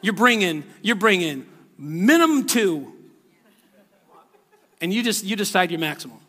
You're 0.00 0.14
bringing, 0.14 0.64
you're 0.80 0.96
bringing 0.96 1.44
minimum 1.76 2.46
two. 2.46 2.94
And 4.80 4.94
you 4.94 5.02
just, 5.02 5.24
you 5.24 5.36
decide 5.36 5.70
your 5.70 5.78
maximum. 5.78 6.20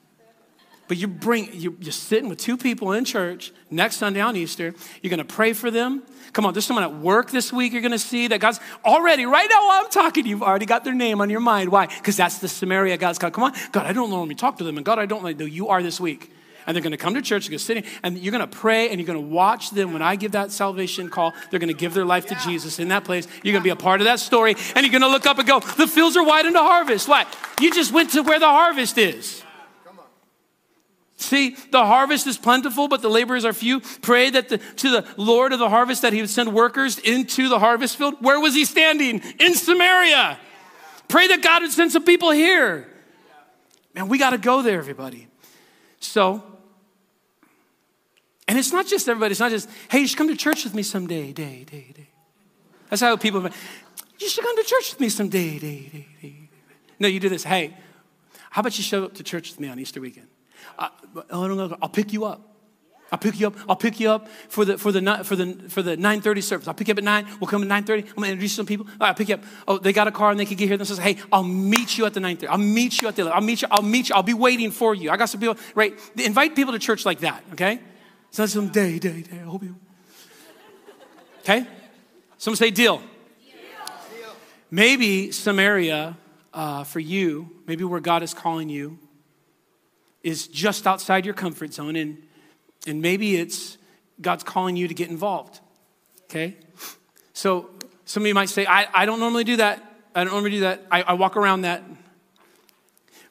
But 0.90 0.98
you 0.98 1.08
bring, 1.08 1.54
you, 1.54 1.78
you're 1.80 1.94
sitting 1.94 2.28
with 2.28 2.40
two 2.40 2.58
people 2.58 2.92
in 2.92 3.06
church 3.06 3.54
next 3.72 3.96
Sunday 3.96 4.20
on 4.20 4.36
Easter. 4.36 4.74
You're 5.02 5.10
going 5.10 5.26
to 5.26 5.34
pray 5.34 5.54
for 5.54 5.72
them. 5.72 6.04
Come 6.36 6.46
on, 6.46 6.54
there's 6.54 6.66
someone 6.66 6.84
at 6.84 6.94
work 6.94 7.32
this 7.32 7.54
week 7.54 7.72
you're 7.72 7.82
going 7.82 7.94
to 7.94 7.98
see 7.98 8.28
that 8.28 8.42
God's 8.42 8.60
already, 8.84 9.26
right 9.26 9.48
now 9.50 9.68
while 9.68 9.86
I'm 9.86 9.90
talking, 9.90 10.26
you've 10.26 10.44
already 10.44 10.66
got 10.66 10.84
their 10.84 10.94
name 10.94 11.22
on 11.22 11.30
your 11.30 11.40
mind. 11.40 11.72
Why? 11.72 11.88
Because 11.88 12.18
that's 12.18 12.40
the 12.40 12.50
Samaria 12.50 12.98
God's 12.98 13.18
called. 13.18 13.32
Come 13.32 13.46
on, 13.46 13.54
God, 13.72 13.86
I 13.86 13.94
don't 13.94 14.10
normally 14.10 14.36
talk 14.36 14.58
to 14.58 14.66
them. 14.66 14.76
And 14.76 14.86
God, 14.86 15.00
I 15.00 15.06
don't 15.06 15.24
like, 15.24 15.38
no, 15.38 15.46
you 15.46 15.70
are 15.70 15.82
this 15.82 15.98
week. 15.98 16.30
And 16.68 16.76
they're 16.76 16.84
going 16.84 16.92
to 16.92 16.98
come 16.98 17.14
to 17.14 17.22
church, 17.22 17.46
they're 17.46 17.52
going 17.52 17.60
to 17.60 17.64
sit 17.64 17.78
in, 17.78 17.84
and 18.04 18.18
you're 18.18 18.34
going 18.34 18.46
to 18.46 18.54
pray, 18.54 18.90
and 18.90 19.00
you're 19.00 19.08
going 19.08 19.18
to 19.18 19.34
watch 19.34 19.70
them. 19.70 19.94
When 19.94 20.02
I 20.02 20.18
give 20.18 20.34
that 20.34 20.52
salvation 20.52 21.08
call, 21.08 21.34
they're 21.52 21.60
going 21.62 21.74
to 21.74 21.74
give 21.74 21.94
their 21.94 22.04
life 22.04 22.26
to 22.26 22.36
Jesus 22.44 22.80
in 22.80 22.90
that 22.90 23.06
place. 23.06 23.30
You're 23.42 23.54
going 23.54 23.64
to 23.64 23.68
be 23.68 23.70
a 23.70 23.78
part 23.78 24.02
of 24.02 24.06
that 24.06 24.20
story, 24.20 24.56
and 24.76 24.86
you're 24.86 24.92
going 24.92 25.04
to 25.04 25.08
look 25.08 25.26
up 25.26 25.40
and 25.40 25.48
go, 25.48 25.62
the 25.62 25.88
fields 25.88 26.18
are 26.18 26.26
wide 26.26 26.46
into 26.46 26.60
harvest. 26.60 27.08
What? 27.08 27.34
You 27.62 27.72
just 27.72 27.94
went 27.94 28.10
to 28.10 28.24
where 28.24 28.40
the 28.40 28.50
harvest 28.50 28.98
is. 28.98 29.45
See, 31.26 31.58
the 31.72 31.84
harvest 31.84 32.28
is 32.28 32.38
plentiful, 32.38 32.88
but 32.88 33.02
the 33.02 33.10
laborers 33.10 33.46
are 33.46 33.54
few. 33.54 33.80
Pray 33.80 34.30
that 34.30 34.48
the, 34.50 34.60
to 34.60 34.92
the 34.92 35.06
Lord 35.18 35.54
of 35.54 35.60
the 35.60 35.70
harvest 35.70 36.04
that 36.04 36.14
he 36.14 36.22
would 36.22 36.30
send 36.30 36.54
workers 36.54 37.00
into 37.00 37.50
the 37.50 37.58
harvest 37.58 37.98
field. 37.98 38.18
Where 38.20 38.40
was 38.40 38.54
he 38.54 38.64
standing? 38.64 39.24
In 39.40 39.56
Samaria. 39.56 40.40
Pray 41.08 41.28
that 41.30 41.42
God 41.42 41.64
would 41.64 41.72
send 41.72 41.92
some 41.92 42.04
people 42.04 42.30
here. 42.30 42.88
Man, 43.96 44.08
we 44.08 44.20
got 44.20 44.32
to 44.32 44.38
go 44.38 44.62
there, 44.62 44.78
everybody. 44.78 45.28
So, 46.00 46.44
and 48.48 48.60
it's 48.60 48.72
not 48.72 48.86
just 48.86 49.10
everybody, 49.10 49.32
it's 49.32 49.40
not 49.40 49.50
just, 49.50 49.68
hey, 49.90 50.02
you 50.02 50.08
should 50.08 50.20
come 50.20 50.28
to 50.28 50.36
church 50.36 50.64
with 50.64 50.76
me 50.76 50.84
someday, 50.84 51.34
day, 51.34 51.64
day, 51.64 51.92
day. 51.96 52.10
That's 52.92 53.02
how 53.02 53.18
people, 53.18 53.42
you 54.20 54.30
should 54.30 54.44
come 54.44 54.56
to 54.58 54.64
church 54.64 54.92
with 54.92 55.00
me 55.00 55.10
someday, 55.10 55.58
day, 55.58 55.90
day, 55.92 56.08
day. 56.22 56.50
No, 57.00 57.08
you 57.08 57.20
do 57.20 57.30
this, 57.30 57.44
hey, 57.44 57.76
how 58.52 58.60
about 58.60 58.78
you 58.78 58.84
show 58.84 59.06
up 59.06 59.16
to 59.16 59.24
church 59.24 59.50
with 59.50 59.60
me 59.60 59.70
on 59.70 59.80
Easter 59.80 60.00
weekend? 60.00 60.28
I, 60.78 60.90
I'll 61.32 61.90
pick 61.90 62.14
you 62.14 62.26
up. 62.26 62.56
I'll 63.12 63.20
pick 63.20 63.40
you 63.40 63.48
up. 63.48 63.56
I'll 63.70 63.76
pick 63.76 64.00
you 64.00 64.10
up 64.10 64.28
for 64.50 64.66
the 64.66 64.78
for 64.78 64.92
the 64.92 65.24
for 65.24 65.36
the 65.36 65.54
for 65.70 65.82
the 65.84 65.96
9:30 65.96 66.44
service. 66.44 66.68
I'll 66.68 66.74
pick 66.74 66.88
you 66.88 66.94
up 66.94 66.98
at 66.98 67.04
9. 67.04 67.38
We'll 67.40 67.48
come 67.48 67.62
at 67.62 67.86
9:30. 67.86 68.10
I'm 68.10 68.16
gonna 68.16 68.28
introduce 68.28 68.54
some 68.54 68.66
people. 68.66 68.88
I'll 69.00 69.14
pick 69.14 69.30
you 69.30 69.36
up. 69.36 69.44
Oh, 69.68 69.78
they 69.78 69.94
got 69.94 70.08
a 70.08 70.12
car 70.12 70.32
and 70.32 70.40
they 70.40 70.46
can 70.46 70.58
get 70.58 70.68
here. 70.68 70.78
And 70.78 70.88
says, 70.88 70.98
hey, 70.98 71.18
I'll 71.32 71.44
meet 71.44 71.98
you 71.98 72.06
at 72.06 72.14
the 72.14 72.20
9:30. 72.20 72.48
I'll 72.50 72.58
meet 72.58 73.02
you 73.02 73.08
at 73.08 73.16
the. 73.16 73.24
I'll 73.24 73.42
meet 73.42 73.62
you. 73.62 73.68
I'll 73.70 73.84
meet 73.84 74.10
you. 74.10 74.16
I'll 74.16 74.24
be 74.24 74.34
waiting 74.34 74.72
for 74.72 74.96
you. 74.96 75.12
I 75.12 75.18
got 75.18 75.30
some 75.30 75.40
people. 75.40 75.56
Right. 75.76 75.94
Invite 76.18 76.56
people 76.56 76.74
to 76.74 76.80
church 76.80 77.06
like 77.06 77.20
that. 77.20 77.44
Okay. 77.54 77.80
It's 78.30 78.52
some 78.52 78.70
day, 78.70 79.00
day, 79.00 79.22
day. 79.22 79.40
I 79.40 79.44
hope 79.44 79.64
you. 79.64 79.76
Okay. 81.40 81.68
Someone 82.38 82.58
say 82.58 82.72
deal. 82.72 83.02
Maybe 84.72 85.32
Samaria 85.32 86.18
uh, 86.54 86.84
for 86.84 87.00
you. 87.00 87.52
Maybe 87.68 87.84
where 87.84 88.00
God 88.00 88.24
is 88.24 88.34
calling 88.34 88.68
you 88.68 88.98
is 90.26 90.48
just 90.48 90.88
outside 90.88 91.24
your 91.24 91.36
comfort 91.36 91.72
zone, 91.72 91.96
and, 91.96 92.18
and 92.88 93.00
maybe 93.00 93.36
it's 93.36 93.78
God's 94.20 94.44
calling 94.44 94.76
you 94.76 94.88
to 94.88 94.94
get 94.96 95.08
involved. 95.08 95.60
Okay? 96.24 96.58
So 97.34 97.70
some 98.06 98.24
of 98.24 98.28
you 98.28 98.34
might 98.34 98.50
say, 98.50 98.66
I, 98.66 98.88
I 98.92 99.06
don't 99.06 99.20
normally 99.20 99.44
do 99.44 99.58
that. 99.58 99.84
I 100.16 100.24
don't 100.24 100.34
normally 100.34 100.50
do 100.50 100.60
that. 100.62 100.82
I, 100.90 101.04
I 101.04 101.14
walk 101.14 101.38
around 101.38 101.62
that. 101.62 101.84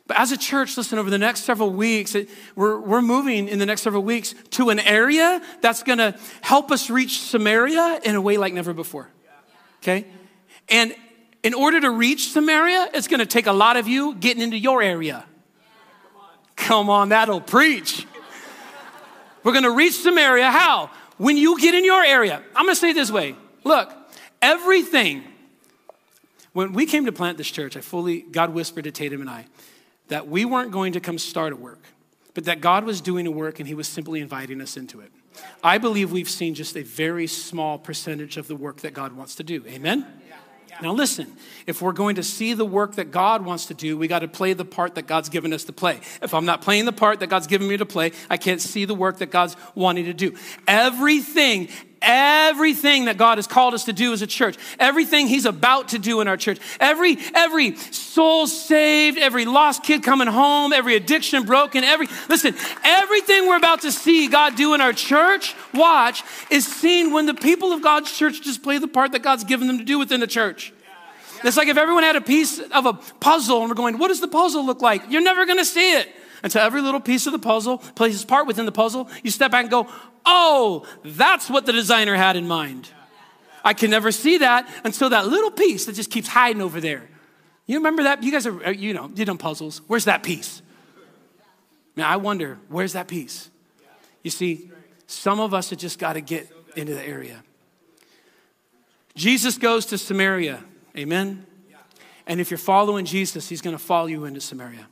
But 0.07 0.21
as 0.21 0.31
a 0.31 0.37
church, 0.37 0.77
listen, 0.77 1.01
over 1.01 1.11
the 1.11 1.19
next 1.19 1.41
several 1.41 1.71
weeks, 1.71 2.15
it, 2.15 2.29
we're, 2.55 2.79
we're 2.79 3.03
moving 3.03 3.49
in 3.49 3.59
the 3.59 3.67
next 3.67 3.83
several 3.83 4.05
weeks 4.05 4.37
to 4.51 4.71
an 4.71 4.79
area 4.79 5.43
that's 5.63 5.83
going 5.83 5.99
to 5.99 6.17
help 6.43 6.71
us 6.71 6.91
reach 6.91 7.23
Samaria 7.23 8.03
in 8.05 8.15
a 8.15 8.21
way 8.21 8.37
like 8.37 8.53
never 8.53 8.73
before. 8.73 9.09
Okay? 9.83 10.07
And 10.69 10.95
in 11.43 11.55
order 11.55 11.81
to 11.81 11.91
reach 11.91 12.29
Samaria, 12.29 12.91
it's 12.95 13.09
going 13.09 13.19
to 13.19 13.27
take 13.27 13.49
a 13.49 13.53
lot 13.53 13.77
of 13.77 13.89
you 13.89 14.15
getting 14.15 14.45
into 14.45 14.59
your 14.59 14.81
area. 14.81 15.25
Come 16.57 16.89
on, 16.91 17.11
that'll 17.11 17.41
preach. 17.41 18.07
We're 19.43 19.53
gonna 19.53 19.71
reach 19.71 19.95
Samaria. 19.95 20.51
How? 20.51 20.91
When 21.19 21.37
you 21.37 21.61
get 21.61 21.75
in 21.75 21.85
your 21.85 22.03
area. 22.03 22.43
I'm 22.57 22.67
gonna 22.67 22.77
say 22.77 22.91
it 22.91 22.95
this 22.95 23.11
way 23.11 23.37
look, 23.65 23.93
everything, 24.41 25.25
when 26.53 26.73
we 26.73 26.87
came 26.87 27.07
to 27.07 27.13
plant 27.13 27.39
this 27.39 27.51
church, 27.51 27.77
I 27.77 27.81
fully, 27.81 28.21
God 28.23 28.55
whispered 28.55 28.85
to 28.85 28.93
Tatum 28.93 29.21
and 29.21 29.31
I 29.31 29.47
that 30.09 30.29
we 30.29 30.45
weren't 30.45 30.71
going 30.71 30.93
to 30.93 31.01
come 31.01 31.19
start 31.19 31.53
a 31.53 31.57
work, 31.57 31.81
but 32.35 32.45
that 32.45 32.61
God 32.61 32.85
was 32.85 33.01
doing 33.01 33.27
a 33.27 33.31
work 33.31 33.59
and 33.59 33.67
He 33.67 33.75
was 33.75 33.89
simply 33.89 34.21
inviting 34.21 34.61
us 34.61 34.77
into 34.77 35.01
it. 35.01 35.11
I 35.63 35.79
believe 35.79 36.13
we've 36.13 36.29
seen 36.29 36.55
just 36.55 36.77
a 36.77 36.83
very 36.83 37.27
small 37.27 37.79
percentage 37.79 38.37
of 38.37 38.47
the 38.47 38.55
work 38.55 38.83
that 38.83 38.95
God 38.95 39.13
wants 39.13 39.35
to 39.37 39.43
do. 39.43 39.65
Amen? 39.67 40.07
Now, 40.85 40.93
listen, 40.93 41.33
if 41.67 41.81
we're 41.81 41.93
going 41.93 42.17
to 42.17 42.23
see 42.23 42.53
the 42.53 42.67
work 42.67 42.97
that 42.97 43.11
God 43.11 43.43
wants 43.43 43.65
to 43.67 43.75
do, 43.75 43.97
we 43.97 44.07
got 44.07 44.19
to 44.19 44.29
play 44.29 44.53
the 44.53 44.67
part 44.67 44.97
that 44.97 45.07
God's 45.07 45.31
given 45.31 45.55
us 45.55 45.65
to 45.65 45.73
play. 45.73 45.99
If 46.21 46.35
I'm 46.35 46.45
not 46.45 46.61
playing 46.61 46.85
the 46.85 46.93
part 46.93 47.21
that 47.21 47.29
God's 47.29 47.47
given 47.47 47.67
me 47.67 47.79
to 47.79 47.87
play, 47.87 48.13
I 48.29 48.37
can't 48.37 48.61
see 48.61 48.85
the 48.85 48.95
work 48.95 49.17
that 49.21 49.31
God's 49.31 49.57
wanting 49.75 50.05
to 50.05 50.13
do. 50.13 50.35
Everything, 50.69 51.71
everything 52.03 53.07
that 53.07 53.17
God 53.17 53.39
has 53.39 53.47
called 53.47 53.73
us 53.73 53.87
to 53.87 53.95
do 53.95 54.13
as 54.13 54.21
a 54.21 54.27
church, 54.27 54.59
everything 54.79 55.27
He's 55.27 55.47
about 55.47 55.89
to 55.89 55.99
do 55.99 56.21
in 56.21 56.29
our 56.29 56.37
church, 56.37 56.59
every 56.79 57.17
every 57.35 57.77
soul 57.77 58.47
saved, 58.47 59.17
every 59.17 59.47
lost 59.47 59.85
kid 59.85 60.03
coming 60.03 60.29
home, 60.29 60.75
every 60.75 60.97
addiction 60.97 61.45
broken, 61.45 61.83
every 61.83 62.09
listen, 62.29 62.55
everything 62.85 63.49
we're 63.49 63.57
about 63.57 63.81
to 63.81 63.91
see 63.91 64.29
God 64.29 64.55
do 64.55 64.75
in 64.75 64.83
our 64.83 64.93
church, 64.93 65.55
watch, 65.73 66.23
is 66.51 66.67
seen 66.67 67.11
when 67.11 67.25
the 67.25 67.33
people 67.33 67.73
of 67.73 67.81
God's 67.81 68.13
church 68.13 68.43
just 68.43 68.63
play 68.63 68.77
the 68.77 68.87
part 68.87 69.13
that 69.13 69.23
God's 69.23 69.45
given 69.45 69.67
them 69.67 69.79
to 69.79 69.85
do 69.85 69.99
within 69.99 70.21
the 70.21 70.27
church. 70.27 70.74
It's 71.45 71.57
like 71.57 71.69
if 71.69 71.77
everyone 71.77 72.03
had 72.03 72.17
a 72.17 72.21
piece 72.21 72.59
of 72.59 72.87
a 72.87 72.95
puzzle 72.95 73.61
and 73.61 73.69
we're 73.69 73.75
going, 73.75 73.99
what 73.99 74.09
does 74.09 74.21
the 74.21 74.29
puzzle 74.29 74.65
look 74.65 74.81
like? 74.81 75.03
You're 75.11 75.23
never 75.23 75.45
gonna 75.45 75.65
see 75.65 75.93
it. 75.99 76.09
Until 76.43 76.63
every 76.63 76.83
little 76.83 77.01
piece 77.01 77.27
of 77.27 77.33
the 77.33 77.39
puzzle 77.39 77.79
plays 77.79 78.15
its 78.15 78.25
part 78.25 78.47
within 78.47 78.67
the 78.67 78.73
puzzle, 78.73 79.09
you 79.23 79.31
step 79.31 79.51
back 79.51 79.63
and 79.63 79.71
go, 79.71 79.89
oh, 80.27 80.87
that's 81.05 81.49
what 81.49 81.65
the 81.65 81.73
designer 81.73 82.15
had 82.15 82.37
in 82.37 82.47
mind. 82.47 82.89
I 83.65 83.73
can 83.73 83.91
never 83.91 84.13
see 84.13 84.39
that 84.39 84.69
until 84.85 85.11
that 85.11 85.27
little 85.27 85.51
piece 85.51 85.87
that 85.87 85.95
just 85.95 86.11
keeps 86.11 86.29
hiding 86.29 86.61
over 86.61 86.81
there. 86.81 87.09
You 87.67 87.79
remember 87.79 88.03
that? 88.03 88.23
You 88.23 88.31
guys 88.31 88.47
are, 88.47 88.67
uh, 88.67 88.71
you 88.71 88.93
know, 88.93 89.11
you 89.15 89.25
done 89.25 89.39
puzzles. 89.39 89.81
Where's 89.87 90.05
that 90.05 90.23
piece? 90.23 90.61
Now, 91.97 92.11
I 92.11 92.17
wonder, 92.17 92.59
where's 92.69 92.93
that 92.93 93.09
piece? 93.09 93.51
You 94.23 94.31
see, 94.31 94.71
some 95.07 95.41
of 95.41 95.55
us 95.55 95.71
have 95.71 95.79
just 95.79 95.99
got 95.99 96.15
to 96.15 96.21
get 96.21 96.51
into 96.77 96.95
the 96.95 97.03
area. 97.03 97.43
Jesus 99.15 99.57
goes 99.57 99.87
to 99.87 99.99
Samaria. 99.99 100.63
Amen? 100.97 101.47
And 102.27 102.41
if 102.41 102.51
you're 102.51 102.59
following 102.59 103.05
Jesus, 103.05 103.49
he's 103.49 103.61
going 103.61 103.77
to 103.77 103.83
follow 103.83 104.07
you 104.07 104.25
into 104.25 104.41
Samaria. 104.41 104.87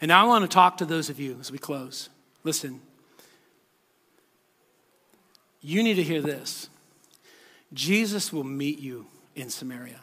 And 0.00 0.08
now 0.08 0.24
I 0.24 0.28
want 0.28 0.42
to 0.42 0.48
talk 0.48 0.78
to 0.78 0.86
those 0.86 1.10
of 1.10 1.20
you 1.20 1.36
as 1.40 1.52
we 1.52 1.58
close. 1.58 2.08
Listen, 2.42 2.80
you 5.60 5.82
need 5.82 5.94
to 5.94 6.02
hear 6.02 6.22
this 6.22 6.68
Jesus 7.72 8.32
will 8.32 8.44
meet 8.44 8.78
you 8.78 9.06
in 9.34 9.50
Samaria. 9.50 10.00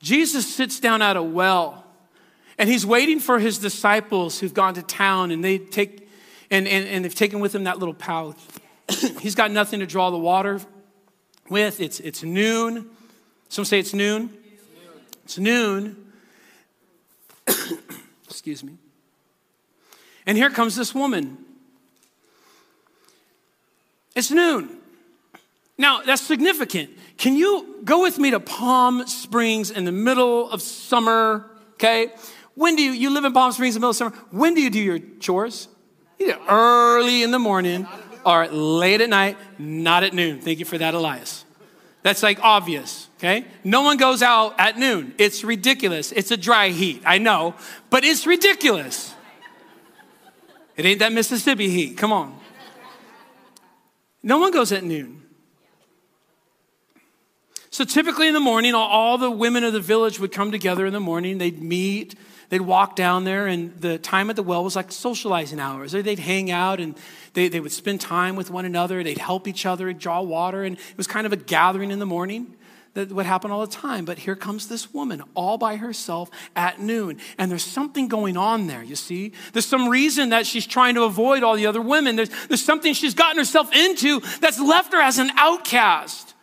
Jesus 0.00 0.46
sits 0.54 0.78
down 0.78 1.02
at 1.02 1.16
a 1.16 1.22
well 1.22 1.84
and 2.56 2.68
he's 2.68 2.86
waiting 2.86 3.18
for 3.18 3.40
his 3.40 3.58
disciples 3.58 4.38
who've 4.38 4.54
gone 4.54 4.74
to 4.74 4.82
town 4.82 5.32
and 5.32 5.42
they 5.42 5.58
take 5.58 6.08
and, 6.50 6.68
and, 6.68 6.86
and 6.86 7.04
they've 7.04 7.14
taken 7.14 7.40
with 7.40 7.52
them 7.52 7.64
that 7.64 7.78
little 7.78 7.94
pouch. 7.94 8.36
he's 9.20 9.34
got 9.34 9.50
nothing 9.50 9.80
to 9.80 9.86
draw 9.86 10.10
the 10.10 10.18
water 10.18 10.60
with. 11.50 11.80
It's, 11.80 12.00
it's 12.00 12.22
noon. 12.22 12.90
Some 13.48 13.64
say 13.64 13.78
it's 13.78 13.94
noon. 13.94 14.30
It's 15.24 15.38
noon. 15.38 16.12
Excuse 18.24 18.62
me. 18.62 18.74
And 20.26 20.36
here 20.36 20.50
comes 20.50 20.76
this 20.76 20.94
woman 20.94 21.38
it's 24.18 24.32
noon. 24.32 24.78
Now, 25.78 26.02
that's 26.02 26.22
significant. 26.22 26.90
Can 27.18 27.36
you 27.36 27.76
go 27.84 28.02
with 28.02 28.18
me 28.18 28.32
to 28.32 28.40
Palm 28.40 29.06
Springs 29.06 29.70
in 29.70 29.84
the 29.84 29.92
middle 29.92 30.50
of 30.50 30.60
summer? 30.60 31.48
Okay. 31.74 32.12
When 32.56 32.74
do 32.74 32.82
you, 32.82 32.90
you 32.90 33.10
live 33.10 33.24
in 33.24 33.32
Palm 33.32 33.52
Springs 33.52 33.76
in 33.76 33.80
the 33.80 33.86
middle 33.86 33.90
of 33.90 33.96
summer? 33.96 34.16
When 34.32 34.54
do 34.54 34.60
you 34.60 34.70
do 34.70 34.80
your 34.80 34.98
chores? 35.20 35.68
Either 36.18 36.36
early 36.48 37.22
in 37.22 37.30
the 37.30 37.38
morning 37.38 37.86
or 38.26 38.48
late 38.48 39.00
at 39.00 39.08
night, 39.08 39.36
not 39.56 40.02
at 40.02 40.12
noon. 40.12 40.40
Thank 40.40 40.58
you 40.58 40.64
for 40.64 40.78
that, 40.78 40.94
Elias. 40.94 41.37
That's 42.08 42.22
like 42.22 42.38
obvious, 42.40 43.06
okay? 43.18 43.44
No 43.64 43.82
one 43.82 43.98
goes 43.98 44.22
out 44.22 44.54
at 44.58 44.78
noon. 44.78 45.12
It's 45.18 45.44
ridiculous. 45.44 46.10
It's 46.10 46.30
a 46.30 46.38
dry 46.38 46.70
heat, 46.70 47.02
I 47.04 47.18
know, 47.18 47.54
but 47.90 48.02
it's 48.02 48.26
ridiculous. 48.26 49.12
It 50.78 50.86
ain't 50.86 51.00
that 51.00 51.12
Mississippi 51.12 51.68
heat. 51.68 51.98
Come 51.98 52.10
on. 52.10 52.34
No 54.22 54.38
one 54.38 54.52
goes 54.52 54.72
at 54.72 54.84
noon. 54.84 55.20
So 57.68 57.84
typically 57.84 58.26
in 58.26 58.32
the 58.32 58.40
morning, 58.40 58.74
all 58.74 59.18
the 59.18 59.30
women 59.30 59.62
of 59.62 59.74
the 59.74 59.80
village 59.80 60.18
would 60.18 60.32
come 60.32 60.50
together 60.50 60.86
in 60.86 60.94
the 60.94 61.00
morning. 61.00 61.36
They'd 61.36 61.60
meet, 61.60 62.14
they'd 62.48 62.60
walk 62.60 62.96
down 62.96 63.24
there, 63.24 63.46
and 63.46 63.78
the 63.80 63.98
time 63.98 64.30
at 64.30 64.36
the 64.36 64.42
well 64.42 64.64
was 64.64 64.76
like 64.76 64.90
socializing 64.92 65.60
hours. 65.60 65.92
They'd 65.92 66.18
hang 66.18 66.50
out 66.50 66.80
and 66.80 66.96
they, 67.34 67.48
they 67.48 67.60
would 67.60 67.72
spend 67.72 68.00
time 68.00 68.36
with 68.36 68.50
one 68.50 68.64
another. 68.64 69.02
They'd 69.02 69.18
help 69.18 69.46
each 69.46 69.66
other 69.66 69.92
draw 69.92 70.22
water, 70.22 70.64
and 70.64 70.76
it 70.76 70.96
was 70.96 71.06
kind 71.06 71.26
of 71.26 71.32
a 71.32 71.36
gathering 71.36 71.90
in 71.90 71.98
the 71.98 72.06
morning. 72.06 72.56
that 72.94 73.12
would 73.12 73.26
happen 73.26 73.50
all 73.50 73.64
the 73.64 73.72
time. 73.72 74.04
But 74.04 74.18
here 74.18 74.34
comes 74.34 74.66
this 74.68 74.92
woman 74.92 75.22
all 75.34 75.58
by 75.58 75.76
herself 75.76 76.30
at 76.56 76.80
noon. 76.80 77.18
And 77.36 77.50
there's 77.50 77.64
something 77.64 78.08
going 78.08 78.36
on 78.36 78.66
there, 78.66 78.82
you 78.82 78.96
see? 78.96 79.32
There's 79.52 79.66
some 79.66 79.88
reason 79.88 80.30
that 80.30 80.46
she's 80.46 80.66
trying 80.66 80.94
to 80.96 81.04
avoid 81.04 81.42
all 81.42 81.54
the 81.54 81.66
other 81.66 81.82
women. 81.82 82.16
There's, 82.16 82.30
there's 82.48 82.64
something 82.64 82.94
she's 82.94 83.14
gotten 83.14 83.38
herself 83.38 83.72
into 83.74 84.20
that's 84.40 84.58
left 84.58 84.92
her 84.92 85.00
as 85.00 85.18
an 85.18 85.30
outcast. 85.36 86.34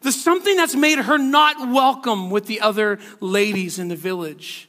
There's 0.00 0.20
something 0.20 0.56
that's 0.56 0.76
made 0.76 0.98
her 0.98 1.18
not 1.18 1.72
welcome 1.72 2.30
with 2.30 2.46
the 2.46 2.60
other 2.60 2.98
ladies 3.20 3.78
in 3.78 3.88
the 3.88 3.96
village. 3.96 4.67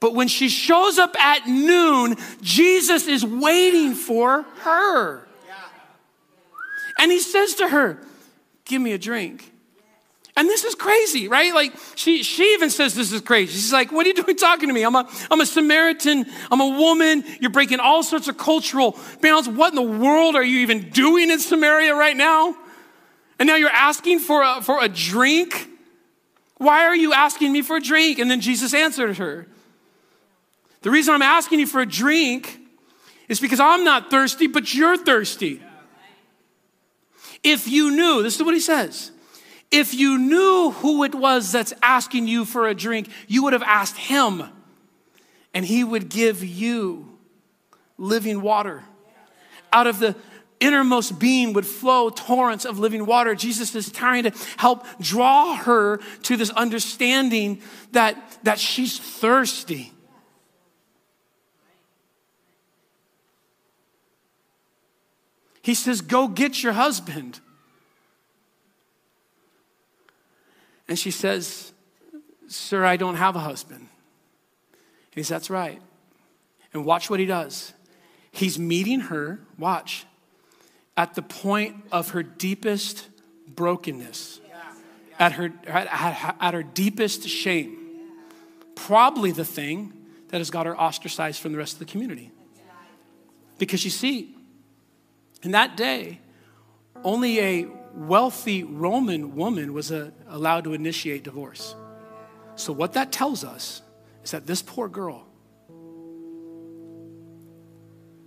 But 0.00 0.14
when 0.14 0.28
she 0.28 0.48
shows 0.48 0.98
up 0.98 1.16
at 1.16 1.46
noon, 1.48 2.16
Jesus 2.40 3.08
is 3.08 3.24
waiting 3.24 3.94
for 3.94 4.42
her. 4.60 5.26
And 6.98 7.12
he 7.12 7.20
says 7.20 7.54
to 7.56 7.68
her, 7.68 7.98
Give 8.64 8.82
me 8.82 8.92
a 8.92 8.98
drink. 8.98 9.52
And 10.38 10.48
this 10.48 10.62
is 10.62 10.76
crazy, 10.76 11.26
right? 11.26 11.52
Like 11.52 11.72
she, 11.96 12.22
she 12.22 12.54
even 12.54 12.70
says 12.70 12.94
this 12.94 13.10
is 13.10 13.22
crazy. 13.22 13.54
She's 13.54 13.72
like, 13.72 13.90
what 13.90 14.06
are 14.06 14.10
you 14.10 14.14
doing 14.22 14.36
talking 14.36 14.68
to 14.68 14.72
me? 14.72 14.84
I'm 14.84 14.94
a, 14.94 15.10
I'm 15.32 15.40
a 15.40 15.46
Samaritan. 15.46 16.26
I'm 16.48 16.60
a 16.60 16.78
woman. 16.78 17.24
You're 17.40 17.50
breaking 17.50 17.80
all 17.80 18.04
sorts 18.04 18.28
of 18.28 18.38
cultural 18.38 18.96
bounds. 19.20 19.48
What 19.48 19.70
in 19.70 19.74
the 19.74 19.82
world 19.82 20.36
are 20.36 20.44
you 20.44 20.58
even 20.58 20.90
doing 20.90 21.30
in 21.30 21.40
Samaria 21.40 21.92
right 21.92 22.16
now? 22.16 22.54
And 23.40 23.48
now 23.48 23.56
you're 23.56 23.68
asking 23.68 24.20
for 24.20 24.42
a, 24.42 24.62
for 24.62 24.80
a 24.80 24.88
drink? 24.88 25.68
Why 26.58 26.84
are 26.84 26.94
you 26.94 27.12
asking 27.12 27.50
me 27.52 27.62
for 27.62 27.78
a 27.78 27.80
drink? 27.80 28.20
And 28.20 28.30
then 28.30 28.40
Jesus 28.40 28.74
answered 28.74 29.16
her. 29.16 29.48
The 30.82 30.90
reason 30.90 31.14
I'm 31.14 31.22
asking 31.22 31.60
you 31.60 31.66
for 31.66 31.80
a 31.80 31.86
drink 31.86 32.58
is 33.28 33.40
because 33.40 33.60
I'm 33.60 33.84
not 33.84 34.10
thirsty, 34.10 34.46
but 34.46 34.74
you're 34.74 34.96
thirsty. 34.96 35.62
If 37.42 37.68
you 37.68 37.90
knew, 37.90 38.22
this 38.22 38.36
is 38.36 38.42
what 38.42 38.54
he 38.54 38.60
says 38.60 39.12
if 39.70 39.92
you 39.92 40.18
knew 40.18 40.70
who 40.70 41.04
it 41.04 41.14
was 41.14 41.52
that's 41.52 41.74
asking 41.82 42.26
you 42.26 42.44
for 42.44 42.66
a 42.66 42.74
drink, 42.74 43.08
you 43.26 43.42
would 43.44 43.52
have 43.52 43.62
asked 43.62 43.98
him, 43.98 44.44
and 45.52 45.64
he 45.64 45.84
would 45.84 46.08
give 46.08 46.42
you 46.42 47.18
living 47.98 48.40
water. 48.40 48.84
Out 49.72 49.86
of 49.86 49.98
the 49.98 50.16
innermost 50.60 51.18
being 51.18 51.52
would 51.52 51.66
flow 51.66 52.08
torrents 52.10 52.64
of 52.64 52.78
living 52.78 53.04
water. 53.04 53.34
Jesus 53.34 53.74
is 53.74 53.92
trying 53.92 54.24
to 54.24 54.32
help 54.56 54.86
draw 55.00 55.54
her 55.54 55.98
to 56.22 56.36
this 56.36 56.50
understanding 56.50 57.60
that, 57.92 58.38
that 58.44 58.58
she's 58.58 58.98
thirsty. 58.98 59.92
He 65.62 65.74
says, 65.74 66.00
Go 66.00 66.28
get 66.28 66.62
your 66.62 66.72
husband. 66.72 67.40
And 70.88 70.98
she 70.98 71.10
says, 71.10 71.72
Sir, 72.46 72.84
I 72.84 72.96
don't 72.96 73.16
have 73.16 73.36
a 73.36 73.40
husband. 73.40 73.80
And 73.80 75.14
he 75.14 75.22
says, 75.22 75.28
That's 75.28 75.50
right. 75.50 75.80
And 76.72 76.84
watch 76.84 77.10
what 77.10 77.20
he 77.20 77.26
does. 77.26 77.72
He's 78.30 78.58
meeting 78.58 79.00
her, 79.00 79.40
watch, 79.58 80.06
at 80.96 81.14
the 81.14 81.22
point 81.22 81.76
of 81.90 82.10
her 82.10 82.22
deepest 82.22 83.08
brokenness, 83.46 84.40
at 85.18 85.32
her, 85.32 85.52
at, 85.66 86.36
at 86.40 86.54
her 86.54 86.62
deepest 86.62 87.28
shame. 87.28 87.76
Probably 88.74 89.32
the 89.32 89.44
thing 89.44 89.92
that 90.28 90.38
has 90.38 90.50
got 90.50 90.66
her 90.66 90.78
ostracized 90.78 91.40
from 91.40 91.52
the 91.52 91.58
rest 91.58 91.74
of 91.74 91.78
the 91.80 91.84
community. 91.84 92.30
Because 93.58 93.84
you 93.84 93.90
see, 93.90 94.36
in 95.42 95.52
that 95.52 95.76
day, 95.76 96.20
only 97.04 97.40
a 97.40 97.66
wealthy 97.94 98.64
Roman 98.64 99.34
woman 99.34 99.72
was 99.72 99.92
uh, 99.92 100.10
allowed 100.28 100.64
to 100.64 100.74
initiate 100.74 101.24
divorce. 101.24 101.74
So, 102.56 102.72
what 102.72 102.92
that 102.94 103.12
tells 103.12 103.44
us 103.44 103.82
is 104.24 104.32
that 104.32 104.46
this 104.46 104.62
poor 104.62 104.88
girl 104.88 105.26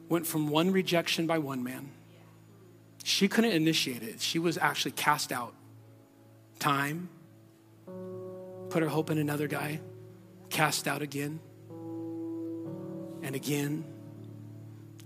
went 0.09 0.27
from 0.27 0.49
one 0.49 0.71
rejection 0.71 1.27
by 1.27 1.37
one 1.37 1.63
man. 1.63 1.89
She 3.03 3.27
couldn't 3.27 3.51
initiate 3.51 4.03
it, 4.03 4.21
she 4.21 4.39
was 4.39 4.57
actually 4.57 4.91
cast 4.91 5.31
out. 5.31 5.53
Time, 6.59 7.09
put 8.69 8.83
her 8.83 8.89
hope 8.89 9.09
in 9.09 9.17
another 9.17 9.47
guy, 9.47 9.79
cast 10.49 10.87
out 10.87 11.01
again, 11.01 11.39
and 13.23 13.35
again, 13.35 13.83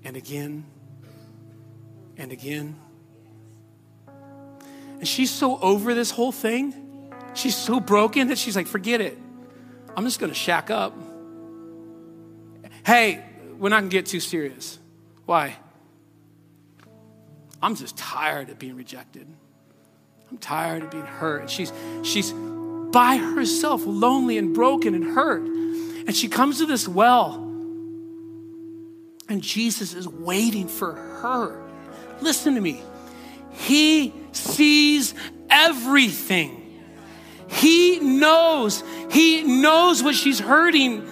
and 0.03 0.17
again, 0.17 0.65
and 2.17 2.31
again. 2.31 2.75
And 4.99 5.07
she's 5.07 5.31
so 5.31 5.59
over 5.59 5.93
this 5.93 6.11
whole 6.11 6.31
thing. 6.31 6.73
She's 7.33 7.55
so 7.55 7.79
broken 7.79 8.29
that 8.29 8.37
she's 8.37 8.55
like, 8.55 8.67
forget 8.67 9.01
it. 9.01 9.17
I'm 9.95 10.05
just 10.05 10.19
going 10.19 10.31
to 10.31 10.37
shack 10.37 10.69
up. 10.69 10.93
Hey, 12.85 13.23
we're 13.57 13.69
not 13.69 13.81
going 13.81 13.89
to 13.89 13.95
get 13.95 14.05
too 14.05 14.19
serious. 14.19 14.79
Why? 15.25 15.57
I'm 17.61 17.75
just 17.75 17.97
tired 17.97 18.49
of 18.49 18.59
being 18.59 18.75
rejected. 18.75 19.27
I'm 20.29 20.37
tired 20.37 20.83
of 20.83 20.91
being 20.91 21.05
hurt. 21.05 21.41
And 21.41 21.49
she's, 21.49 21.73
she's 22.03 22.31
by 22.31 23.17
herself, 23.17 23.83
lonely 23.85 24.37
and 24.37 24.53
broken 24.53 24.93
and 24.95 25.03
hurt. 25.03 25.41
And 25.41 26.15
she 26.15 26.27
comes 26.27 26.59
to 26.59 26.65
this 26.65 26.87
well. 26.87 27.35
And 29.27 29.41
Jesus 29.41 29.93
is 29.93 30.07
waiting 30.07 30.67
for 30.67 30.93
her. 30.93 31.64
Listen 32.21 32.55
to 32.55 32.61
me. 32.61 32.81
He 33.51 34.13
sees 34.31 35.13
everything. 35.49 36.83
He 37.47 37.99
knows. 37.99 38.83
He 39.11 39.43
knows 39.43 40.03
what 40.03 40.15
she's 40.15 40.39
hurting. 40.39 41.09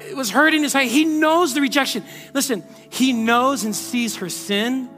It 0.00 0.16
was 0.16 0.30
hurting 0.30 0.62
his 0.62 0.72
heart. 0.72 0.86
He 0.86 1.04
knows 1.04 1.54
the 1.54 1.60
rejection. 1.60 2.04
Listen, 2.34 2.64
he 2.90 3.12
knows 3.12 3.64
and 3.64 3.74
sees 3.74 4.16
her 4.16 4.28
sin. 4.28 4.88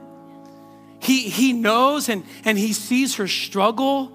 He, 1.00 1.28
he 1.28 1.52
knows 1.52 2.08
and, 2.08 2.24
and 2.44 2.58
he 2.58 2.72
sees 2.72 3.16
her 3.16 3.28
struggle. 3.28 4.12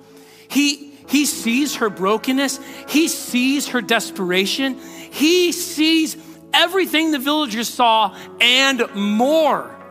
He, 0.49 0.93
he 1.09 1.25
sees 1.25 1.75
her 1.77 1.89
brokenness. 1.89 2.59
He 2.89 3.07
sees 3.07 3.69
her 3.69 3.81
desperation. 3.81 4.77
He 5.11 5.51
sees 5.51 6.17
everything 6.53 7.11
the 7.11 7.19
villagers 7.19 7.69
saw 7.69 8.15
and 8.39 8.84
more. 8.95 9.82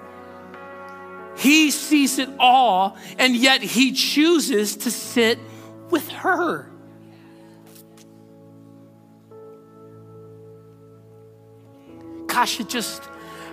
He 1.43 1.73
sees 1.73 2.21
it 2.21 2.29
all, 2.39 2.97
and 3.19 3.35
yet 3.35 3.63
he 3.63 3.91
chooses 3.91 4.77
to 4.77 4.93
sit 4.93 5.41
with 5.91 6.09
her. 6.09 6.71
Gosh, 12.29 12.61
it 12.61 12.69
just, 12.69 13.03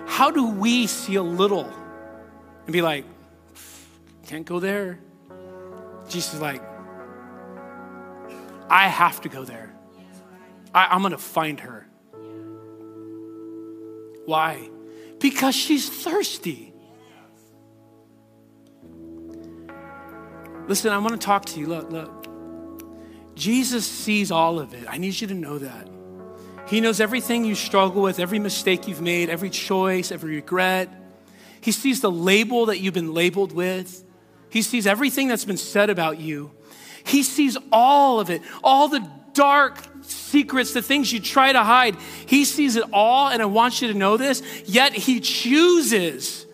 how 0.05 0.29
do 0.29 0.45
we 0.51 0.85
see 0.85 1.15
a 1.15 1.23
little 1.23 1.67
and 2.65 2.71
be 2.71 2.83
like, 2.83 3.05
can't 4.27 4.45
go 4.45 4.59
there? 4.59 4.99
Jesus 6.09 6.35
is 6.35 6.41
like, 6.41 6.61
I 8.69 8.87
have 8.87 9.19
to 9.21 9.29
go 9.29 9.45
there. 9.45 9.73
I, 10.75 10.95
am 10.95 11.01
going 11.01 11.13
to 11.13 11.17
find 11.17 11.59
her. 11.61 11.87
Why? 14.27 14.69
Because 15.17 15.55
she's 15.55 15.89
thirsty. 15.89 16.68
Listen, 20.69 20.93
I 20.93 20.99
want 20.99 21.19
to 21.19 21.25
talk 21.25 21.45
to 21.45 21.59
you. 21.59 21.65
Look, 21.65 21.91
look. 21.91 22.27
Jesus 23.33 23.87
sees 23.87 24.29
all 24.29 24.59
of 24.59 24.75
it. 24.75 24.85
I 24.87 24.99
need 24.99 25.19
you 25.19 25.25
to 25.25 25.33
know 25.33 25.57
that. 25.57 25.89
He 26.67 26.79
knows 26.79 27.01
everything 27.01 27.43
you 27.43 27.55
struggle 27.55 28.03
with, 28.03 28.19
every 28.19 28.37
mistake 28.37 28.87
you've 28.87 29.01
made, 29.01 29.31
every 29.31 29.49
choice, 29.49 30.11
every 30.11 30.35
regret. 30.35 30.87
He 31.59 31.71
sees 31.71 32.01
the 32.01 32.11
label 32.11 32.67
that 32.67 32.77
you've 32.77 32.93
been 32.93 33.15
labeled 33.15 33.51
with. 33.51 34.03
He 34.51 34.61
sees 34.61 34.85
everything 34.85 35.27
that's 35.27 35.43
been 35.43 35.57
said 35.57 35.89
about 35.89 36.19
you. 36.19 36.51
He 37.03 37.23
sees 37.23 37.57
all 37.71 38.19
of 38.19 38.29
it, 38.29 38.43
all 38.63 38.89
the 38.89 39.03
dark 39.33 39.79
secrets, 40.03 40.73
the 40.73 40.83
things 40.83 41.11
you 41.11 41.19
try 41.19 41.51
to 41.51 41.63
hide. 41.63 41.95
He 42.27 42.45
sees 42.45 42.75
it 42.75 42.83
all, 42.93 43.29
and 43.29 43.41
I 43.41 43.45
want 43.45 43.81
you 43.81 43.87
to 43.87 43.97
know 43.97 44.17
this. 44.17 44.43
Yet 44.67 44.93
He 44.93 45.19
chooses 45.19 46.45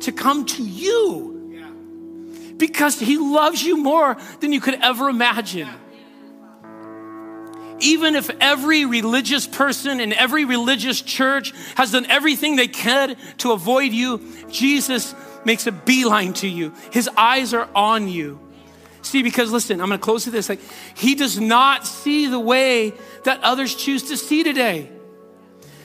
to 0.00 0.10
come 0.10 0.44
to 0.46 0.64
you 0.64 1.29
because 2.60 3.00
He 3.00 3.18
loves 3.18 3.62
you 3.62 3.76
more 3.76 4.16
than 4.38 4.52
you 4.52 4.60
could 4.60 4.74
ever 4.74 5.08
imagine. 5.08 5.68
Even 7.80 8.14
if 8.14 8.30
every 8.40 8.84
religious 8.84 9.46
person 9.46 10.00
in 10.00 10.12
every 10.12 10.44
religious 10.44 11.00
church 11.00 11.52
has 11.76 11.92
done 11.92 12.06
everything 12.06 12.54
they 12.54 12.68
could 12.68 13.16
to 13.38 13.52
avoid 13.52 13.92
you, 13.92 14.20
Jesus 14.50 15.14
makes 15.44 15.66
a 15.66 15.72
beeline 15.72 16.34
to 16.34 16.46
you. 16.46 16.74
His 16.92 17.08
eyes 17.16 17.54
are 17.54 17.68
on 17.74 18.06
you. 18.06 18.38
See, 19.02 19.22
because 19.22 19.50
listen, 19.50 19.80
I'm 19.80 19.88
gonna 19.88 19.98
close 19.98 20.26
with 20.26 20.34
this. 20.34 20.50
Like, 20.50 20.60
he 20.94 21.14
does 21.14 21.40
not 21.40 21.86
see 21.86 22.26
the 22.26 22.38
way 22.38 22.92
that 23.24 23.40
others 23.42 23.74
choose 23.74 24.04
to 24.04 24.16
see 24.16 24.42
today. 24.42 24.90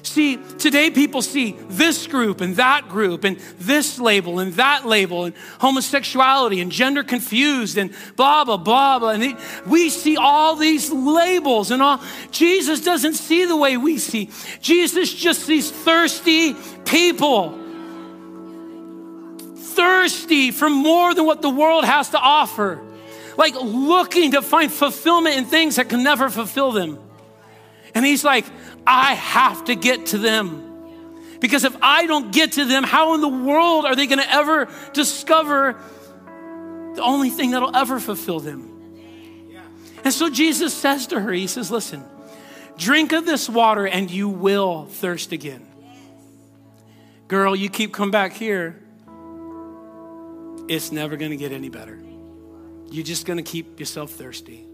See, 0.05 0.37
today 0.59 0.91
people 0.91 1.23
see 1.23 1.55
this 1.67 2.05
group 2.05 2.39
and 2.39 2.55
that 2.57 2.89
group 2.89 3.23
and 3.23 3.37
this 3.57 3.99
label 3.99 4.39
and 4.39 4.53
that 4.53 4.85
label 4.85 5.25
and 5.25 5.35
homosexuality 5.59 6.61
and 6.61 6.71
gender 6.71 7.03
confused 7.03 7.77
and 7.77 7.91
blah, 8.15 8.45
blah, 8.45 8.57
blah, 8.57 8.99
blah. 8.99 9.09
And 9.09 9.35
we 9.65 9.89
see 9.89 10.15
all 10.15 10.55
these 10.55 10.91
labels 10.91 11.71
and 11.71 11.81
all. 11.81 11.99
Jesus 12.29 12.81
doesn't 12.81 13.15
see 13.15 13.45
the 13.45 13.57
way 13.57 13.77
we 13.77 13.97
see. 13.97 14.29
Jesus 14.61 15.11
just 15.11 15.41
sees 15.41 15.71
thirsty 15.71 16.55
people. 16.85 17.57
Thirsty 19.55 20.51
for 20.51 20.69
more 20.69 21.15
than 21.15 21.25
what 21.25 21.41
the 21.41 21.49
world 21.49 21.83
has 21.83 22.11
to 22.11 22.19
offer. 22.19 22.79
Like 23.37 23.55
looking 23.55 24.31
to 24.31 24.43
find 24.43 24.71
fulfillment 24.71 25.35
in 25.35 25.45
things 25.45 25.77
that 25.77 25.89
can 25.89 26.03
never 26.03 26.29
fulfill 26.29 26.71
them. 26.71 26.99
And 27.95 28.05
he's 28.05 28.23
like, 28.23 28.45
I 28.85 29.13
have 29.13 29.65
to 29.65 29.75
get 29.75 30.07
to 30.07 30.17
them. 30.17 30.61
Because 31.39 31.63
if 31.63 31.75
I 31.81 32.05
don't 32.05 32.31
get 32.31 32.53
to 32.53 32.65
them, 32.65 32.83
how 32.83 33.13
in 33.15 33.21
the 33.21 33.29
world 33.29 33.85
are 33.85 33.95
they 33.95 34.05
going 34.05 34.19
to 34.19 34.31
ever 34.31 34.67
discover 34.93 35.75
the 36.95 37.01
only 37.01 37.29
thing 37.29 37.51
that'll 37.51 37.75
ever 37.75 37.99
fulfill 37.99 38.39
them? 38.39 38.71
And 40.03 40.13
so 40.13 40.29
Jesus 40.29 40.73
says 40.73 41.07
to 41.07 41.19
her, 41.19 41.31
He 41.31 41.47
says, 41.47 41.71
Listen, 41.71 42.03
drink 42.77 43.11
of 43.11 43.25
this 43.25 43.49
water 43.49 43.87
and 43.87 44.11
you 44.11 44.29
will 44.29 44.85
thirst 44.85 45.31
again. 45.31 45.65
Girl, 47.27 47.55
you 47.55 47.69
keep 47.69 47.91
coming 47.91 48.11
back 48.11 48.33
here, 48.33 48.79
it's 50.67 50.91
never 50.91 51.17
going 51.17 51.31
to 51.31 51.37
get 51.37 51.51
any 51.51 51.69
better. 51.69 51.99
You're 52.91 53.03
just 53.03 53.25
going 53.25 53.37
to 53.37 53.43
keep 53.43 53.79
yourself 53.79 54.11
thirsty. 54.11 54.65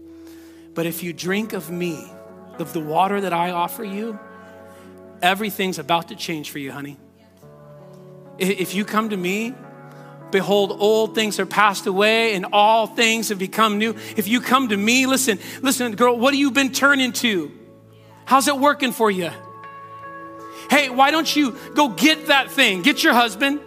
But 0.74 0.86
if 0.86 1.02
you 1.02 1.12
drink 1.12 1.54
of 1.54 1.70
me, 1.70 2.10
of 2.58 2.72
the 2.72 2.80
water 2.80 3.20
that 3.20 3.32
I 3.32 3.50
offer 3.50 3.84
you, 3.84 4.18
everything's 5.20 5.78
about 5.78 6.08
to 6.08 6.16
change 6.16 6.50
for 6.50 6.58
you, 6.58 6.72
honey. 6.72 6.98
If 8.38 8.74
you 8.74 8.84
come 8.84 9.10
to 9.10 9.16
me, 9.16 9.54
behold, 10.30 10.76
old 10.78 11.14
things 11.14 11.38
are 11.38 11.46
passed 11.46 11.86
away 11.86 12.34
and 12.34 12.46
all 12.52 12.86
things 12.86 13.28
have 13.28 13.38
become 13.38 13.78
new. 13.78 13.94
If 14.16 14.26
you 14.28 14.40
come 14.40 14.68
to 14.70 14.76
me, 14.76 15.06
listen, 15.06 15.38
listen, 15.60 15.94
girl, 15.94 16.18
what 16.18 16.34
have 16.34 16.40
you 16.40 16.50
been 16.50 16.72
turning 16.72 17.12
to? 17.14 17.52
How's 18.24 18.48
it 18.48 18.58
working 18.58 18.92
for 18.92 19.10
you? 19.10 19.30
Hey, 20.70 20.88
why 20.90 21.10
don't 21.10 21.34
you 21.36 21.56
go 21.74 21.88
get 21.88 22.28
that 22.28 22.50
thing? 22.50 22.82
Get 22.82 23.04
your 23.04 23.14
husband 23.14 23.60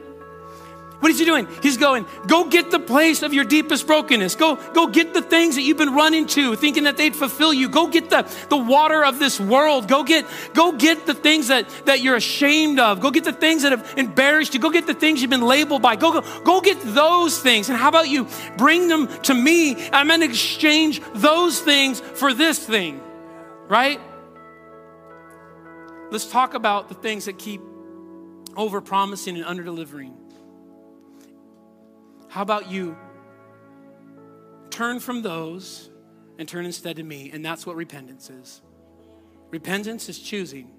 what 1.00 1.12
is 1.12 1.20
he 1.20 1.26
doing? 1.26 1.48
He's 1.62 1.78
going, 1.78 2.06
go 2.28 2.46
get 2.46 2.72
the 2.72 2.80
place 2.80 3.22
of 3.22 3.34
your 3.34 3.44
deepest 3.44 3.86
brokenness. 3.86 4.36
Go, 4.36 4.56
go 4.74 4.88
get 4.88 5.14
the 5.14 5.22
things 5.22 5.56
that 5.56 5.62
you've 5.62 5.78
been 5.78 5.94
running 5.94 6.26
to, 6.28 6.56
thinking 6.56 6.86
that 6.86 6.98
they'd 6.98 7.16
fulfill 7.16 7.54
you. 7.54 7.70
Go 7.70 7.88
get 7.88 8.10
the, 8.10 8.22
the 8.50 8.58
water 8.58 9.04
of 9.04 9.20
this 9.20 9.40
world. 9.40 9.88
Go 9.88 10.04
get, 10.04 10.26
go 10.54 10.72
get 10.72 11.06
the 11.06 11.14
things 11.14 11.50
that, 11.50 11.70
that 11.86 12.02
you're 12.02 12.16
ashamed 12.16 12.80
of. 12.80 13.02
Go 13.02 13.12
get 13.12 13.24
the 13.24 13.34
things 13.34 13.64
that 13.64 13.72
have 13.72 13.94
embarrassed 13.98 14.54
you. 14.54 14.60
Go 14.60 14.70
get 14.70 14.88
the 14.88 14.94
things 14.94 15.22
you've 15.22 15.30
been 15.30 15.46
labeled 15.46 15.82
by. 15.82 15.96
Go, 15.96 16.22
go, 16.22 16.42
go 16.44 16.62
get 16.62 16.80
those 16.82 17.40
things. 17.40 17.70
And 17.70 17.78
how 17.78 17.90
about 17.90 18.08
you 18.08 18.28
bring 18.58 18.88
them 18.88 19.08
to 19.24 19.34
me? 19.34 19.90
I'm 19.92 20.08
going 20.08 20.22
to 20.22 20.26
exchange 20.26 21.02
those 21.14 21.60
things 21.60 22.00
for 22.00 22.34
this 22.34 22.58
thing, 22.58 23.02
right? 23.68 24.00
Let's 26.12 26.28
talk 26.28 26.54
about 26.54 26.88
the 26.90 26.96
things 26.96 27.26
that 27.26 27.38
keep 27.38 27.62
over 28.56 28.80
promising 28.82 29.36
and 29.36 29.46
under 29.46 29.64
delivering. 29.64 30.25
How 32.36 32.42
about 32.42 32.70
you 32.70 32.98
turn 34.70 35.00
from 35.00 35.22
those 35.22 35.90
and 36.38 36.46
turn 36.50 36.66
instead 36.66 36.98
to 36.98 37.04
me? 37.04 37.32
And 37.32 37.46
that's 37.46 37.66
what 37.66 37.78
repentance 37.78 38.30
is. 38.30 38.62
Repentance 39.52 40.10
is 40.10 40.20
choosing. 40.20 40.70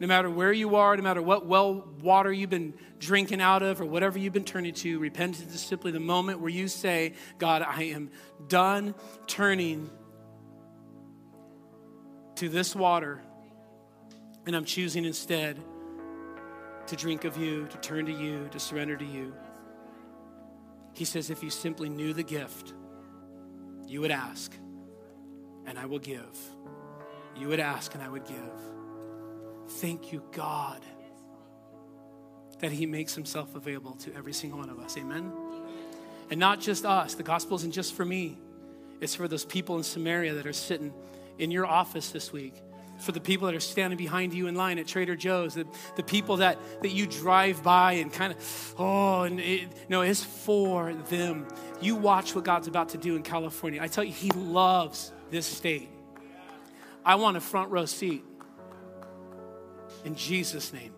No 0.00 0.06
matter 0.06 0.30
where 0.30 0.50
you 0.50 0.76
are, 0.76 0.96
no 0.96 1.02
matter 1.02 1.20
what 1.20 1.44
well 1.44 1.86
water 2.00 2.32
you've 2.32 2.48
been 2.48 2.72
drinking 2.98 3.42
out 3.42 3.62
of 3.62 3.82
or 3.82 3.84
whatever 3.84 4.18
you've 4.18 4.32
been 4.32 4.46
turning 4.46 4.72
to, 4.76 4.98
repentance 4.98 5.54
is 5.54 5.60
simply 5.60 5.90
the 5.90 6.00
moment 6.00 6.40
where 6.40 6.48
you 6.48 6.68
say, 6.68 7.12
God, 7.36 7.60
I 7.60 7.82
am 7.82 8.10
done 8.48 8.94
turning 9.26 9.90
to 12.36 12.48
this 12.48 12.74
water, 12.74 13.20
and 14.46 14.56
I'm 14.56 14.64
choosing 14.64 15.04
instead 15.04 15.58
to 16.86 16.96
drink 16.96 17.24
of 17.24 17.36
you, 17.36 17.66
to 17.66 17.76
turn 17.76 18.06
to 18.06 18.12
you, 18.12 18.48
to 18.52 18.58
surrender 18.58 18.96
to 18.96 19.04
you. 19.04 19.34
He 20.94 21.04
says, 21.04 21.30
if 21.30 21.42
you 21.42 21.50
simply 21.50 21.88
knew 21.88 22.12
the 22.12 22.22
gift, 22.22 22.72
you 23.86 24.00
would 24.00 24.10
ask, 24.10 24.52
and 25.66 25.78
I 25.78 25.86
will 25.86 25.98
give. 25.98 26.36
You 27.36 27.48
would 27.48 27.60
ask, 27.60 27.94
and 27.94 28.02
I 28.02 28.08
would 28.08 28.24
give. 28.24 28.36
Thank 29.68 30.12
you, 30.12 30.22
God, 30.32 30.80
that 32.60 32.72
He 32.72 32.86
makes 32.86 33.14
Himself 33.14 33.54
available 33.54 33.92
to 33.96 34.14
every 34.14 34.32
single 34.32 34.58
one 34.58 34.70
of 34.70 34.78
us. 34.80 34.96
Amen? 34.96 35.32
And 36.30 36.40
not 36.40 36.60
just 36.60 36.84
us. 36.84 37.14
The 37.14 37.22
gospel 37.22 37.56
isn't 37.56 37.72
just 37.72 37.94
for 37.94 38.04
me, 38.04 38.38
it's 39.00 39.14
for 39.14 39.28
those 39.28 39.44
people 39.44 39.76
in 39.76 39.84
Samaria 39.84 40.34
that 40.34 40.46
are 40.46 40.52
sitting 40.52 40.92
in 41.38 41.50
your 41.50 41.66
office 41.66 42.10
this 42.10 42.32
week 42.32 42.54
for 42.98 43.12
the 43.12 43.20
people 43.20 43.46
that 43.46 43.54
are 43.54 43.60
standing 43.60 43.96
behind 43.96 44.34
you 44.34 44.46
in 44.46 44.54
line 44.54 44.78
at 44.78 44.86
Trader 44.86 45.16
Joe's, 45.16 45.54
the, 45.54 45.66
the 45.96 46.02
people 46.02 46.38
that, 46.38 46.58
that 46.82 46.90
you 46.90 47.06
drive 47.06 47.62
by 47.62 47.92
and 47.94 48.12
kind 48.12 48.32
of, 48.32 48.74
oh, 48.78 49.22
and 49.22 49.40
it, 49.40 49.68
no, 49.88 50.02
it's 50.02 50.22
for 50.22 50.92
them. 50.92 51.46
You 51.80 51.94
watch 51.94 52.34
what 52.34 52.44
God's 52.44 52.66
about 52.66 52.90
to 52.90 52.98
do 52.98 53.16
in 53.16 53.22
California. 53.22 53.80
I 53.82 53.88
tell 53.88 54.04
you, 54.04 54.12
He 54.12 54.30
loves 54.30 55.12
this 55.30 55.46
state. 55.46 55.88
I 57.04 57.14
want 57.14 57.36
a 57.36 57.40
front 57.40 57.70
row 57.70 57.86
seat 57.86 58.24
in 60.04 60.14
Jesus' 60.14 60.72
name. 60.72 60.92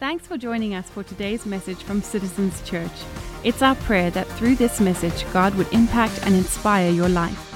Thanks 0.00 0.28
for 0.28 0.38
joining 0.38 0.76
us 0.76 0.88
for 0.88 1.02
today's 1.02 1.44
message 1.44 1.82
from 1.82 2.02
Citizens 2.02 2.62
Church. 2.62 2.92
It's 3.42 3.62
our 3.62 3.74
prayer 3.74 4.10
that 4.12 4.28
through 4.28 4.54
this 4.54 4.80
message, 4.80 5.24
God 5.32 5.56
would 5.56 5.72
impact 5.72 6.20
and 6.24 6.36
inspire 6.36 6.90
your 6.90 7.08
life. 7.08 7.47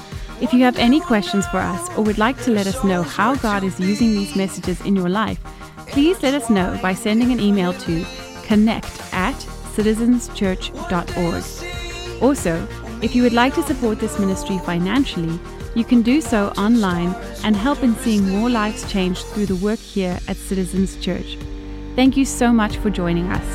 If 0.43 0.53
you 0.53 0.65
have 0.65 0.77
any 0.77 0.99
questions 0.99 1.47
for 1.47 1.59
us 1.59 1.89
or 1.97 2.03
would 2.03 2.19
like 2.19 2.37
to 2.43 2.51
let 2.51 2.67
us 2.67 2.83
know 2.83 3.05
how 3.05 3.37
God 3.37 3.63
is 3.63 3.79
using 3.79 4.09
these 4.09 4.35
messages 4.35 4.81
in 4.81 4.97
your 4.97 5.09
life, 5.09 5.39
please 5.87 6.21
let 6.21 6.35
us 6.35 6.51
know 6.51 6.77
by 6.83 6.95
sending 6.95 7.31
an 7.31 7.39
email 7.39 7.73
to 7.73 8.05
connect 8.43 9.01
at 9.13 9.37
citizenschurch.org. 9.77 11.45
Also, 12.21 12.69
if 13.03 13.15
you 13.15 13.23
would 13.23 13.33
like 13.33 13.55
to 13.55 13.63
support 13.63 14.01
this 14.01 14.19
ministry 14.19 14.59
financially, 14.59 15.39
you 15.77 15.85
can 15.85 16.03
do 16.03 16.21
so 16.21 16.49
online 16.59 17.15
and 17.45 17.55
help 17.55 17.85
in 17.85 17.95
seeing 17.95 18.29
more 18.29 18.51
lives 18.51 18.91
changed 18.91 19.25
through 19.27 19.47
the 19.47 19.55
work 19.55 19.79
here 19.79 20.19
at 20.27 20.37
Citizens 20.37 20.97
Church. 20.97 21.39
Thank 21.95 22.17
you 22.17 22.25
so 22.25 22.53
much 22.53 22.79
for 22.79 22.91
joining 22.91 23.31
us. 23.31 23.47